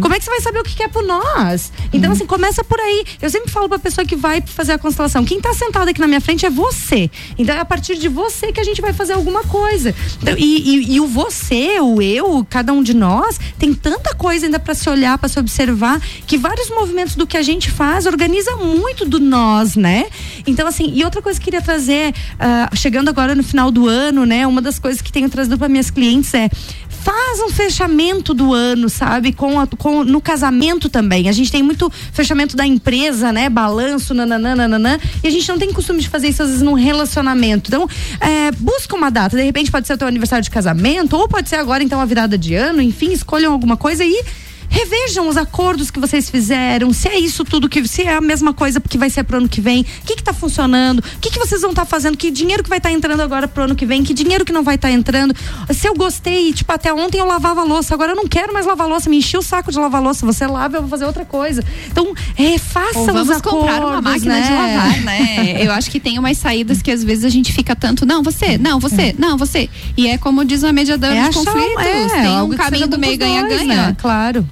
Como 0.00 0.14
é 0.14 0.18
que 0.18 0.24
você 0.24 0.30
vai 0.30 0.40
saber 0.40 0.60
o 0.60 0.64
que 0.64 0.74
que 0.76 0.82
é 0.82 0.88
por 0.88 1.02
nós? 1.02 1.72
Então 1.92 2.12
assim, 2.12 2.26
começa 2.26 2.62
por 2.64 2.78
aí. 2.78 3.04
Eu 3.20 3.28
sempre 3.30 3.50
falo 3.50 3.68
pra 3.68 3.78
pessoa 3.78 4.04
que 4.06 4.16
vai 4.16 4.40
fazer 4.40 4.72
a 4.72 4.78
constelação, 4.78 5.24
quem 5.24 5.40
tá 5.40 5.52
sentado 5.54 5.88
aqui 5.88 6.00
na 6.00 6.06
minha 6.06 6.20
frente 6.20 6.46
é 6.46 6.50
você. 6.50 7.10
Então 7.38 7.54
é 7.54 7.60
a 7.60 7.64
partir 7.64 7.96
de 7.96 8.08
você 8.08 8.52
que 8.52 8.60
a 8.60 8.64
gente 8.64 8.80
vai 8.80 8.92
fazer 8.92 9.12
alguma 9.14 9.42
coisa. 9.44 9.94
Então, 10.22 10.34
e, 10.38 10.76
e- 10.76 10.94
e 10.94 11.00
o 11.00 11.06
você, 11.06 11.80
o 11.80 12.00
eu, 12.00 12.46
cada 12.48 12.72
um 12.72 12.82
de 12.82 12.94
nós, 12.94 13.38
tem 13.58 13.74
tanta 13.74 14.14
coisa 14.14 14.46
ainda 14.46 14.58
pra 14.58 14.74
se 14.74 14.88
olhar, 14.88 15.18
pra 15.18 15.28
se 15.28 15.38
observar, 15.38 16.00
que 16.26 16.38
vários 16.38 16.70
movimentos 16.70 17.14
do 17.16 17.26
que 17.26 17.36
a 17.36 17.42
gente 17.42 17.70
faz 17.70 18.06
organiza 18.06 18.56
muito 18.56 19.04
do 19.04 19.18
nós, 19.18 19.74
né? 19.76 20.06
Então, 20.46 20.66
assim, 20.66 20.92
e 20.94 21.04
outra 21.04 21.20
coisa 21.22 21.38
que 21.38 21.44
eu 21.44 21.52
queria 21.52 21.62
trazer, 21.62 22.14
ah, 22.38 22.70
chegando 22.74 23.08
agora 23.08 23.34
no 23.34 23.42
final 23.42 23.70
do 23.70 23.86
ano, 23.88 24.24
né? 24.24 24.46
Uma 24.46 24.60
das 24.62 24.78
coisas 24.78 25.00
que 25.02 25.10
tenho 25.12 25.28
trazido 25.28 25.58
para 25.58 25.68
minhas 25.68 25.90
clientes 25.90 26.32
é 26.34 26.48
faz 26.88 27.40
um 27.40 27.48
fechamento 27.48 28.34
do 28.34 28.52
ano, 28.52 28.90
sabe? 28.90 29.32
Com, 29.32 29.58
a- 29.58 29.66
com 29.66 30.04
no 30.04 30.20
casamento 30.20 30.88
também. 30.90 31.28
A 31.28 31.32
gente 31.32 31.50
tem 31.50 31.62
muito 31.62 31.90
fechamento 32.12 32.56
da 32.56 32.66
empresa, 32.66 33.32
né? 33.32 33.48
Balanço, 33.48 34.12
nananã, 34.12 34.54
nananã. 34.54 34.98
E 35.22 35.26
a 35.26 35.30
gente 35.30 35.48
não 35.48 35.58
tem 35.58 35.72
costume 35.72 36.00
de 36.00 36.08
fazer 36.08 36.28
isso 36.28 36.42
às 36.42 36.48
vezes 36.50 36.62
num 36.62 36.74
relacionamento. 36.74 37.68
Então, 37.70 37.88
é, 38.20 38.50
busca 38.52 38.94
uma 38.94 39.10
data. 39.10 39.34
De 39.36 39.42
repente 39.42 39.70
pode 39.70 39.86
ser 39.86 39.94
o 39.94 39.98
teu 39.98 40.08
aniversário 40.08 40.44
de 40.44 40.50
casamento, 40.50 41.16
ou 41.16 41.26
pode 41.26 41.48
ser 41.48 41.56
agora, 41.56 41.82
então, 41.82 42.00
a 42.00 42.04
virada 42.04 42.36
de 42.36 42.54
ano. 42.54 42.82
Enfim, 42.82 43.12
escolham 43.12 43.50
alguma 43.52 43.76
coisa 43.78 44.04
e 44.04 44.22
revejam 44.70 45.28
os 45.28 45.36
acordos 45.36 45.90
que 45.90 45.98
vocês 45.98 46.30
fizeram, 46.30 46.92
se 46.92 47.08
é 47.08 47.18
isso 47.18 47.44
tudo 47.44 47.68
que 47.68 47.86
se 47.86 48.02
é 48.02 48.14
a 48.14 48.20
mesma 48.20 48.54
coisa 48.54 48.80
que 48.80 48.96
vai 48.96 49.10
ser 49.10 49.24
pro 49.24 49.36
ano 49.38 49.48
que 49.48 49.60
vem, 49.60 49.82
o 49.82 50.06
que 50.06 50.16
que 50.16 50.22
tá 50.22 50.32
funcionando, 50.32 51.00
o 51.00 51.18
que 51.20 51.28
que 51.30 51.38
vocês 51.38 51.60
vão 51.60 51.70
estar 51.70 51.84
fazendo, 51.84 52.16
que 52.16 52.30
dinheiro 52.30 52.62
que 52.62 52.68
vai 52.68 52.78
estar 52.78 52.90
entrando 52.92 53.20
agora 53.20 53.48
pro 53.48 53.64
ano 53.64 53.74
que 53.74 53.84
vem, 53.84 54.02
que 54.04 54.14
dinheiro 54.14 54.44
que 54.44 54.52
não 54.52 54.62
vai 54.62 54.76
estar 54.76 54.90
entrando. 54.90 55.34
Se 55.74 55.88
eu 55.88 55.94
gostei, 55.94 56.52
tipo, 56.52 56.72
até 56.72 56.92
ontem 56.92 57.18
eu 57.18 57.26
lavava 57.26 57.62
louça, 57.64 57.92
agora 57.94 58.12
eu 58.12 58.16
não 58.16 58.26
quero 58.28 58.52
mais 58.52 58.64
lavar 58.64 58.88
louça, 58.88 59.10
me 59.10 59.16
enchi 59.18 59.36
o 59.36 59.42
saco 59.42 59.72
de 59.72 59.78
lavar 59.78 60.00
louça, 60.00 60.24
você 60.24 60.46
lava, 60.46 60.76
eu 60.76 60.82
vou 60.82 60.90
fazer 60.90 61.04
outra 61.04 61.24
coisa. 61.24 61.64
Então, 61.90 62.14
é, 62.38 62.56
faça 62.58 62.98
Ou 63.00 63.06
os 63.06 63.12
vamos 63.12 63.30
acordos, 63.30 63.60
comprar 63.60 63.84
uma 63.84 64.00
máquina 64.00 64.34
né? 64.38 64.42
de 64.42 64.52
lavar, 64.52 65.00
né? 65.02 65.62
Eu 65.64 65.72
acho 65.72 65.90
que 65.90 65.98
tem 66.00 66.18
umas 66.18 66.38
saídas 66.38 66.80
que 66.80 66.90
às 66.90 67.02
vezes 67.02 67.24
a 67.24 67.28
gente 67.28 67.52
fica 67.52 67.74
tanto, 67.74 68.06
não, 68.06 68.22
você, 68.22 68.56
não, 68.56 68.78
você, 68.78 69.14
não, 69.18 69.36
você. 69.36 69.68
E 69.96 70.06
é 70.06 70.16
como 70.16 70.44
diz 70.44 70.62
a 70.64 70.72
mediadora 70.72 71.14
É 71.14 71.22
de 71.22 71.28
achar, 71.28 71.44
conflitos. 71.52 71.84
é, 71.84 72.22
tem 72.22 72.40
um 72.40 72.50
caminho 72.50 72.86
do 72.88 72.98
meio 72.98 73.18
ganha-ganha. 73.18 73.88
né? 73.88 73.96
Claro. 73.98 74.46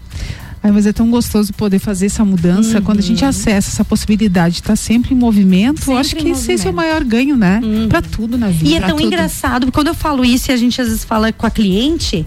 Ai, 0.63 0.73
mas 0.73 0.87
é 0.87 0.93
tão 0.93 1.09
gostoso 1.11 1.53
poder 1.53 1.79
fazer 1.79 2.07
essa 2.07 2.25
mudança 2.25 2.81
quando 2.81 2.99
a 2.99 3.03
gente 3.03 3.25
acessa 3.25 3.71
essa 3.71 3.85
possibilidade 3.85 4.55
de 4.57 4.61
estar 4.61 4.77
sempre 4.77 5.15
em 5.15 5.17
movimento. 5.17 5.79
eu 5.81 5.85
Sempre 5.85 6.01
acho 6.01 6.17
em 6.17 6.19
que 6.19 6.29
esse 6.31 6.51
é 6.51 6.55
o 6.55 6.57
movimento. 6.59 6.75
maior 6.75 7.05
ganho, 7.05 7.37
né? 7.37 7.61
Pra 7.89 8.03
tudo 8.03 8.37
na 8.37 8.49
vida. 8.49 8.69
E 8.69 8.75
é 8.75 8.81
tão 8.81 8.97
tudo. 8.97 9.03
engraçado, 9.07 9.67
porque 9.67 9.75
quando 9.75 9.89
eu 9.89 9.95
falo 9.95 10.25
isso 10.25 10.51
e 10.51 10.53
a 10.53 10.57
gente 10.57 10.81
às 10.81 10.89
vezes 10.89 11.05
fala 11.05 11.33
com 11.33 11.47
a 11.47 11.51
cliente, 11.51 12.27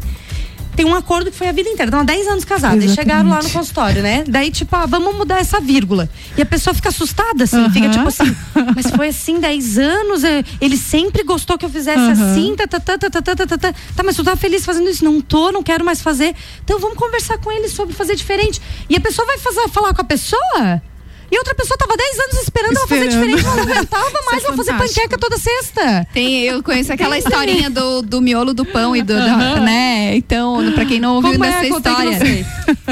tem 0.82 0.90
um 0.90 0.96
acordo 0.96 1.30
que 1.30 1.38
foi 1.38 1.48
a 1.48 1.52
vida 1.52 1.70
inteira. 1.70 1.90
Estão 1.90 2.00
há 2.00 2.04
10 2.04 2.28
anos 2.28 2.44
casados. 2.44 2.84
Eles 2.84 2.96
chegaram 2.96 3.30
lá 3.30 3.40
no 3.44 3.50
consultório, 3.52 4.02
né? 4.02 4.24
Daí, 4.28 4.50
tipo, 4.50 4.76
ah, 4.76 4.88
vamos 4.88 5.16
mudar 5.16 5.40
essa 5.40 5.60
vírgula. 5.60 6.10
E 6.36 6.42
a 6.42 6.46
pessoa 6.46 6.74
fica 6.74 6.90
assustada, 6.90 7.44
assim, 7.44 7.70
fica 7.70 7.90
tipo 7.90 8.08
assim, 8.08 8.36
mas 8.76 8.90
foi 8.90 9.10
assim 9.10 9.40
10 9.40 9.78
anos, 9.78 10.24
é, 10.24 10.44
ele 10.60 10.76
sempre 10.76 11.24
gostou 11.24 11.56
que 11.56 11.66
eu 11.66 11.70
fizesse 11.70 12.00
assim, 12.00 12.56
tá, 12.56 12.66
tá, 12.66 12.80
tá, 12.80 12.98
tá, 12.98 13.10
tá, 13.12 13.22
tá, 13.22 13.36
tá, 13.36 13.46
tá, 13.46 13.58
tá. 13.58 13.74
Tá, 13.96 14.04
mas 14.04 14.16
tu 14.16 14.24
tá 14.24 14.36
feliz 14.36 14.66
fazendo 14.66 14.90
isso? 14.90 15.06
Não 15.06 15.22
tô, 15.22 15.52
não 15.52 15.62
quero 15.62 15.86
mais 15.86 16.02
fazer. 16.02 16.34
Então 16.64 16.80
vamos 16.80 16.98
conversar 16.98 17.38
com 17.38 17.52
ele 17.52 17.70
sobre 17.70 17.94
fazer 17.94 18.16
diferente. 18.16 18.60
E 18.90 18.96
a 18.96 19.00
pessoa 19.00 19.28
vai 19.28 19.38
fazer, 19.38 19.70
falar 19.70 19.94
com 19.94 20.02
a 20.02 20.06
pessoa. 20.06 20.82
E 21.32 21.38
outra 21.38 21.56
pessoa 21.56 21.78
tava 21.78 21.96
10 21.96 22.20
anos 22.20 22.34
esperando, 22.44 22.76
ela 22.78 22.88
fazer 22.88 23.06
Esperando. 23.08 23.36
diferente, 23.38 23.46
ela 23.48 23.56
não 23.56 23.74
aguentava 23.74 24.12
mais, 24.30 24.44
é 24.44 24.48
ela 24.48 24.58
fazer 24.58 24.74
panqueca 24.74 25.18
toda 25.18 25.38
sexta. 25.38 26.08
Tem, 26.14 26.42
eu 26.44 26.62
conheço 26.62 26.92
aquela 26.92 27.18
historinha 27.18 27.70
do, 27.70 28.02
do 28.02 28.22
miolo 28.22 28.54
do 28.54 28.66
pão 28.66 28.94
e 28.96 29.02
do, 29.02 29.14
da- 29.16 29.60
né? 29.62 30.16
Então, 30.18 30.60
pra 30.74 30.84
quem 30.86 31.00
não 31.00 31.16
ouviu 31.16 31.32
Como 31.32 31.46
é? 31.46 31.48
dessa 31.52 31.70
não 31.70 31.78
história, 31.78 32.46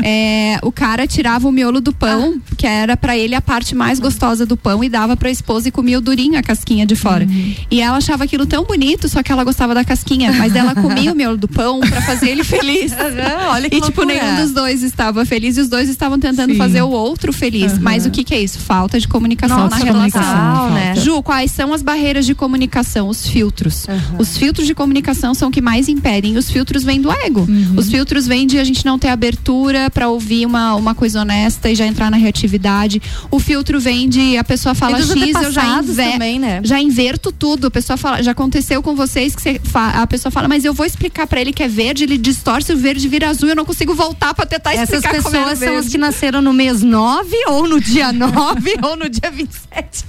é, 0.04 0.58
o 0.64 0.72
cara 0.72 1.06
tirava 1.06 1.48
o 1.48 1.52
miolo 1.52 1.82
do 1.82 1.94
pão, 1.94 2.36
Ah. 2.38 2.56
que 2.58 2.66
era 2.66 2.96
pra 2.96 3.18
ele 3.18 3.36
a 3.36 3.42
parte 3.42 3.76
mais 3.76 4.00
gostosa 4.00 4.46
do 4.46 4.56
pão, 4.56 4.84
e 4.84 4.90
dava 4.90 5.18
pra 5.18 5.30
esposa 5.30 5.68
e 5.68 5.72
comia 5.72 5.98
o 5.98 6.02
durinho, 6.02 6.38
a 6.40 6.42
casquinha 6.44 6.86
de 6.86 6.96
fora. 6.96 7.26
Uhum. 7.26 7.56
E 7.70 7.82
ela 7.82 7.98
achava 7.98 8.24
aquilo 8.24 8.46
tão 8.46 8.64
bonito, 8.64 9.10
só 9.10 9.22
que 9.22 9.32
ela 9.32 9.44
gostava 9.44 9.74
da 9.74 9.84
casquinha, 9.84 10.32
mas 10.32 10.56
ela 10.56 10.74
comia 10.76 11.12
o 11.12 11.16
miolo 11.16 11.38
do 11.38 11.48
pão 11.48 11.80
pra 11.82 12.02
fazer 12.02 12.30
ele 12.30 12.44
feliz. 12.44 12.94
Olha 13.52 13.70
que 13.70 13.76
E, 13.78 13.82
tipo, 13.82 14.02
loucura. 14.02 14.24
nenhum 14.24 14.42
dos 14.42 14.52
dois 14.52 14.82
estava 14.82 15.26
feliz 15.26 15.58
e 15.58 15.62
os 15.62 15.68
dois 15.68 15.90
estavam 15.90 16.18
tentando 16.20 16.52
Sim. 16.54 16.58
fazer 16.58 16.82
o 16.82 16.90
outro 16.90 17.34
feliz. 17.34 17.78
Mas 17.78 18.06
o 18.06 18.12
que 18.12 18.29
que 18.30 18.36
é 18.36 18.42
isso? 18.42 18.60
Falta 18.60 19.00
de 19.00 19.08
comunicação 19.08 19.58
Nossa, 19.60 19.80
na 19.80 19.86
comunicação, 19.92 20.32
relação. 20.34 20.70
né? 20.74 20.96
Ju, 20.96 21.22
quais 21.24 21.52
são 21.52 21.74
as 21.74 21.82
barreiras 21.82 22.26
de 22.26 22.34
comunicação? 22.36 23.10
Os 23.10 23.28
filtros. 23.28 23.86
Os 24.18 24.38
filtros 24.38 24.66
de 24.68 24.74
comunicação 24.76 25.34
são 25.34 25.50
o 25.50 25.52
que 25.52 25.62
mais 25.62 25.88
impedem. 25.90 26.38
Os 26.38 26.50
filtros 26.50 26.84
vêm 26.84 27.02
do 27.02 27.12
ego. 27.12 27.42
Uhum. 27.42 27.74
Os 27.76 27.90
filtros 27.90 28.26
vêm 28.28 28.46
de 28.48 28.58
a 28.60 28.64
gente 28.64 28.86
não 28.86 28.98
ter 29.00 29.10
abertura 29.10 29.90
pra 29.90 30.08
ouvir 30.10 30.46
uma, 30.46 30.76
uma 30.76 30.96
coisa 30.96 31.22
honesta 31.22 31.70
e 31.70 31.76
já 31.76 31.86
entrar 31.86 32.10
na 32.12 32.18
reatividade. 32.18 33.02
O 33.32 33.40
filtro 33.40 33.80
vem 33.80 34.08
de 34.08 34.38
a 34.38 34.44
pessoa 34.44 34.74
fala 34.76 34.98
X, 35.02 35.10
eu 35.10 35.52
já, 35.52 35.80
inver- 35.80 36.12
também, 36.14 36.40
né? 36.40 36.62
já 36.64 36.80
inverto 36.80 37.32
tudo. 37.32 37.68
A 37.68 37.72
pessoa 37.72 37.98
fala, 37.98 38.22
já 38.24 38.32
aconteceu 38.32 38.82
com 38.84 38.96
vocês 38.96 39.36
que 39.36 39.42
você 39.42 39.60
a 39.74 40.06
pessoa 40.08 40.32
fala, 40.32 40.48
mas 40.48 40.64
eu 40.66 40.74
vou 40.74 40.86
explicar 40.86 41.26
pra 41.28 41.42
ele 41.42 41.52
que 41.52 41.64
é 41.64 41.68
verde, 41.68 42.04
ele 42.04 42.18
distorce 42.18 42.72
o 42.74 42.78
verde 42.78 43.08
vira 43.08 43.30
azul, 43.30 43.50
eu 43.50 43.56
não 43.56 43.66
consigo 43.66 43.94
voltar 43.94 44.34
pra 44.34 44.46
tentar 44.46 44.74
Essas 44.74 45.00
explicar 45.04 45.22
como 45.24 45.36
é 45.36 45.40
pessoas 45.40 45.60
são 45.60 45.68
as 45.70 45.74
verde. 45.86 45.90
que 45.92 45.98
nasceram 45.98 46.42
no 46.42 46.54
mês 46.54 46.82
9, 46.84 47.36
ou 47.48 47.68
no 47.68 47.80
dia 47.80 48.12
9, 48.12 48.19
ou 48.84 48.96
no 48.96 49.10
dia 49.10 49.32
27. 49.32 50.06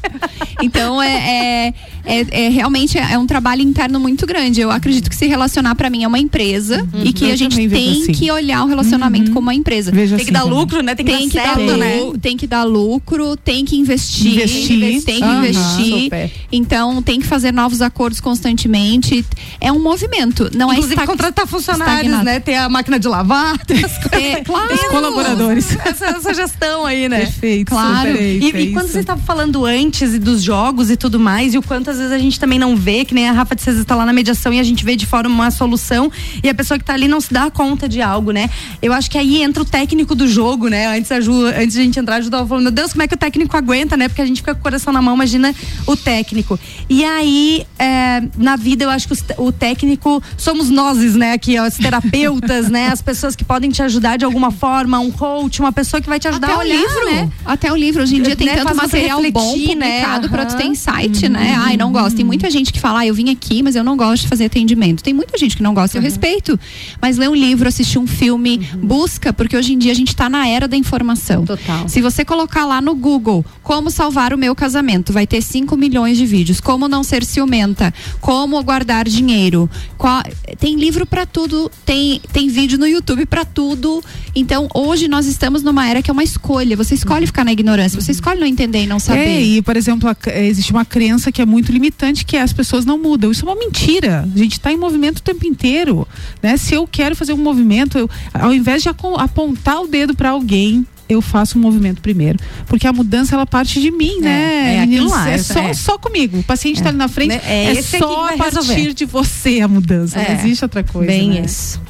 Então 0.63 1.01
é, 1.03 1.69
é, 1.69 1.75
é- 2.05 2.45
é 2.47 2.49
realmente 2.49 2.99
é 2.99 3.17
um 3.19 3.27
trabalho 3.27 3.63
interno 3.63 3.99
muito 4.01 4.27
grande. 4.27 4.61
Eu 4.61 4.71
acredito 4.71 5.09
que 5.11 5.17
se 5.17 5.27
relacionar 5.27 5.75
pra 5.75 5.89
mim 5.91 6.05
é 6.05 6.09
uma 6.09 6.19
empresa 6.19 6.87
e 7.05 7.13
que 7.13 7.27
Eu 7.27 7.33
a 7.33 7.37
gente 7.37 7.57
tem 7.69 8.03
assim. 8.03 8.13
que 8.13 8.31
olhar 8.31 8.65
o 8.65 8.67
relacionamento 8.67 9.31
como 9.33 9.41
uma 9.49 9.55
empresa. 9.55 9.91
Vejo 9.91 10.17
Tem 10.17 10.25
que 10.25 10.31
assim 10.31 10.33
dar 10.33 10.43
também. 10.45 10.59
lucro, 10.59 10.83
né? 10.83 10.95
Tem 10.95 11.05
que 11.07 11.13
Tem 11.13 11.29
dar 11.29 11.31
que, 11.31 11.37
dar 11.37 11.57
certo, 11.57 11.77
né? 11.77 12.13
tem 12.21 12.37
que 12.37 12.47
dar 12.47 12.65
lucro, 12.65 13.37
tem 13.37 13.65
que 13.65 13.77
investir, 13.77 14.33
Investir. 14.35 15.03
tem 15.05 15.17
que 15.19 15.23
Aham. 15.25 15.39
investir. 15.47 16.03
Super. 16.05 16.31
Então 16.53 17.03
tem 17.03 17.21
que 17.21 17.27
fazer 17.27 17.53
novos 17.53 17.81
acordos 17.83 18.21
constantemente. 18.21 19.25
É 19.61 19.71
um 19.73 19.81
movimento, 19.81 20.51
não 20.55 20.69
Inclusive 20.71 20.93
é 20.95 20.95
estag- 20.95 21.07
contratar 21.07 21.47
funcionários, 21.47 21.97
estagnado. 22.13 22.25
né? 22.25 22.41
Ter 22.41 22.57
a 22.57 22.69
máquina 22.69 22.99
de 22.99 23.09
lavar, 23.09 23.59
ter 23.67 23.85
as 23.85 23.99
coisas. 23.99 24.11
É, 24.29 24.43
claro. 24.45 24.69
Tem 24.69 24.89
colaboradores. 24.91 25.77
Essa, 25.85 26.07
essa 26.07 26.35
gestão 26.35 26.85
aí, 26.87 27.09
né? 27.09 27.21
Perfeito. 27.21 27.69
Claro. 27.71 28.09
perfeito, 28.13 28.45
E, 28.45 28.51
é 28.59 28.63
e 28.63 28.73
quando 28.73 28.89
você 28.89 29.01
estava 29.01 29.21
falando 29.23 29.65
antes 29.65 30.15
e 30.15 30.19
dos 30.19 30.43
jogos 30.43 30.91
e 30.91 30.97
tudo 30.97 31.19
mais, 31.19 31.55
e 31.55 31.59
o 31.59 31.63
quanto 31.63 31.90
às 31.91 31.99
vezes 31.99 32.13
a 32.13 32.19
gente 32.19 32.39
também 32.39 32.59
não 32.59 32.77
vê, 32.77 33.05
que 33.05 33.15
nem 33.15 33.29
a 33.29 33.33
Rafa 33.33 33.55
de 33.55 33.63
César 33.63 33.83
está 33.83 33.95
lá 33.95 34.07
na 34.07 34.13
mediação 34.13 34.53
e 34.53 34.59
a 34.59 34.63
gente 34.63 34.85
vê 34.85 34.97
de 34.97 35.07
fora 35.07 35.29
uma 35.29 35.51
solução 35.51 36.11
e 36.43 36.49
a 36.49 36.55
pessoa 36.55 36.79
que 36.79 36.83
está 36.83 36.95
ali 36.95 37.09
não 37.09 37.21
se 37.21 37.33
dá 37.33 37.51
conta 37.51 37.89
de 37.89 38.01
algo, 38.01 38.31
né? 38.31 38.49
Eu 38.81 38.93
acho 38.93 39.11
que 39.11 39.19
aí 39.19 39.43
entra 39.43 39.63
o 39.63 39.67
técnico 39.67 40.15
do 40.15 40.27
jogo, 40.29 40.69
né? 40.69 40.87
Antes, 40.97 41.11
a 41.13 41.21
Ju, 41.21 41.45
antes 41.47 41.73
de 41.75 41.81
a 41.81 41.85
gente 41.85 41.99
entrar, 41.99 42.17
a 42.17 42.21
Ju 42.21 42.31
tava 42.31 42.47
falando, 42.47 42.65
meu 42.65 42.73
Deus, 42.73 42.93
como 42.93 43.03
é 43.03 43.09
que 43.09 43.15
o 43.15 43.19
técnico 43.19 43.57
aguenta, 43.57 43.97
né? 43.97 44.09
Porque 44.09 44.23
a 44.23 44.27
gente 44.27 44.39
fica 44.39 44.55
com 44.55 44.61
o 44.61 44.63
coração 44.63 44.93
na 44.93 45.03
mão, 45.03 45.15
imagina 45.15 45.55
o 45.87 45.97
técnico. 45.97 46.59
E 46.89 47.05
aí, 47.05 47.67
é, 47.79 48.23
na 48.39 48.57
vida, 48.57 48.85
eu 48.85 48.91
acho 48.91 49.09
que 49.09 49.15
o 49.39 49.53
técnico 49.53 50.23
somos 50.37 50.71
nós, 50.71 51.15
né? 51.15 51.33
Aqui, 51.33 51.59
ó, 51.59 51.67
os 51.67 51.75
terapeutas, 51.77 52.69
né? 52.69 52.89
As 52.89 53.03
pessoas 53.03 53.35
que 53.37 53.45
podem 53.45 53.71
te 53.71 53.83
ajudar 53.83 54.17
de 54.17 54.25
alguma 54.25 54.51
forma, 54.51 54.99
um 54.99 55.11
coach, 55.11 55.61
uma 55.61 55.73
pessoa 55.73 56.01
que 56.01 56.09
vai 56.09 56.19
te 56.19 56.29
ajudar 56.29 56.49
Até 56.49 56.55
a 56.55 56.59
o 56.59 56.61
olhar, 56.61 56.77
livro, 56.77 57.05
né? 57.07 57.31
até 57.45 57.73
o 57.73 57.77
livro. 57.77 58.03
Hoje 58.03 58.17
em 58.17 58.23
dia 58.23 58.37
tem 58.37 58.47
Né, 58.47 58.55
tanto 58.57 58.69
faz 58.75 58.77
material 58.79 59.21
bom 59.33 59.57
né? 59.57 60.01
publicado 60.01 60.29
pra 60.29 60.47
tu 60.47 60.57
ter 60.57 60.65
insight, 60.67 61.29
né? 61.29 61.57
Ai, 61.59 61.77
não 61.81 61.93
gosto. 61.93 62.17
Tem 62.17 62.25
muita 62.25 62.51
gente 62.51 62.73
que 62.73 62.79
fala, 62.81 63.01
ah, 63.01 63.07
eu 63.07 63.15
vim 63.15 63.31
aqui, 63.31 63.63
mas 63.63 63.75
eu 63.75 63.83
não 63.83 63.97
gosto 63.97 64.23
de 64.23 64.29
fazer 64.29 64.45
atendimento. 64.45 65.03
Tem 65.03 65.13
muita 65.15 65.37
gente 65.39 65.57
que 65.57 65.63
não 65.63 65.75
gosta, 65.75 65.99
eu 65.99 66.03
respeito. 66.03 66.59
Mas 67.01 67.17
lê 67.17 67.27
um 67.29 67.35
livro, 67.35 67.69
assistir 67.69 67.99
um 67.99 68.07
filme, 68.07 68.59
busca, 68.83 69.33
porque 69.33 69.57
hoje 69.57 69.73
em 69.73 69.79
dia 69.79 69.93
a 69.93 69.95
gente 69.95 70.15
tá 70.15 70.29
na 70.29 70.47
era 70.47 70.69
da 70.69 70.77
informação. 70.77 71.45
Total. 71.45 71.89
Se 71.89 72.01
você 72.01 72.25
colocar 72.25 72.65
lá 72.65 72.81
no 72.81 72.95
Google 72.95 73.45
como 73.63 73.91
salvar 73.91 74.33
o 74.33 74.39
meu 74.39 74.55
casamento, 74.55 75.13
vai 75.13 75.27
ter 75.27 75.43
5 75.43 75.77
milhões 75.77 76.17
de 76.19 76.27
vídeos. 76.27 76.61
Como 76.61 76.87
não 76.89 77.03
ser 77.03 77.25
ciumenta, 77.25 77.93
como 78.21 78.63
guardar 78.63 79.09
dinheiro. 79.09 79.69
Qual- 79.97 80.23
tem 80.59 80.77
livro 80.77 81.07
pra 81.07 81.25
tudo, 81.27 81.71
tem, 81.85 82.21
tem 82.33 82.49
vídeo 82.49 82.79
no 82.79 82.87
YouTube 82.87 83.25
pra 83.27 83.45
tudo. 83.45 84.03
Então, 84.35 84.69
hoje 84.75 85.09
nós 85.09 85.27
estamos 85.27 85.63
numa 85.63 85.89
era 85.89 86.03
que 86.03 86.11
é 86.11 86.13
uma 86.13 86.23
escolha. 86.25 86.77
Você 86.77 86.95
escolhe 86.95 87.27
ficar 87.27 87.45
na 87.45 87.53
ignorância, 87.53 88.01
você 88.01 88.13
escolhe 88.13 88.39
não 88.41 88.47
entender 88.47 88.83
e 88.85 88.87
não 88.87 88.99
saber. 88.99 89.21
É, 89.21 89.43
e 89.43 89.63
por 89.63 89.77
exemplo, 89.77 90.09
a- 90.09 90.17
existe 90.41 90.71
uma 90.73 90.85
crença 90.85 91.31
que 91.33 91.41
é 91.41 91.47
muito 91.47 91.70
limitante, 91.71 92.25
que 92.25 92.37
é 92.37 92.43
as 92.43 92.53
pessoas 92.53 92.85
não 92.85 92.99
mudam. 92.99 93.31
Isso 93.31 93.45
é 93.45 93.49
uma 93.49 93.57
mentira. 93.59 94.29
A 94.35 94.39
gente 94.39 94.53
está 94.53 94.73
em 94.73 94.77
movimento 94.77 95.19
o 95.19 95.23
tempo 95.23 95.47
inteiro, 95.47 96.07
né? 96.43 96.57
Se 96.57 96.75
eu 96.75 96.87
quero 96.87 97.15
fazer 97.17 97.33
um 97.33 97.37
movimento, 97.39 97.99
eu- 97.99 98.11
ao 98.35 98.53
invés 98.53 98.83
de 98.83 98.89
apontar 98.89 99.81
o 99.83 99.87
dedo 99.87 100.15
para 100.15 100.31
alguém, 100.31 100.87
eu 101.09 101.21
faço 101.21 101.59
um 101.59 101.61
movimento 101.61 102.01
primeiro, 102.01 102.39
porque 102.69 102.87
a 102.87 102.93
mudança 102.93 103.35
ela 103.35 103.45
parte 103.45 103.81
de 103.81 103.91
mim, 103.91 104.21
né? 104.21 104.77
é 104.77 104.81
aquilo 104.83 105.11
lá, 105.11 105.29
é 105.29 105.35
é- 105.35 105.39
só, 105.39 105.61
é. 105.61 105.75
só 105.75 105.99
comigo. 105.99 106.39
O 106.39 106.43
paciente 106.45 106.77
está 106.77 106.89
ali 106.91 106.99
na 106.99 107.09
frente? 107.09 107.33
É 107.35 107.67
é, 107.67 107.73
esse 107.73 107.97
aqui 107.97 108.05
só 108.05 108.27
a 108.27 108.37
partir 108.37 108.57
resolver. 108.59 108.95
de 108.95 109.05
você 109.07 109.61
a 109.61 109.67
mudança. 109.67 110.21
É. 110.21 110.35
Não 110.35 110.41
existe 110.41 110.65
outra 110.65 110.85
coisa. 110.85 111.11
Bem 111.11 111.31
né? 111.31 111.43
isso. 111.45 111.81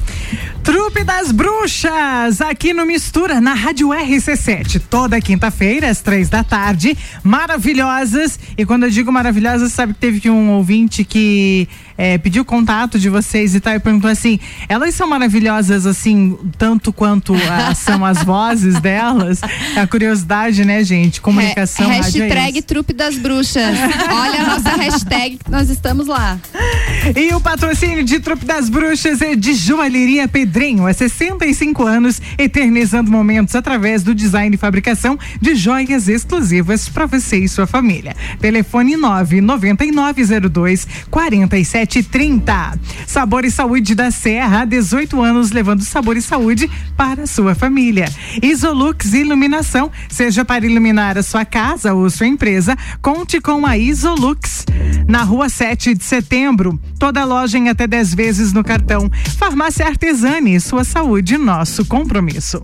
Trupe 0.63 1.03
das 1.03 1.31
Bruxas, 1.31 2.39
aqui 2.41 2.73
no 2.73 2.85
Mistura, 2.85 3.41
na 3.41 3.53
Rádio 3.53 3.89
RC7, 3.89 4.81
toda 4.89 5.19
quinta-feira, 5.19 5.89
às 5.89 6.01
três 6.01 6.29
da 6.29 6.43
tarde. 6.43 6.97
Maravilhosas. 7.23 8.39
E 8.57 8.65
quando 8.65 8.83
eu 8.83 8.89
digo 8.89 9.11
maravilhosas, 9.11 9.71
sabe 9.71 9.93
que 9.93 9.99
teve 9.99 10.29
um 10.29 10.51
ouvinte 10.51 11.03
que 11.03 11.67
eh, 12.03 12.17
pediu 12.17 12.43
contato 12.43 12.97
de 12.97 13.09
vocês 13.09 13.53
e 13.53 13.59
tal, 13.59 13.75
e 13.75 13.79
perguntou 13.79 14.09
assim: 14.09 14.39
elas 14.67 14.95
são 14.95 15.07
maravilhosas 15.07 15.85
assim, 15.85 16.35
tanto 16.57 16.91
quanto 16.91 17.35
ah, 17.35 17.73
são 17.77 18.03
as 18.03 18.23
vozes 18.23 18.79
delas? 18.81 19.39
A 19.75 19.85
curiosidade, 19.85 20.65
né, 20.65 20.83
gente? 20.83 21.21
Comunicação, 21.21 21.87
Ha- 21.89 21.93
é 21.93 21.97
Hashtag 21.97 22.57
isso. 22.57 22.67
trupe 22.67 22.91
das 22.93 23.15
bruxas. 23.17 23.77
Olha 24.11 24.41
a 24.41 24.45
nossa 24.47 24.69
hashtag 24.77 25.37
nós 25.47 25.69
estamos 25.69 26.07
lá. 26.07 26.39
E 27.15 27.33
o 27.35 27.39
patrocínio 27.39 28.03
de 28.03 28.19
Trupe 28.19 28.45
das 28.45 28.67
Bruxas 28.69 29.21
é 29.21 29.35
de 29.35 29.53
Joalheria 29.53 30.27
Pedrinho, 30.27 30.87
há 30.87 30.93
65 30.93 31.85
anos, 31.85 32.19
eternizando 32.37 33.11
momentos 33.11 33.53
através 33.55 34.01
do 34.03 34.15
design 34.15 34.55
e 34.55 34.57
fabricação 34.57 35.17
de 35.39 35.53
joias 35.55 36.07
exclusivas 36.07 36.87
para 36.89 37.05
você 37.05 37.37
e 37.37 37.47
sua 37.47 37.67
família. 37.67 38.15
Telefone 38.39 38.95
99902 38.97 40.87
4730. 41.91 42.79
Sabor 43.05 43.43
e 43.43 43.51
Saúde 43.51 43.93
da 43.93 44.09
Serra, 44.09 44.61
há 44.61 44.65
18 44.65 45.21
anos 45.21 45.51
levando 45.51 45.83
sabor 45.83 46.15
e 46.15 46.21
saúde 46.21 46.71
para 46.95 47.23
a 47.23 47.27
sua 47.27 47.53
família. 47.53 48.05
Isolux 48.41 49.13
Iluminação, 49.13 49.91
seja 50.09 50.45
para 50.45 50.65
iluminar 50.65 51.17
a 51.17 51.23
sua 51.23 51.43
casa 51.43 51.93
ou 51.93 52.09
sua 52.09 52.27
empresa, 52.27 52.77
conte 53.01 53.41
com 53.41 53.65
a 53.65 53.77
Isolux. 53.77 54.65
Na 55.07 55.23
rua 55.23 55.49
7 55.49 55.93
de 55.93 56.03
setembro, 56.03 56.79
toda 56.97 57.25
loja 57.25 57.57
em 57.57 57.67
até 57.67 57.85
10 57.85 58.15
vezes 58.15 58.53
no 58.53 58.63
cartão. 58.63 59.09
Farmácia 59.37 59.85
Artesani, 59.85 60.59
sua 60.59 60.85
saúde, 60.85 61.37
nosso 61.37 61.85
compromisso. 61.85 62.63